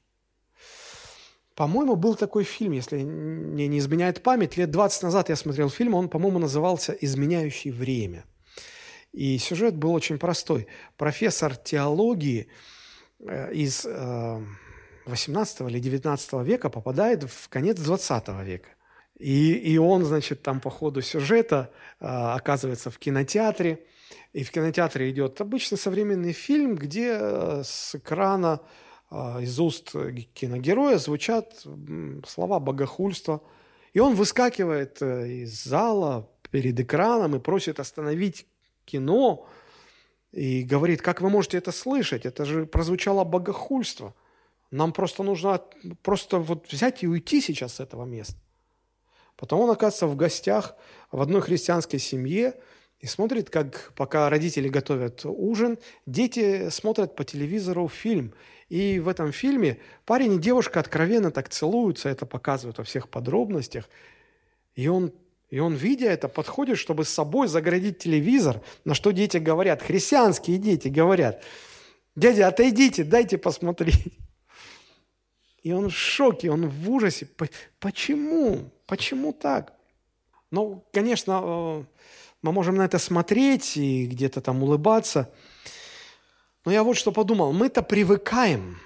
По-моему, 1.54 1.96
был 1.96 2.14
такой 2.14 2.44
фильм, 2.44 2.72
если 2.72 3.04
мне 3.04 3.68
не 3.68 3.78
изменяет 3.78 4.22
память, 4.22 4.58
лет 4.58 4.70
20 4.70 5.02
назад 5.04 5.30
я 5.30 5.36
смотрел 5.36 5.70
фильм, 5.70 5.94
он, 5.94 6.10
по-моему, 6.10 6.38
назывался 6.38 6.92
«Изменяющий 6.92 7.70
время». 7.70 8.26
И 9.12 9.36
сюжет 9.38 9.76
был 9.76 9.92
очень 9.92 10.18
простой. 10.18 10.66
Профессор 10.96 11.54
теологии 11.54 12.48
э, 13.20 13.52
из 13.52 13.84
18 13.84 15.60
э, 15.60 15.68
или 15.68 15.78
19 15.78 16.32
века 16.44 16.70
попадает 16.70 17.24
в 17.24 17.48
конец 17.48 17.78
20 17.78 18.28
века. 18.42 18.70
И, 19.18 19.52
и 19.52 19.76
он, 19.76 20.04
значит, 20.04 20.42
там 20.42 20.60
по 20.60 20.70
ходу 20.70 21.02
сюжета 21.02 21.70
э, 22.00 22.06
оказывается 22.06 22.90
в 22.90 22.98
кинотеатре. 22.98 23.84
И 24.32 24.44
в 24.44 24.50
кинотеатре 24.50 25.10
идет 25.10 25.40
обычно 25.42 25.76
современный 25.76 26.32
фильм, 26.32 26.74
где 26.74 27.18
с 27.62 27.94
экрана 27.94 28.60
из 29.10 29.60
уст 29.60 29.92
киногероя 30.32 30.96
звучат 30.96 31.66
слова 32.26 32.60
богохульства. 32.60 33.42
И 33.92 34.00
он 34.00 34.14
выскакивает 34.14 35.02
из 35.02 35.64
зала 35.64 36.30
перед 36.50 36.80
экраном 36.80 37.36
и 37.36 37.40
просит 37.40 37.78
остановить 37.78 38.46
кино 38.84 39.46
и 40.32 40.62
говорит, 40.62 41.02
как 41.02 41.20
вы 41.20 41.30
можете 41.30 41.58
это 41.58 41.72
слышать? 41.72 42.26
Это 42.26 42.44
же 42.44 42.66
прозвучало 42.66 43.24
богохульство. 43.24 44.14
Нам 44.70 44.92
просто 44.92 45.22
нужно 45.22 45.60
просто 46.02 46.38
вот 46.38 46.70
взять 46.72 47.02
и 47.02 47.08
уйти 47.08 47.40
сейчас 47.40 47.74
с 47.74 47.80
этого 47.80 48.04
места. 48.04 48.36
Потом 49.36 49.60
он 49.60 49.70
оказывается 49.70 50.06
в 50.06 50.16
гостях 50.16 50.76
в 51.10 51.20
одной 51.20 51.40
христианской 51.42 51.98
семье 51.98 52.54
и 53.00 53.06
смотрит, 53.06 53.50
как 53.50 53.92
пока 53.96 54.30
родители 54.30 54.68
готовят 54.68 55.22
ужин, 55.24 55.78
дети 56.06 56.70
смотрят 56.70 57.16
по 57.16 57.24
телевизору 57.24 57.88
фильм. 57.88 58.32
И 58.68 59.00
в 59.00 59.08
этом 59.08 59.32
фильме 59.32 59.78
парень 60.06 60.34
и 60.34 60.38
девушка 60.38 60.80
откровенно 60.80 61.30
так 61.30 61.48
целуются, 61.48 62.08
это 62.08 62.24
показывают 62.24 62.78
во 62.78 62.84
всех 62.84 63.08
подробностях. 63.08 63.88
И 64.76 64.88
он, 64.88 65.12
и 65.52 65.60
он, 65.60 65.74
видя 65.74 66.06
это, 66.06 66.26
подходит, 66.26 66.78
чтобы 66.78 67.04
с 67.04 67.10
собой 67.10 67.46
заградить 67.46 67.98
телевизор, 67.98 68.60
на 68.84 68.94
что 68.94 69.12
дети 69.12 69.36
говорят, 69.36 69.82
христианские 69.82 70.58
дети 70.58 70.88
говорят, 70.88 71.44
дядя, 72.16 72.48
отойдите, 72.48 73.04
дайте 73.04 73.38
посмотреть. 73.38 74.18
И 75.62 75.72
он 75.72 75.90
в 75.90 75.96
шоке, 75.96 76.50
он 76.50 76.68
в 76.68 76.90
ужасе. 76.90 77.28
Почему? 77.78 78.72
Почему 78.86 79.32
так? 79.32 79.74
Ну, 80.50 80.84
конечно, 80.92 81.40
э, 81.44 81.84
мы 82.42 82.52
можем 82.52 82.74
на 82.74 82.84
это 82.84 82.98
смотреть 82.98 83.76
и 83.76 84.06
где-то 84.06 84.40
там 84.40 84.64
улыбаться– 84.64 85.30
но 86.64 86.70
я 86.70 86.84
вот 86.84 86.96
что 86.96 87.12
подумал. 87.12 87.52
Мы-то 87.52 87.82
привыкаем 87.82 88.78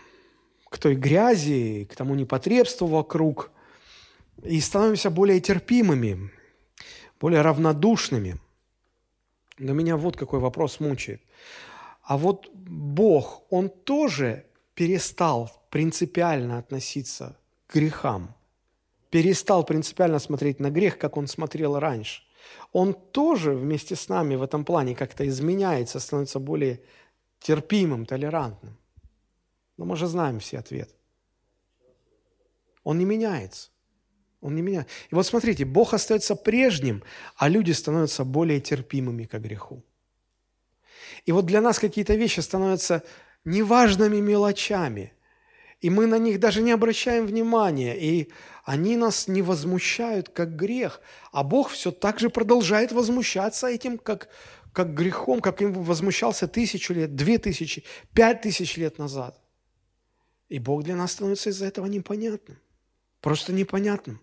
к 0.71 0.79
той 0.79 0.95
грязи, 0.95 1.87
к 1.91 1.95
тому 1.95 2.14
непотребству 2.14 2.87
вокруг 2.87 3.51
и 4.43 4.61
становимся 4.61 5.11
более 5.11 5.41
терпимыми, 5.41 6.31
более 7.21 7.43
равнодушными. 7.43 8.41
Но 9.59 9.73
меня 9.73 9.97
вот 9.97 10.17
какой 10.17 10.41
вопрос 10.41 10.81
мучает. 10.81 11.23
А 12.03 12.17
вот 12.17 12.51
Бог, 12.53 13.45
Он 13.51 13.69
тоже 13.69 14.47
перестал 14.75 15.51
принципиально 15.71 16.59
относиться 16.59 17.39
к 17.67 17.75
грехам, 17.75 18.35
перестал 19.11 19.64
принципиально 19.64 20.19
смотреть 20.19 20.61
на 20.61 20.71
грех, 20.71 20.99
как 20.99 21.17
Он 21.17 21.27
смотрел 21.27 21.79
раньше. 21.79 22.23
Он 22.73 22.95
тоже 22.95 23.55
вместе 23.55 23.97
с 23.97 24.09
нами 24.09 24.37
в 24.37 24.43
этом 24.43 24.64
плане 24.64 24.95
как-то 24.95 25.27
изменяется, 25.27 25.99
становится 25.99 26.39
более 26.39 26.81
терпимым, 27.41 28.07
толерантным. 28.07 28.77
Но 29.77 29.85
мы 29.85 29.97
же 29.97 30.07
знаем 30.07 30.39
все 30.39 30.59
ответ. 30.59 30.95
Он 32.85 32.99
не 32.99 33.05
меняется. 33.05 33.71
Он 34.41 34.55
не 34.55 34.62
меняется. 34.62 34.93
И 35.11 35.14
вот 35.14 35.26
смотрите, 35.26 35.64
Бог 35.64 35.95
остается 35.95 36.37
прежним, 36.37 37.03
а 37.37 37.49
люди 37.49 37.72
становятся 37.72 38.24
более 38.24 38.61
терпимыми 38.61 39.24
к 39.24 39.39
греху. 39.39 39.82
И 41.24 41.32
вот 41.32 41.47
для 41.47 41.61
нас 41.61 41.78
какие-то 41.78 42.14
вещи 42.14 42.41
становятся 42.41 43.03
неважными 43.45 44.20
мелочами, 44.20 45.12
и 45.80 45.91
мы 45.91 46.07
на 46.07 46.18
них 46.18 46.41
даже 46.41 46.62
не 46.62 46.72
обращаем 46.72 47.26
внимания, 47.26 47.97
и 47.99 48.30
они 48.64 48.97
нас 48.97 49.28
не 49.28 49.43
возмущают, 49.43 50.28
как 50.30 50.57
грех, 50.57 51.01
а 51.32 51.43
Бог 51.43 51.70
все 51.70 51.91
так 51.91 52.18
же 52.18 52.30
продолжает 52.30 52.93
возмущаться 52.93 53.66
этим, 53.68 53.99
как 53.99 54.28
как 54.76 54.93
грехом, 54.93 55.41
как 55.41 55.62
им 55.62 55.72
возмущался 55.72 56.47
тысячу 56.47 56.93
лет, 56.93 57.16
две 57.16 57.39
тысячи, 57.39 57.82
пять 58.12 58.43
тысяч 58.43 58.76
лет 58.76 58.99
назад. 58.99 59.41
И 60.51 60.59
Бог 60.59 60.82
для 60.82 60.95
нас 60.95 61.12
становится 61.12 61.49
из-за 61.49 61.64
этого 61.64 61.87
непонятным. 61.87 62.59
Просто 63.22 63.55
непонятным. 63.55 64.20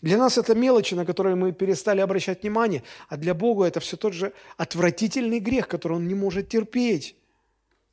Для 0.00 0.18
нас 0.18 0.38
это 0.38 0.54
мелочи, 0.54 0.94
на 0.94 1.06
которые 1.06 1.34
мы 1.34 1.52
перестали 1.52 2.00
обращать 2.00 2.42
внимание, 2.42 2.82
а 3.08 3.16
для 3.16 3.34
Бога 3.34 3.64
это 3.64 3.80
все 3.80 3.96
тот 3.96 4.12
же 4.12 4.32
отвратительный 4.56 5.40
грех, 5.40 5.68
который 5.68 5.96
Он 5.96 6.06
не 6.06 6.14
может 6.14 6.48
терпеть, 6.48 7.16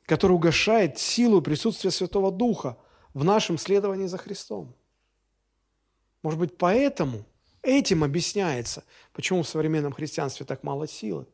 который 0.05 0.33
угошает 0.33 0.97
силу 0.97 1.39
и 1.39 1.43
присутствие 1.43 1.91
Святого 1.91 2.31
Духа 2.31 2.77
в 3.13 3.23
нашем 3.23 3.57
следовании 3.57 4.07
за 4.07 4.17
Христом. 4.17 4.75
Может 6.21 6.39
быть, 6.39 6.57
поэтому 6.57 7.25
Этим 7.61 8.03
объясняется, 8.03 8.83
почему 9.13 9.43
в 9.43 9.47
современном 9.47 9.91
христианстве 9.91 10.45
так 10.45 10.63
мало 10.63 10.87
силы, 10.87 11.27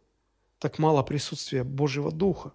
так 0.59 0.79
мало 0.79 1.03
присутствия 1.03 1.63
Божьего 1.63 2.11
Духа. 2.11 2.51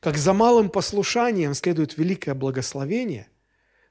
Как 0.00 0.16
за 0.16 0.32
малым 0.32 0.70
послушанием 0.70 1.54
следует 1.54 1.96
великое 1.96 2.34
благословение, 2.34 3.28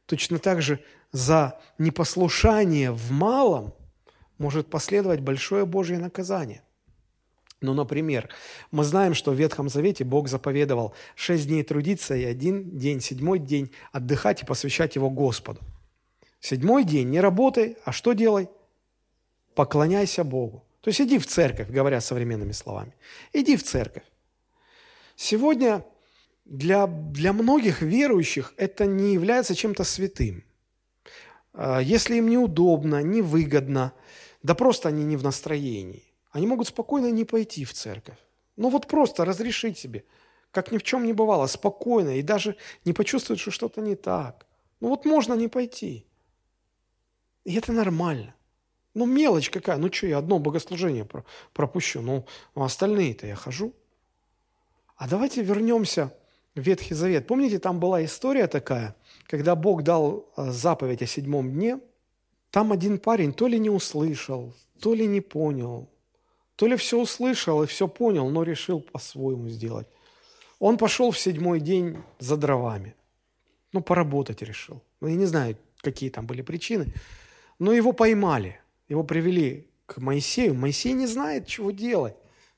точно 0.08 0.40
так 0.40 0.64
же 0.64 0.80
за 1.12 1.60
непослушание 1.78 2.92
в 2.92 3.12
малом 3.12 3.74
может 4.40 4.70
последовать 4.70 5.20
большое 5.20 5.66
Божье 5.66 6.00
наказание. 6.00 6.64
Ну, 7.60 7.74
например, 7.74 8.30
мы 8.72 8.84
знаем, 8.84 9.14
что 9.14 9.32
в 9.32 9.36
Ветхом 9.36 9.68
Завете 9.70 10.04
Бог 10.04 10.28
заповедовал 10.28 10.94
шесть 11.16 11.48
дней 11.48 11.64
трудиться 11.64 12.16
и 12.16 12.24
один 12.24 12.78
день, 12.78 13.02
седьмой 13.02 13.40
день 13.40 13.72
отдыхать 13.92 14.44
и 14.44 14.46
посвящать 14.46 14.96
его 14.96 15.10
Господу. 15.10 15.60
Седьмой 16.40 16.84
день 16.84 17.10
не 17.10 17.20
работай, 17.20 17.78
а 17.84 17.92
что 17.92 18.14
делай? 18.14 18.48
Поклоняйся 19.56 20.24
Богу. 20.24 20.64
То 20.82 20.90
есть 20.90 21.02
иди 21.02 21.18
в 21.18 21.26
церковь, 21.26 21.70
говоря 21.70 22.00
современными 22.00 22.52
словами. 22.52 22.94
Иди 23.34 23.58
в 23.58 23.64
церковь. 23.64 24.04
Сегодня 25.16 25.84
для, 26.48 26.88
для 26.88 27.34
многих 27.34 27.82
верующих 27.82 28.54
это 28.58 28.86
не 28.86 29.14
является 29.14 29.56
чем-то 29.56 29.84
святым. 29.84 30.44
А, 31.54 31.80
если 31.80 32.16
им 32.16 32.30
неудобно, 32.30 33.04
невыгодно, 33.04 33.94
да 34.44 34.56
просто 34.56 34.90
они 34.90 35.04
не 35.04 35.18
в 35.18 35.24
настроении, 35.24 36.04
они 36.32 36.48
могут 36.48 36.68
спокойно 36.68 37.12
не 37.12 37.26
пойти 37.26 37.66
в 37.66 37.74
церковь. 37.74 38.18
Ну 38.56 38.70
вот 38.70 38.88
просто 38.88 39.26
разрешить 39.26 39.78
себе, 39.78 40.06
как 40.52 40.72
ни 40.72 40.78
в 40.78 40.84
чем 40.84 41.06
не 41.06 41.14
бывало, 41.14 41.48
спокойно, 41.48 42.18
и 42.18 42.22
даже 42.22 42.56
не 42.86 42.94
почувствовать, 42.94 43.42
что 43.42 43.52
что-то 43.52 43.82
не 43.82 43.96
так. 43.96 44.46
Ну 44.80 44.90
вот 44.90 45.06
можно 45.06 45.34
не 45.34 45.48
пойти. 45.48 46.06
И 47.44 47.56
это 47.56 47.72
нормально. 47.72 48.34
Ну, 48.94 49.06
мелочь 49.06 49.50
какая. 49.50 49.78
Ну, 49.78 49.92
что, 49.94 50.08
я 50.08 50.18
одно 50.18 50.40
богослужение 50.40 51.08
пропущу. 51.54 52.02
Ну, 52.02 52.26
а 52.56 52.66
остальные-то 52.66 53.28
я 53.28 53.36
хожу. 53.36 53.74
А 54.96 55.08
давайте 55.08 55.44
вернемся 55.44 56.12
Ветхий 56.58 56.94
Завет. 56.94 57.28
Помните, 57.28 57.60
там 57.60 57.80
была 57.80 58.04
история 58.04 58.48
такая, 58.48 58.96
когда 59.28 59.56
Бог 59.56 59.84
дал 59.84 60.30
а, 60.36 60.52
заповедь 60.52 61.02
о 61.02 61.06
седьмом 61.06 61.52
дне, 61.52 61.80
там 62.52 62.72
один 62.72 62.98
парень 62.98 63.34
то 63.34 63.48
ли 63.48 63.60
не 63.60 63.70
услышал, 63.70 64.54
то 64.80 64.94
ли 64.94 65.08
не 65.08 65.22
понял, 65.22 65.90
то 66.56 66.68
ли 66.68 66.76
все 66.76 67.00
услышал 67.00 67.64
и 67.64 67.68
все 67.68 67.88
понял, 67.88 68.30
но 68.30 68.44
решил 68.44 68.82
по-своему 68.82 69.50
сделать. 69.50 69.88
Он 70.60 70.78
пошел 70.78 71.12
в 71.12 71.20
седьмой 71.20 71.60
день 71.60 71.98
за 72.20 72.36
дровами. 72.36 72.96
Ну, 73.74 73.82
поработать 73.82 74.42
решил. 74.42 74.82
Ну, 75.02 75.08
я 75.08 75.16
не 75.16 75.26
знаю, 75.26 75.58
какие 75.82 76.10
там 76.10 76.26
были 76.26 76.42
причины. 76.42 76.94
Но 77.60 77.74
его 77.74 77.92
поймали. 77.92 78.60
Его 78.90 79.04
привели 79.04 79.68
к 79.86 79.98
Моисею. 79.98 80.56
Моисей 80.56 80.94
не 80.94 81.06
знает, 81.06 81.46
чего 81.46 81.72
делать. 81.72 82.16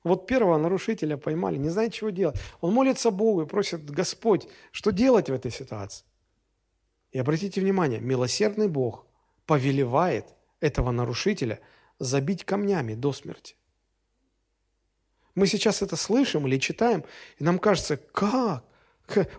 Вот 0.10 0.26
первого 0.26 0.57
нарушителя 0.57 1.18
поймали, 1.18 1.57
не 1.57 1.70
знает, 1.70 1.93
чего 1.93 2.10
делать. 2.10 2.36
Он 2.62 2.74
молится 2.74 3.12
Богу 3.12 3.43
и 3.43 3.45
просит, 3.45 3.89
Господь, 3.91 4.47
что 4.72 4.91
делать 4.91 5.30
в 5.30 5.34
этой 5.34 5.51
ситуации? 5.51 6.03
И 7.12 7.20
обратите 7.20 7.62
внимание, 7.62 7.99
милосердный 7.99 8.68
Бог 8.68 9.05
повелевает 9.45 10.26
этого 10.62 10.89
нарушителя 10.89 11.60
забить 11.99 12.43
камнями 12.43 12.95
до 12.95 13.14
смерти. 13.14 13.55
Мы 15.36 15.45
сейчас 15.45 15.84
это 15.84 15.95
слышим 15.95 16.47
или 16.47 16.57
читаем, 16.57 17.03
и 17.38 17.43
нам 17.43 17.60
кажется, 17.60 17.97
как? 17.97 18.64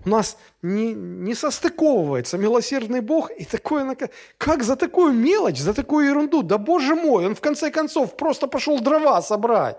У 0.05 0.09
нас 0.09 0.37
не, 0.63 0.95
не 0.95 1.35
состыковывается 1.35 2.39
милосердный 2.39 3.01
Бог 3.01 3.33
и 3.33 3.45
такое, 3.45 3.97
как 4.39 4.63
за 4.63 4.77
такую 4.77 5.13
мелочь, 5.13 5.59
за 5.59 5.75
такую 5.75 6.07
ерунду? 6.07 6.43
Да 6.43 6.59
боже 6.59 6.95
мой, 6.95 7.27
он 7.27 7.35
в 7.35 7.41
конце 7.41 7.73
концов 7.73 8.17
просто 8.17 8.47
пошел 8.47 8.79
дрова 8.79 9.21
собрать. 9.21 9.77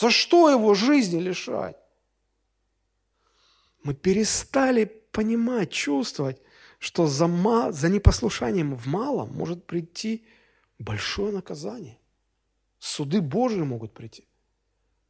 За 0.00 0.10
что 0.10 0.48
его 0.48 0.74
жизни 0.74 1.20
лишать? 1.20 1.76
Мы 3.82 3.94
перестали 3.94 4.84
понимать, 4.84 5.70
чувствовать, 5.70 6.40
что 6.78 7.06
за, 7.06 7.26
ма, 7.26 7.70
за 7.70 7.90
непослушанием 7.90 8.74
в 8.74 8.86
малом 8.86 9.34
может 9.34 9.66
прийти 9.66 10.24
большое 10.78 11.32
наказание. 11.32 11.98
Суды 12.78 13.20
Божии 13.20 13.60
могут 13.60 13.92
прийти. 13.92 14.24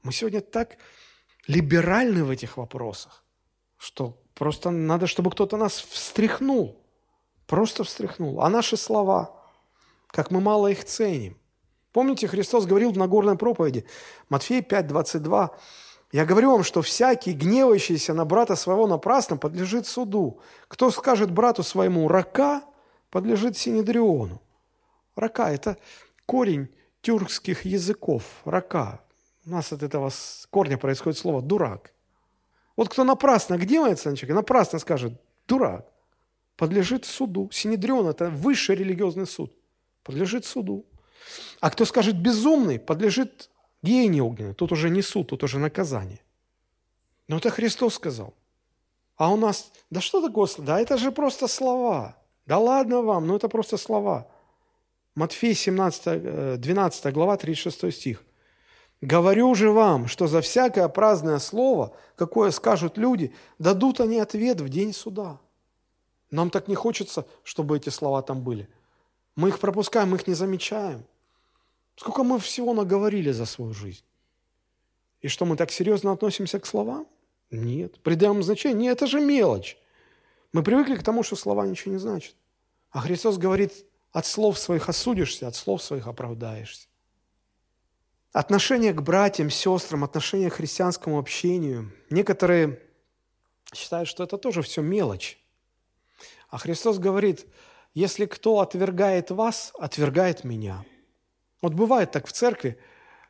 Мы 0.02 0.12
сегодня 0.12 0.40
так 0.40 0.76
либеральны 1.46 2.24
в 2.24 2.30
этих 2.30 2.56
вопросах, 2.56 3.24
что 3.76 4.20
просто 4.34 4.70
надо, 4.70 5.06
чтобы 5.06 5.30
кто-то 5.30 5.56
нас 5.56 5.78
встряхнул. 5.78 6.84
Просто 7.46 7.84
встряхнул. 7.84 8.42
А 8.42 8.48
наши 8.48 8.76
слова, 8.76 9.40
как 10.08 10.32
мы 10.32 10.40
мало 10.40 10.66
их 10.66 10.84
ценим. 10.84 11.39
Помните, 11.92 12.28
Христос 12.28 12.66
говорил 12.66 12.92
в 12.92 12.98
Нагорной 12.98 13.36
проповеди, 13.36 13.84
Матфей 14.28 14.62
5, 14.62 14.86
22, 14.86 15.50
«Я 16.12 16.24
говорю 16.24 16.52
вам, 16.52 16.64
что 16.64 16.82
всякий, 16.82 17.32
гневающийся 17.32 18.14
на 18.14 18.24
брата 18.24 18.56
своего 18.56 18.86
напрасно, 18.86 19.36
подлежит 19.36 19.86
суду. 19.86 20.40
Кто 20.68 20.90
скажет 20.90 21.30
брату 21.30 21.62
своему 21.62 22.08
«рака», 22.08 22.62
подлежит 23.10 23.56
синедриону». 23.56 24.40
Рака– 25.16 25.50
это 25.52 25.76
корень 26.26 26.68
тюркских 27.00 27.64
языков. 27.64 28.22
Рака. 28.44 29.00
У 29.46 29.50
нас 29.50 29.72
от 29.72 29.82
этого 29.82 30.10
корня 30.50 30.78
происходит 30.78 31.18
слово 31.18 31.42
«дурак». 31.42 31.92
Вот 32.76 32.88
кто 32.88 33.04
напрасно 33.04 33.56
гневается 33.56 34.10
на 34.10 34.16
человека, 34.16 34.34
напрасно 34.34 34.78
скажет 34.78 35.20
«дурак», 35.46 35.86
подлежит 36.56 37.04
суду. 37.04 37.50
Синедрион– 37.52 38.06
это 38.08 38.30
высший 38.30 38.76
религиозный 38.76 39.26
суд. 39.26 39.52
Подлежит 40.02 40.44
суду. 40.44 40.86
А 41.60 41.70
кто 41.70 41.84
скажет 41.84 42.16
«безумный», 42.16 42.78
подлежит 42.78 43.50
гении 43.82 44.20
огненной. 44.20 44.54
Тут 44.54 44.72
уже 44.72 44.90
не 44.90 45.02
суд, 45.02 45.28
тут 45.28 45.42
уже 45.42 45.58
наказание. 45.58 46.20
Но 47.28 47.36
это 47.36 47.50
Христос 47.50 47.94
сказал. 47.94 48.34
А 49.16 49.32
у 49.32 49.36
нас, 49.36 49.70
да 49.90 50.00
что 50.00 50.26
такое, 50.26 50.48
да 50.58 50.80
это 50.80 50.96
же 50.96 51.12
просто 51.12 51.46
слова. 51.46 52.16
Да 52.46 52.58
ладно 52.58 53.02
вам, 53.02 53.26
ну 53.26 53.36
это 53.36 53.48
просто 53.48 53.76
слова. 53.76 54.26
Матфей 55.14 55.54
17, 55.54 56.60
12 56.60 57.06
э, 57.06 57.10
глава, 57.12 57.36
36 57.36 57.92
стих. 57.94 58.24
«Говорю 59.02 59.54
же 59.54 59.70
вам, 59.70 60.08
что 60.08 60.26
за 60.26 60.40
всякое 60.40 60.88
праздное 60.88 61.38
слово, 61.38 61.94
какое 62.16 62.50
скажут 62.50 62.98
люди, 62.98 63.34
дадут 63.58 64.00
они 64.00 64.18
ответ 64.18 64.60
в 64.60 64.68
день 64.68 64.92
суда». 64.92 65.38
Нам 66.30 66.50
так 66.50 66.68
не 66.68 66.74
хочется, 66.74 67.26
чтобы 67.42 67.76
эти 67.76 67.88
слова 67.88 68.22
там 68.22 68.42
были. 68.42 68.68
Мы 69.36 69.48
их 69.48 69.58
пропускаем, 69.58 70.10
мы 70.10 70.16
их 70.16 70.26
не 70.26 70.34
замечаем. 70.34 71.04
Сколько 72.00 72.22
мы 72.22 72.38
всего 72.38 72.72
наговорили 72.72 73.30
за 73.30 73.44
свою 73.44 73.74
жизнь. 73.74 74.04
И 75.20 75.28
что, 75.28 75.44
мы 75.44 75.54
так 75.58 75.70
серьезно 75.70 76.12
относимся 76.12 76.58
к 76.58 76.64
словам? 76.64 77.06
Нет. 77.50 78.02
Придаем 78.02 78.42
значение? 78.42 78.78
Нет, 78.84 78.96
это 78.96 79.06
же 79.06 79.20
мелочь. 79.20 79.76
Мы 80.54 80.62
привыкли 80.62 80.96
к 80.96 81.02
тому, 81.02 81.22
что 81.22 81.36
слова 81.36 81.66
ничего 81.66 81.92
не 81.92 81.98
значат. 81.98 82.34
А 82.90 83.00
Христос 83.02 83.36
говорит, 83.36 83.84
от 84.12 84.24
слов 84.24 84.58
своих 84.58 84.88
осудишься, 84.88 85.46
от 85.46 85.54
слов 85.54 85.82
своих 85.82 86.06
оправдаешься. 86.06 86.88
Отношение 88.32 88.94
к 88.94 89.02
братьям, 89.02 89.50
сестрам, 89.50 90.02
отношение 90.02 90.48
к 90.48 90.54
христианскому 90.54 91.18
общению. 91.18 91.92
Некоторые 92.08 92.80
считают, 93.74 94.08
что 94.08 94.24
это 94.24 94.38
тоже 94.38 94.62
все 94.62 94.80
мелочь. 94.80 95.38
А 96.48 96.56
Христос 96.56 96.98
говорит, 96.98 97.44
если 97.92 98.24
кто 98.24 98.60
отвергает 98.60 99.30
вас, 99.30 99.74
отвергает 99.78 100.44
меня. 100.44 100.82
Вот 101.62 101.74
бывает 101.74 102.10
так 102.10 102.26
в 102.26 102.32
церкви, 102.32 102.78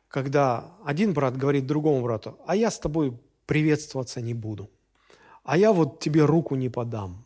когда 0.07 0.75
один 0.85 1.13
брат 1.13 1.37
говорит 1.37 1.65
другому 1.65 2.01
брату, 2.01 2.39
а 2.45 2.55
я 2.55 2.71
с 2.71 2.79
тобой 2.79 3.17
приветствоваться 3.45 4.21
не 4.21 4.33
буду, 4.33 4.69
а 5.43 5.57
я 5.57 5.73
вот 5.73 5.99
тебе 5.99 6.25
руку 6.25 6.55
не 6.55 6.69
подам. 6.69 7.25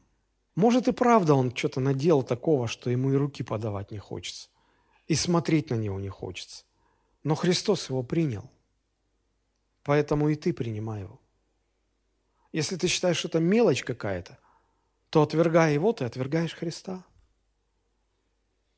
Может 0.55 0.87
и 0.87 0.91
правда 0.93 1.33
он 1.33 1.55
что-то 1.55 1.79
наделал 1.79 2.23
такого, 2.23 2.67
что 2.67 2.89
ему 2.89 3.11
и 3.11 3.15
руки 3.15 3.43
подавать 3.43 3.91
не 3.91 3.97
хочется, 3.97 4.49
и 5.07 5.15
смотреть 5.15 5.69
на 5.69 5.75
него 5.75 5.99
не 5.99 6.09
хочется. 6.09 6.63
Но 7.23 7.35
Христос 7.35 7.89
его 7.89 8.03
принял, 8.03 8.49
поэтому 9.83 10.29
и 10.29 10.35
ты 10.35 10.53
принимай 10.53 11.01
его. 11.01 11.19
Если 12.53 12.77
ты 12.77 12.87
считаешь, 12.87 13.17
что 13.17 13.27
это 13.27 13.39
мелочь 13.39 13.83
какая-то, 13.83 14.39
то 15.09 15.21
отвергая 15.21 15.73
его, 15.73 15.91
ты 15.91 16.05
отвергаешь 16.05 16.55
Христа. 16.55 17.03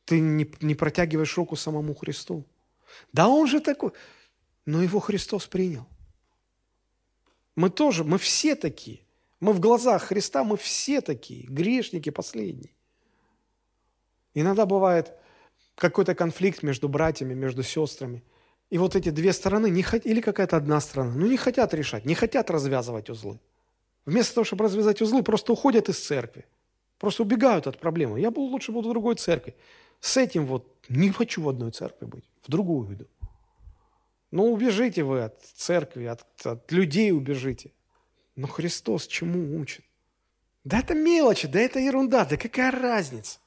Ты 0.08 0.22
не, 0.22 0.49
не 0.62 0.74
протягиваешь 0.74 1.38
руку 1.38 1.58
самому 1.58 1.93
Христу. 1.93 2.45
Да 3.12 3.28
он 3.28 3.45
же 3.45 3.60
такой. 3.60 3.91
Но 4.66 4.82
его 4.82 5.01
Христос 5.01 5.47
принял. 5.47 5.86
Мы 7.58 7.70
тоже, 7.70 8.05
мы 8.05 8.18
все 8.18 8.55
такие. 8.55 9.01
Мы 9.41 9.51
в 9.51 9.60
глазах 9.60 10.03
Христа, 10.03 10.45
мы 10.45 10.55
все 10.55 11.01
такие, 11.01 11.45
грешники 11.47 12.10
последние. 12.10 12.72
Иногда 14.34 14.66
бывает 14.66 15.14
какой-то 15.76 16.16
конфликт 16.16 16.64
между 16.64 16.88
братьями, 16.88 17.34
между 17.34 17.62
сестрами. 17.62 18.24
И 18.70 18.78
вот 18.78 18.95
эти 18.95 19.10
две 19.10 19.34
стороны, 19.34 19.70
не 19.70 19.84
хот... 19.84 20.05
или 20.05 20.22
какая-то 20.22 20.55
одна 20.55 20.80
сторона, 20.80 21.12
ну 21.16 21.28
не 21.28 21.38
хотят 21.38 21.74
решать, 21.74 22.05
не 22.05 22.16
хотят 22.16 22.49
развязывать 22.49 23.10
узлы. 23.10 23.41
Вместо 24.05 24.36
того, 24.36 24.45
чтобы 24.45 24.64
развязать 24.64 25.01
узлы, 25.01 25.22
просто 25.22 25.51
уходят 25.51 25.89
из 25.89 25.99
церкви. 25.99 26.45
Просто 26.97 27.24
убегают 27.24 27.68
от 27.68 27.78
проблемы. 27.78 28.22
Я 28.22 28.30
лучше 28.30 28.72
буду 28.72 28.88
в 28.88 28.91
другой 28.93 29.16
церкви. 29.16 29.53
С 30.00 30.18
этим 30.18 30.45
вот 30.45 30.76
не 30.89 31.12
хочу 31.12 31.41
в 31.41 31.50
одной 31.50 31.72
церкви 31.72 32.06
быть, 32.06 32.26
в 32.43 32.50
другую 32.50 32.93
иду. 32.93 33.06
Ну, 34.32 34.52
убежите 34.52 35.04
вы 35.04 35.22
от 35.22 35.41
церкви, 35.41 36.06
от, 36.06 36.24
от 36.45 36.72
людей 36.72 37.12
убежите. 37.12 37.72
Но 38.36 38.48
Христос 38.48 39.08
чему 39.08 39.60
учит? 39.60 39.86
Да 40.64 40.80
это 40.80 40.93
мелочи, 40.93 41.48
да 41.48 41.60
это 41.60 41.80
ерунда, 41.80 42.26
да 42.26 42.38
какая 42.38 42.72
разница? 42.72 43.39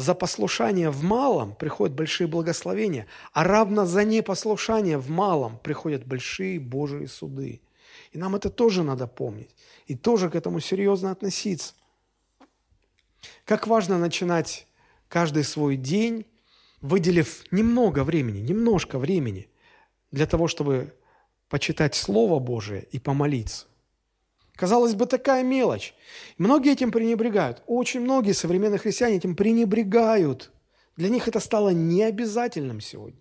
за 0.00 0.14
послушание 0.14 0.90
в 0.90 1.02
малом 1.02 1.54
приходят 1.54 1.94
большие 1.94 2.26
благословения, 2.26 3.06
а 3.32 3.44
равно 3.44 3.86
за 3.86 4.04
непослушание 4.04 4.98
в 4.98 5.10
малом 5.10 5.58
приходят 5.58 6.06
большие 6.06 6.60
Божьи 6.60 7.06
суды. 7.06 7.60
И 8.12 8.18
нам 8.18 8.34
это 8.34 8.50
тоже 8.50 8.82
надо 8.82 9.06
помнить. 9.06 9.54
И 9.86 9.96
тоже 9.96 10.30
к 10.30 10.34
этому 10.34 10.60
серьезно 10.60 11.10
относиться. 11.10 11.74
Как 13.44 13.66
важно 13.66 13.98
начинать 13.98 14.66
каждый 15.10 15.44
свой 15.44 15.76
день, 15.76 16.24
выделив 16.80 17.44
немного 17.50 18.04
времени, 18.04 18.38
немножко 18.38 18.98
времени 18.98 19.50
для 20.10 20.24
того, 20.26 20.48
чтобы 20.48 20.94
почитать 21.50 21.94
Слово 21.94 22.38
Божие 22.38 22.86
и 22.92 22.98
помолиться. 22.98 23.66
Казалось 24.54 24.94
бы, 24.94 25.06
такая 25.06 25.42
мелочь. 25.42 25.94
Многие 26.38 26.72
этим 26.72 26.92
пренебрегают. 26.92 27.62
Очень 27.66 28.00
многие 28.00 28.32
современные 28.32 28.78
христиане 28.78 29.16
этим 29.16 29.34
пренебрегают. 29.34 30.52
Для 30.96 31.08
них 31.08 31.28
это 31.28 31.40
стало 31.40 31.70
необязательным 31.70 32.80
сегодня. 32.80 33.20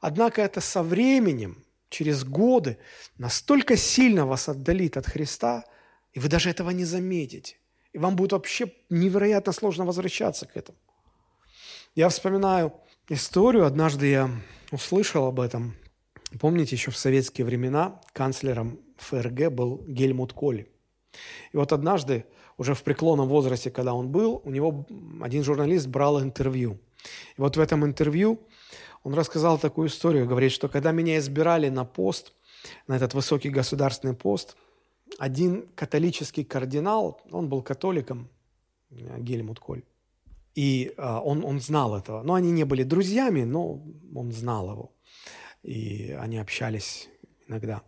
Однако 0.00 0.42
это 0.42 0.60
со 0.60 0.82
временем, 0.82 1.64
через 1.90 2.24
годы, 2.24 2.78
настолько 3.18 3.76
сильно 3.76 4.26
вас 4.26 4.48
отдалит 4.48 4.96
от 4.96 5.06
Христа, 5.06 5.64
и 6.12 6.20
вы 6.20 6.28
даже 6.28 6.50
этого 6.50 6.70
не 6.70 6.84
заметите. 6.84 7.56
И 7.92 7.98
вам 7.98 8.16
будет 8.16 8.32
вообще 8.32 8.72
невероятно 8.90 9.52
сложно 9.52 9.84
возвращаться 9.84 10.46
к 10.46 10.56
этому. 10.56 10.78
Я 11.94 12.08
вспоминаю 12.08 12.72
историю, 13.08 13.66
однажды 13.66 14.06
я 14.08 14.30
услышал 14.70 15.26
об 15.26 15.40
этом. 15.40 15.74
Помните, 16.40 16.76
еще 16.76 16.90
в 16.90 16.96
советские 16.96 17.44
времена 17.44 18.00
канцлером 18.12 18.78
ФРГ 18.98 19.50
был 19.50 19.82
Гельмут 19.86 20.32
Коль. 20.32 20.66
И 21.52 21.56
вот 21.56 21.72
однажды, 21.72 22.26
уже 22.56 22.74
в 22.74 22.82
преклонном 22.82 23.28
возрасте, 23.28 23.70
когда 23.70 23.94
он 23.94 24.10
был, 24.10 24.42
у 24.44 24.50
него 24.50 24.86
один 25.20 25.42
журналист 25.42 25.86
брал 25.86 26.22
интервью. 26.22 26.78
И 27.36 27.40
вот 27.40 27.56
в 27.56 27.60
этом 27.60 27.84
интервью 27.84 28.40
он 29.02 29.14
рассказал 29.14 29.58
такую 29.58 29.88
историю, 29.88 30.26
говорит, 30.26 30.52
что 30.52 30.68
когда 30.68 30.92
меня 30.92 31.18
избирали 31.18 31.68
на 31.68 31.84
пост, 31.84 32.32
на 32.86 32.96
этот 32.96 33.14
высокий 33.14 33.48
государственный 33.48 34.14
пост, 34.14 34.56
один 35.18 35.66
католический 35.74 36.44
кардинал, 36.44 37.20
он 37.30 37.48
был 37.48 37.62
католиком, 37.62 38.28
Гельмут 38.90 39.60
Коль, 39.60 39.82
и 40.58 40.92
а, 40.96 41.20
он, 41.20 41.44
он 41.44 41.60
знал 41.60 41.96
этого. 41.96 42.24
Но 42.24 42.34
они 42.34 42.50
не 42.50 42.64
были 42.64 42.82
друзьями, 42.82 43.44
но 43.44 43.80
он 44.12 44.32
знал 44.32 44.72
его. 44.72 44.92
И 45.62 46.10
они 46.18 46.36
общались 46.38 47.08
иногда. 47.46 47.82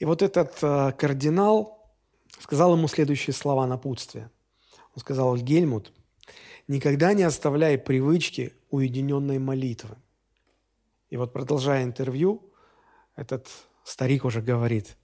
И 0.00 0.04
вот 0.04 0.20
этот 0.20 0.58
э, 0.60 0.90
кардинал 0.98 1.88
сказал 2.40 2.74
ему 2.74 2.88
следующие 2.88 3.32
слова 3.32 3.64
напутствия. 3.64 4.28
Он 4.96 5.00
сказал, 5.00 5.36
Гельмут, 5.36 5.92
никогда 6.66 7.12
не 7.12 7.22
оставляй 7.22 7.78
привычки 7.78 8.54
уединенной 8.70 9.38
молитвы. 9.38 9.96
И 11.10 11.16
вот 11.16 11.32
продолжая 11.32 11.84
интервью, 11.84 12.42
этот 13.14 13.46
старик 13.84 14.24
уже 14.24 14.42
говорит, 14.42 14.96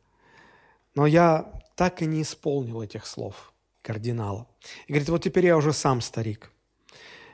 но 0.96 1.07
я 1.07 1.52
так 1.76 2.02
и 2.02 2.07
не 2.07 2.22
исполнил 2.22 2.82
этих 2.82 3.07
слов 3.07 3.52
кардинала. 3.82 4.48
И 4.88 4.92
говорит, 4.92 5.09
вот 5.09 5.22
теперь 5.22 5.46
я 5.46 5.57
уже 5.57 5.72
сам 5.72 6.00
старик. 6.00 6.50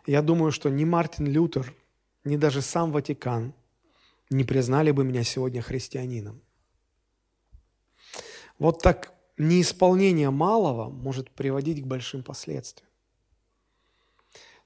Я 0.07 0.23
думаю, 0.23 0.53
что 0.53 0.69
ни 0.69 0.85
Мартин 0.85 1.27
Лютер, 1.27 1.75
ни 2.25 2.37
даже 2.37 2.63
сам 2.63 2.93
Ватикан 2.93 3.55
не 4.31 4.45
признали 4.45 4.91
бы 4.91 5.05
меня 5.05 5.23
сегодня 5.25 5.63
христианином. 5.63 6.41
Вот 8.59 8.83
так 8.83 9.13
неисполнение 9.39 10.31
малого 10.31 10.89
может 10.89 11.31
приводить 11.31 11.83
к 11.83 11.87
большим 11.87 12.23
последствиям. 12.23 12.89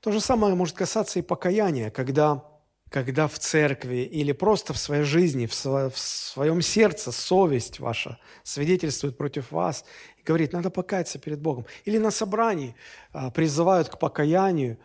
То 0.00 0.12
же 0.12 0.20
самое 0.20 0.54
может 0.54 0.76
касаться 0.76 1.18
и 1.18 1.22
покаяния, 1.22 1.90
когда, 1.90 2.44
когда 2.90 3.26
в 3.26 3.38
церкви 3.38 3.98
или 3.98 4.32
просто 4.32 4.72
в 4.72 4.78
своей 4.78 5.02
жизни, 5.02 5.46
в, 5.46 5.54
сво, 5.54 5.90
в 5.90 5.98
своем 5.98 6.62
сердце 6.62 7.10
совесть 7.10 7.80
ваша 7.80 8.18
свидетельствует 8.42 9.16
против 9.16 9.50
вас 9.50 9.84
и 10.18 10.22
говорит, 10.22 10.52
надо 10.52 10.70
покаяться 10.70 11.18
перед 11.18 11.40
Богом. 11.40 11.66
Или 11.84 11.98
на 11.98 12.10
собрании 12.10 12.76
а, 13.12 13.30
призывают 13.30 13.88
к 13.88 13.98
покаянию, 13.98 14.78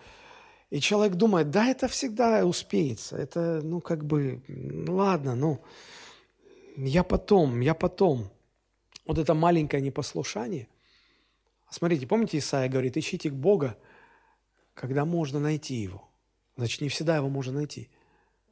и 0.72 0.80
человек 0.80 1.16
думает, 1.16 1.52
да, 1.52 1.68
это 1.68 1.88
всегда 1.90 2.46
успеется, 2.46 3.18
это, 3.18 3.62
ну, 3.62 3.82
как 3.82 4.06
бы, 4.06 4.42
ну, 4.48 4.96
ладно, 4.96 5.36
ну, 5.36 5.62
я 6.78 7.04
потом, 7.04 7.60
я 7.60 7.74
потом 7.74 8.32
вот 9.06 9.18
это 9.18 9.34
маленькое 9.34 9.84
непослушание. 9.84 10.70
Смотрите, 11.70 12.08
помните, 12.08 12.38
Исаия 12.38 12.70
говорит, 12.70 12.96
ищите 12.96 13.30
Бога, 13.30 13.78
когда 14.74 15.04
можно 15.04 15.40
найти 15.40 15.76
Его. 15.76 16.08
Значит, 16.56 16.82
не 16.82 16.90
всегда 16.90 17.18
Его 17.18 17.28
можно 17.28 17.52
найти. 17.52 17.90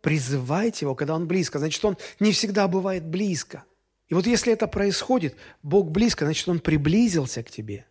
Призывайте 0.01 0.85
Его, 0.85 0.95
когда 0.95 1.15
Он 1.15 1.25
близко. 1.25 1.59
Значит, 1.59 1.83
Он 1.85 1.97
не 2.19 2.33
всегда 2.33 2.67
бывает 2.67 3.05
близко. 3.05 3.63
И 4.09 4.13
вот 4.13 4.27
если 4.27 4.51
это 4.51 4.67
происходит, 4.67 5.37
Бог 5.63 5.89
близко, 5.91 6.25
значит, 6.25 6.47
Он 6.49 6.59
приблизился 6.59 7.43
к 7.43 7.51
тебе. 7.51 7.85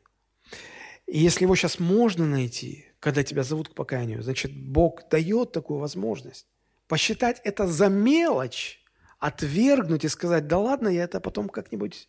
И 1.06 1.18
если 1.18 1.44
Его 1.44 1.54
сейчас 1.56 1.78
можно 1.78 2.26
найти, 2.26 2.87
когда 3.00 3.22
тебя 3.22 3.44
зовут 3.44 3.68
к 3.68 3.74
покаянию, 3.74 4.22
значит, 4.22 4.52
Бог 4.52 5.08
дает 5.08 5.52
такую 5.52 5.78
возможность. 5.78 6.46
Посчитать 6.86 7.40
это 7.44 7.66
за 7.66 7.88
мелочь, 7.88 8.82
отвергнуть 9.18 10.04
и 10.04 10.08
сказать, 10.08 10.46
да 10.46 10.58
ладно, 10.58 10.88
я 10.88 11.04
это 11.04 11.20
потом 11.20 11.48
как-нибудь 11.48 12.08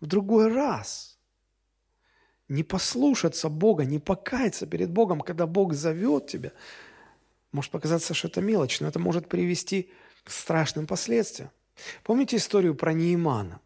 в 0.00 0.06
другой 0.06 0.52
раз. 0.52 1.18
Не 2.48 2.62
послушаться 2.62 3.48
Бога, 3.48 3.84
не 3.84 3.98
покаяться 3.98 4.66
перед 4.66 4.90
Богом, 4.90 5.20
когда 5.20 5.46
Бог 5.46 5.74
зовет 5.74 6.28
тебя, 6.28 6.52
может 7.52 7.70
показаться, 7.70 8.14
что 8.14 8.28
это 8.28 8.40
мелочь, 8.40 8.80
но 8.80 8.88
это 8.88 8.98
может 8.98 9.28
привести 9.28 9.90
к 10.24 10.30
страшным 10.30 10.86
последствиям. 10.86 11.50
Помните 12.02 12.36
историю 12.36 12.74
про 12.74 12.92
Неимана? 12.92 13.60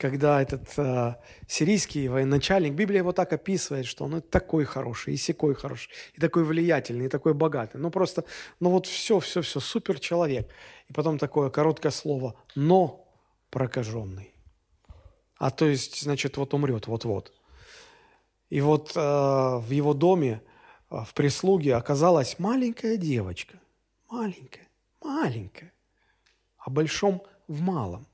Когда 0.00 0.40
этот 0.40 0.78
э, 0.78 1.16
сирийский 1.46 2.08
военачальник, 2.08 2.72
Библия 2.72 3.00
его 3.00 3.12
так 3.12 3.34
описывает, 3.34 3.84
что 3.84 4.04
он 4.06 4.16
и 4.16 4.20
такой 4.22 4.64
хороший, 4.64 5.12
и 5.12 5.18
секой 5.18 5.54
хороший, 5.54 5.90
и 6.14 6.20
такой 6.20 6.42
влиятельный, 6.42 7.04
и 7.04 7.08
такой 7.08 7.34
богатый. 7.34 7.76
Ну 7.76 7.90
просто, 7.90 8.24
ну 8.60 8.70
вот 8.70 8.86
все, 8.86 9.20
все, 9.20 9.42
все, 9.42 9.60
супер 9.60 10.00
человек. 10.00 10.48
И 10.88 10.94
потом 10.94 11.18
такое 11.18 11.50
короткое 11.50 11.92
слово 11.92 12.34
«но 12.54 13.06
прокаженный». 13.50 14.32
А 15.36 15.50
то 15.50 15.66
есть, 15.66 16.00
значит, 16.00 16.38
вот 16.38 16.54
умрет, 16.54 16.86
вот-вот. 16.86 17.34
И 18.48 18.62
вот 18.62 18.92
э, 18.96 19.00
в 19.00 19.70
его 19.70 19.92
доме, 19.92 20.40
э, 20.90 20.96
в 21.06 21.12
прислуге 21.12 21.74
оказалась 21.74 22.38
маленькая 22.38 22.96
девочка. 22.96 23.60
Маленькая, 24.08 24.68
маленькая. 25.02 25.74
О 26.56 26.70
большом 26.70 27.22
в 27.48 27.60
малом. 27.60 28.09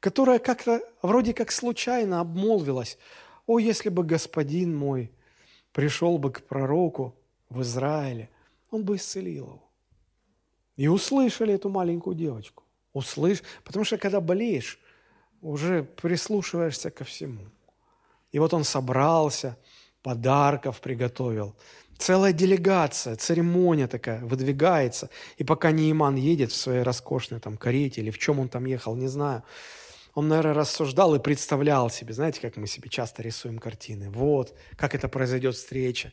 Которая 0.00 0.38
как-то 0.38 0.82
вроде 1.02 1.34
как 1.34 1.52
случайно 1.52 2.20
обмолвилась. 2.20 2.98
О, 3.46 3.58
если 3.58 3.90
бы 3.90 4.02
господин 4.02 4.74
мой 4.76 5.12
пришел 5.72 6.18
бы 6.18 6.32
к 6.32 6.42
пророку 6.42 7.14
в 7.50 7.62
Израиле, 7.62 8.30
он 8.70 8.84
бы 8.84 8.96
исцелил 8.96 9.46
его. 9.46 9.70
И 10.76 10.88
услышали 10.88 11.54
эту 11.54 11.68
маленькую 11.68 12.16
девочку. 12.16 12.64
Услышь, 12.92 13.42
потому 13.64 13.84
что 13.84 13.98
когда 13.98 14.20
болеешь, 14.20 14.78
уже 15.42 15.82
прислушиваешься 15.82 16.90
ко 16.90 17.04
всему. 17.04 17.46
И 18.32 18.38
вот 18.38 18.54
он 18.54 18.64
собрался, 18.64 19.58
подарков 20.02 20.80
приготовил. 20.80 21.54
Целая 21.98 22.32
делегация, 22.32 23.16
церемония 23.16 23.86
такая 23.86 24.24
выдвигается. 24.24 25.10
И 25.36 25.44
пока 25.44 25.70
Нейман 25.70 26.16
едет 26.16 26.50
в 26.50 26.56
своей 26.56 26.82
роскошной 26.82 27.40
там 27.40 27.58
карете 27.58 28.00
или 28.00 28.10
в 28.10 28.18
чем 28.18 28.40
он 28.40 28.48
там 28.48 28.64
ехал, 28.64 28.96
не 28.96 29.08
знаю, 29.08 29.42
он, 30.14 30.28
наверное, 30.28 30.54
рассуждал 30.54 31.14
и 31.14 31.20
представлял 31.20 31.88
себе, 31.90 32.12
знаете, 32.14 32.40
как 32.40 32.56
мы 32.56 32.66
себе 32.66 32.88
часто 32.88 33.22
рисуем 33.22 33.58
картины. 33.58 34.10
Вот, 34.10 34.56
как 34.76 34.94
это 34.94 35.08
произойдет 35.08 35.54
встреча. 35.54 36.12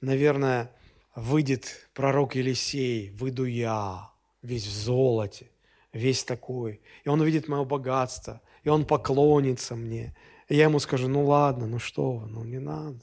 Наверное, 0.00 0.70
выйдет 1.14 1.88
пророк 1.94 2.34
Елисей, 2.34 3.10
выйду 3.10 3.44
я, 3.44 4.10
весь 4.42 4.66
в 4.66 4.72
золоте, 4.72 5.50
весь 5.92 6.24
такой. 6.24 6.80
И 7.04 7.08
он 7.08 7.20
увидит 7.20 7.48
мое 7.48 7.64
богатство, 7.64 8.40
и 8.64 8.68
он 8.68 8.84
поклонится 8.84 9.76
мне. 9.76 10.14
И 10.48 10.56
я 10.56 10.64
ему 10.64 10.78
скажу, 10.78 11.08
ну 11.08 11.24
ладно, 11.24 11.66
ну 11.66 11.78
что 11.78 12.12
вы, 12.12 12.26
ну 12.26 12.44
не 12.44 12.58
надо. 12.58 13.00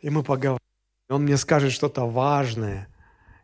И 0.00 0.10
мы 0.10 0.22
поговорим. 0.22 0.60
И 1.08 1.12
он 1.12 1.22
мне 1.22 1.36
скажет 1.36 1.72
что-то 1.72 2.04
важное, 2.04 2.88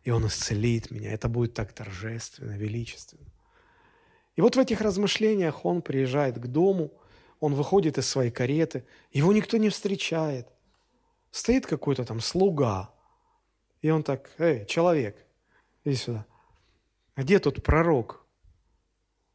и 0.04 0.10
он 0.10 0.26
исцелит 0.26 0.90
меня. 0.90 1.12
Это 1.12 1.28
будет 1.28 1.54
так 1.54 1.72
торжественно, 1.72 2.52
величественно. 2.52 3.31
И 4.36 4.40
вот 4.40 4.56
в 4.56 4.58
этих 4.58 4.80
размышлениях 4.80 5.64
он 5.64 5.82
приезжает 5.82 6.38
к 6.38 6.46
дому, 6.46 6.90
он 7.40 7.54
выходит 7.54 7.98
из 7.98 8.08
своей 8.08 8.30
кареты, 8.30 8.86
его 9.12 9.32
никто 9.32 9.56
не 9.56 9.68
встречает. 9.68 10.48
Стоит 11.30 11.66
какой-то 11.66 12.04
там 12.04 12.20
слуга, 12.20 12.90
и 13.80 13.90
он 13.90 14.02
так, 14.02 14.30
эй, 14.38 14.64
человек, 14.66 15.16
иди 15.84 15.96
сюда. 15.96 16.26
Где 17.16 17.38
тут 17.38 17.62
пророк? 17.62 18.24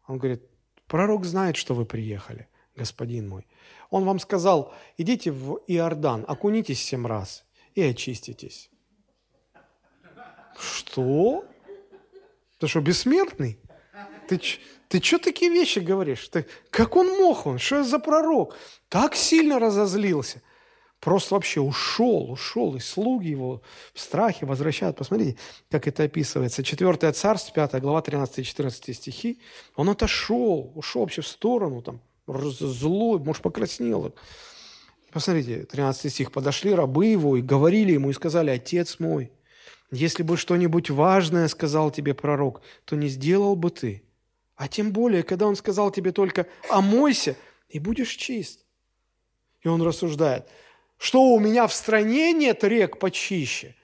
Он 0.07 0.17
говорит, 0.17 0.43
пророк 0.87 1.25
знает, 1.25 1.57
что 1.57 1.75
вы 1.75 1.85
приехали, 1.85 2.47
господин 2.75 3.27
мой. 3.27 3.45
Он 3.89 4.05
вам 4.05 4.19
сказал, 4.19 4.73
идите 4.97 5.31
в 5.31 5.59
Иордан, 5.67 6.23
окунитесь 6.27 6.81
семь 6.83 7.05
раз, 7.05 7.45
и 7.75 7.81
очиститесь. 7.81 8.71
Что? 10.57 11.45
Ты 12.57 12.67
что, 12.67 12.81
бессмертный? 12.81 13.59
Ты, 14.27 14.41
ты 14.89 15.01
что 15.01 15.19
такие 15.19 15.51
вещи 15.51 15.79
говоришь? 15.79 16.27
Ты, 16.29 16.45
как 16.69 16.95
он 16.95 17.07
мог 17.17 17.45
он? 17.45 17.59
Что 17.59 17.83
за 17.83 17.99
пророк? 17.99 18.55
Так 18.89 19.15
сильно 19.15 19.59
разозлился. 19.59 20.41
Просто 20.99 21.35
вообще 21.35 21.61
ушел, 21.61 22.31
ушел, 22.31 22.75
и 22.75 22.79
слуги 22.79 23.29
его 23.29 23.61
в 23.93 23.99
страхе 23.99 24.45
возвращают. 24.45 24.97
Посмотрите, 24.97 25.37
как 25.69 25.87
это 25.87 26.03
описывается. 26.03 26.63
Четвертое 26.63 27.11
царство, 27.11 27.53
5 27.53 27.81
глава, 27.81 28.01
13-14 28.01 28.93
стихи. 28.93 29.39
Он 29.75 29.89
отошел, 29.89 30.71
ушел 30.75 31.01
вообще 31.01 31.21
в 31.21 31.27
сторону, 31.27 31.81
там, 31.81 32.01
злой, 32.27 33.19
может, 33.19 33.43
покраснел. 33.43 34.15
Посмотрите, 35.11 35.65
13 35.65 36.11
стих. 36.11 36.31
«Подошли 36.31 36.73
рабы 36.73 37.05
его 37.05 37.37
и 37.37 37.41
говорили 37.41 37.93
ему, 37.93 38.09
и 38.09 38.13
сказали, 38.13 38.49
«Отец 38.49 38.99
мой, 38.99 39.31
если 39.91 40.23
бы 40.23 40.37
что-нибудь 40.37 40.89
важное 40.89 41.47
сказал 41.47 41.91
тебе 41.91 42.13
пророк, 42.13 42.61
то 42.85 42.95
не 42.95 43.07
сделал 43.07 43.55
бы 43.55 43.69
ты. 43.69 44.03
А 44.55 44.67
тем 44.67 44.91
более, 44.91 45.23
когда 45.23 45.47
он 45.47 45.55
сказал 45.55 45.91
тебе 45.91 46.11
только 46.11 46.47
«омойся» 46.69 47.35
и 47.69 47.79
будешь 47.79 48.15
чист». 48.15 48.65
И 49.61 49.67
он 49.67 49.81
рассуждает– 49.81 50.47
что 50.97 51.21
у 51.33 51.39
меня 51.39 51.67
в 51.67 51.73
стране 51.73 52.33
нет 52.33 52.63
рек 52.63 52.97
почище? 52.97 53.75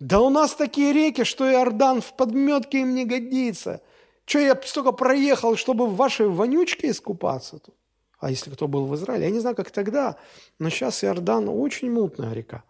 Да 0.00 0.20
у 0.20 0.30
нас 0.30 0.54
такие 0.54 0.92
реки, 0.92 1.24
что 1.24 1.50
Иордан 1.50 2.00
в 2.00 2.14
подметке 2.14 2.80
им 2.80 2.94
не 2.94 3.04
годится. 3.04 3.80
Что 4.26 4.38
я 4.38 4.60
столько 4.64 4.92
проехал, 4.92 5.56
чтобы 5.56 5.86
в 5.86 5.96
вашей 5.96 6.28
вонючке 6.28 6.90
искупаться 6.90 7.58
тут? 7.58 7.74
А 8.18 8.30
если 8.30 8.50
кто 8.50 8.68
был 8.68 8.86
в 8.86 8.94
Израиле? 8.94 9.24
Я 9.24 9.30
не 9.30 9.40
знаю, 9.40 9.56
как 9.56 9.70
тогда, 9.70 10.16
но 10.58 10.70
сейчас 10.70 11.02
Иордан 11.02 11.48
очень 11.48 11.90
мутная 11.90 12.32
река. 12.32 12.62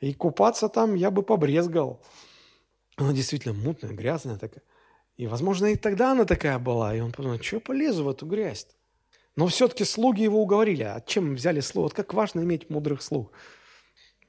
И 0.00 0.12
купаться 0.14 0.68
там 0.68 0.94
я 0.94 1.10
бы 1.10 1.22
побрезгал. 1.22 2.02
Она 2.96 3.12
действительно 3.12 3.54
мутная, 3.54 3.92
грязная 3.92 4.36
такая. 4.36 4.62
И, 5.16 5.26
возможно, 5.26 5.66
и 5.66 5.76
тогда 5.76 6.12
она 6.12 6.24
такая 6.24 6.58
была. 6.58 6.94
И 6.94 7.00
он 7.00 7.12
подумал, 7.12 7.40
что 7.40 7.60
полезу 7.60 8.04
в 8.04 8.08
эту 8.08 8.26
грязь 8.26 8.66
-то? 8.68 8.74
Но 9.36 9.46
все-таки 9.46 9.84
слуги 9.84 10.22
его 10.22 10.40
уговорили. 10.40 10.82
А 10.82 11.00
чем 11.00 11.34
взяли 11.34 11.60
слуг? 11.60 11.84
Вот 11.84 11.94
как 11.94 12.14
важно 12.14 12.40
иметь 12.40 12.70
мудрых 12.70 13.02
слуг. 13.02 13.32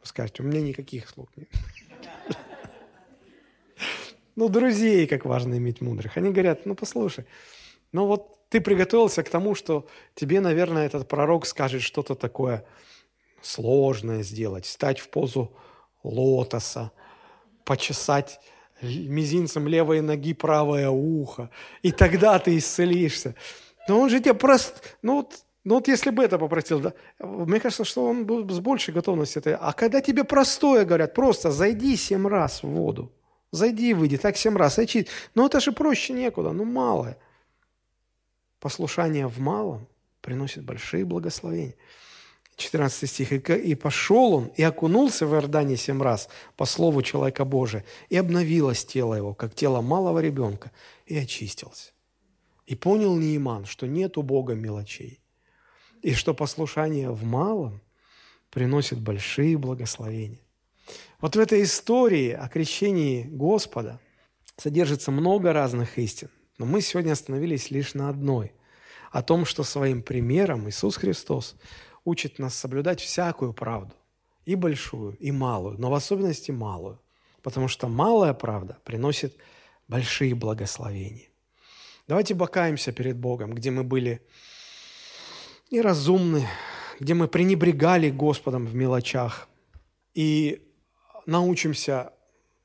Вы 0.02 0.06
скажете, 0.06 0.44
у 0.44 0.46
меня 0.46 0.62
никаких 0.62 1.10
слуг 1.10 1.30
нет. 1.36 1.50
Ну, 4.36 4.50
друзей 4.50 5.08
как 5.08 5.26
важно 5.26 5.56
иметь 5.56 5.82
мудрых. 5.82 6.16
Они 6.16 6.30
говорят, 6.30 6.68
ну, 6.68 6.76
послушай, 6.76 7.26
ну 7.92 8.06
вот 8.06 8.38
ты 8.50 8.62
приготовился 8.62 9.24
к 9.24 9.30
тому, 9.30 9.56
что 9.56 9.88
тебе, 10.14 10.42
наверное, 10.42 10.86
этот 10.86 11.08
пророк 11.08 11.48
скажет 11.48 11.82
что-то 11.82 12.14
такое 12.14 12.64
сложное 13.48 14.24
сделать, 14.24 14.66
встать 14.66 15.00
в 15.00 15.10
позу 15.10 15.56
лотоса, 16.04 16.92
почесать 17.64 18.40
мизинцем 18.82 19.68
левой 19.68 20.02
ноги 20.02 20.34
правое 20.34 20.90
ухо, 20.90 21.50
и 21.82 21.92
тогда 21.92 22.38
ты 22.40 22.58
исцелишься. 22.58 23.36
Но 23.88 24.00
он 24.00 24.10
же 24.10 24.20
тебе 24.20 24.34
просто... 24.34 24.80
Ну 25.02 25.18
вот, 25.18 25.34
ну 25.64 25.76
вот 25.76 25.88
если 25.88 26.12
бы 26.12 26.24
это 26.24 26.38
попросил, 26.38 26.80
да, 26.80 26.94
мне 27.20 27.60
кажется, 27.60 27.86
что 27.86 28.06
он 28.06 28.26
был 28.26 28.48
с 28.50 28.60
большей 28.60 28.94
готовностью. 28.94 29.42
Это. 29.42 29.58
А 29.58 29.74
когда 29.74 30.02
тебе 30.02 30.24
простое 30.24 30.86
говорят, 30.86 31.14
просто 31.14 31.52
зайди 31.52 31.96
семь 31.96 32.28
раз 32.28 32.64
в 32.64 32.68
воду, 32.68 33.12
зайди 33.52 33.92
и 33.92 33.94
выйди, 33.94 34.18
так 34.18 34.38
семь 34.38 34.58
раз, 34.58 34.78
очи. 34.78 35.08
Ну 35.36 35.46
это 35.46 35.60
же 35.60 35.72
проще 35.72 36.14
некуда, 36.14 36.52
ну 36.52 36.66
малое. 36.66 37.18
Послушание 38.60 39.28
в 39.28 39.40
малом 39.40 39.88
приносит 40.22 40.64
большие 40.64 41.06
благословения. 41.06 41.76
14 42.58 43.10
стих. 43.10 43.32
«И 43.32 43.76
пошел 43.76 44.34
он, 44.34 44.46
и 44.58 44.64
окунулся 44.64 45.26
в 45.26 45.34
Иордане 45.34 45.78
семь 45.78 46.02
раз 46.02 46.28
по 46.58 46.66
слову 46.66 47.04
человека 47.04 47.46
Божия, 47.46 47.86
и 48.10 48.18
обновилось 48.18 48.84
тело 48.84 49.14
его, 49.14 49.34
как 49.34 49.56
тело 49.56 49.82
малого 49.82 50.20
ребенка, 50.20 50.72
и 51.06 51.18
очистился». 51.18 51.92
И 52.66 52.76
понял 52.76 53.16
Неиман, 53.16 53.66
что 53.66 53.88
нет 53.88 54.18
у 54.18 54.24
Бога 54.24 54.56
мелочей, 54.56 55.22
и 56.02 56.14
что 56.14 56.34
послушание 56.34 57.12
в 57.12 57.24
малом 57.24 57.80
приносит 58.50 59.00
большие 59.00 59.58
благословения. 59.58 60.42
Вот 61.22 61.36
в 61.36 61.40
этой 61.40 61.64
истории 61.64 62.32
о 62.32 62.50
крещении 62.50 63.24
Господа 63.24 64.00
содержится 64.58 65.12
много 65.12 65.54
разных 65.54 65.98
истин, 65.98 66.30
но 66.58 66.66
мы 66.66 66.82
сегодня 66.82 67.12
остановились 67.12 67.70
лишь 67.72 67.94
на 67.94 68.10
одной– 68.10 68.52
о 69.12 69.24
том, 69.24 69.46
что 69.46 69.64
своим 69.64 70.02
примером 70.02 70.70
Иисус 70.70 70.98
Христос 70.98 71.56
учит 72.08 72.40
нас 72.40 72.56
соблюдать 72.56 73.02
всякую 73.02 73.52
правду, 73.52 73.94
и 74.46 74.56
большую, 74.56 75.18
и 75.18 75.30
малую, 75.30 75.78
но 75.78 75.90
в 75.90 75.94
особенности 75.94 76.52
малую, 76.52 77.02
потому 77.42 77.68
что 77.68 77.90
малая 77.90 78.34
правда 78.34 78.78
приносит 78.86 79.36
большие 79.90 80.34
благословения. 80.34 81.28
Давайте 82.08 82.34
покаемся 82.34 82.94
перед 82.94 83.18
Богом, 83.18 83.54
где 83.54 83.72
мы 83.72 83.84
были 83.84 84.22
неразумны, 85.70 86.48
где 86.98 87.14
мы 87.14 87.28
пренебрегали 87.28 88.10
Господом 88.10 88.66
в 88.66 88.74
мелочах, 88.74 89.50
и 90.14 90.66
научимся 91.26 92.14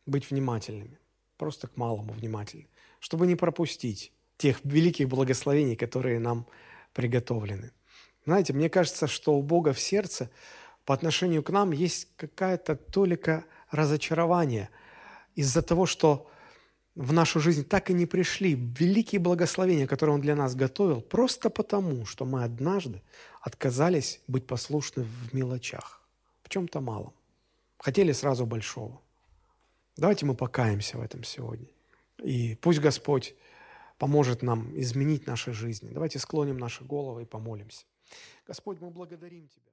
быть 0.07 0.31
внимательными, 0.31 1.01
просто 1.37 1.67
к 1.67 1.77
малому 1.77 2.13
внимательны, 2.13 2.69
чтобы 3.01 3.27
не 3.27 3.35
пропустить 3.35 4.13
тех 4.37 4.61
великих 4.63 5.09
благословений, 5.09 5.75
которые 5.75 6.21
нам 6.21 6.47
приготовлены. 6.93 7.73
Знаете, 8.25 8.53
мне 8.53 8.69
кажется, 8.69 9.07
что 9.07 9.35
у 9.35 9.43
Бога 9.43 9.73
в 9.73 9.81
сердце 9.81 10.31
по 10.85 10.95
отношению 10.95 11.43
к 11.43 11.51
нам 11.51 11.73
есть 11.73 12.09
какая-то 12.17 12.77
толика 12.77 13.45
разочарования 13.71 14.71
из-за 15.35 15.63
того, 15.63 15.87
что 15.87 16.29
в 16.95 17.13
нашу 17.13 17.41
жизнь 17.41 17.65
так 17.65 17.91
и 17.91 17.95
не 17.95 18.07
пришли 18.07 18.55
великие 18.55 19.21
благословения, 19.21 19.87
которые 19.87 20.15
Он 20.15 20.21
для 20.21 20.37
нас 20.37 20.55
готовил, 20.55 21.01
просто 21.01 21.51
потому, 21.51 22.05
что 22.05 22.25
мы 22.25 22.45
однажды 22.45 23.03
отказались 23.41 24.21
быть 24.29 24.47
послушны 24.47 25.05
в 25.05 25.35
мелочах, 25.35 26.03
в 26.43 26.49
чем-то 26.49 26.81
малом. 26.81 27.15
Хотели 27.79 28.13
сразу 28.13 28.47
большого. 28.47 29.01
Давайте 29.97 30.27
мы 30.27 30.35
покаемся 30.35 30.99
в 30.99 31.03
этом 31.03 31.25
сегодня. 31.25 31.69
И 32.23 32.57
пусть 32.57 32.79
Господь 32.79 33.35
поможет 33.99 34.43
нам 34.43 34.79
изменить 34.79 35.27
наши 35.27 35.53
жизни. 35.53 35.91
Давайте 35.93 36.19
склоним 36.19 36.59
наши 36.59 36.85
головы 36.85 37.23
и 37.23 37.27
помолимся. 37.27 37.85
Господь, 38.47 38.81
мы 38.81 38.91
благодарим 38.91 39.49
Тебя. 39.49 39.71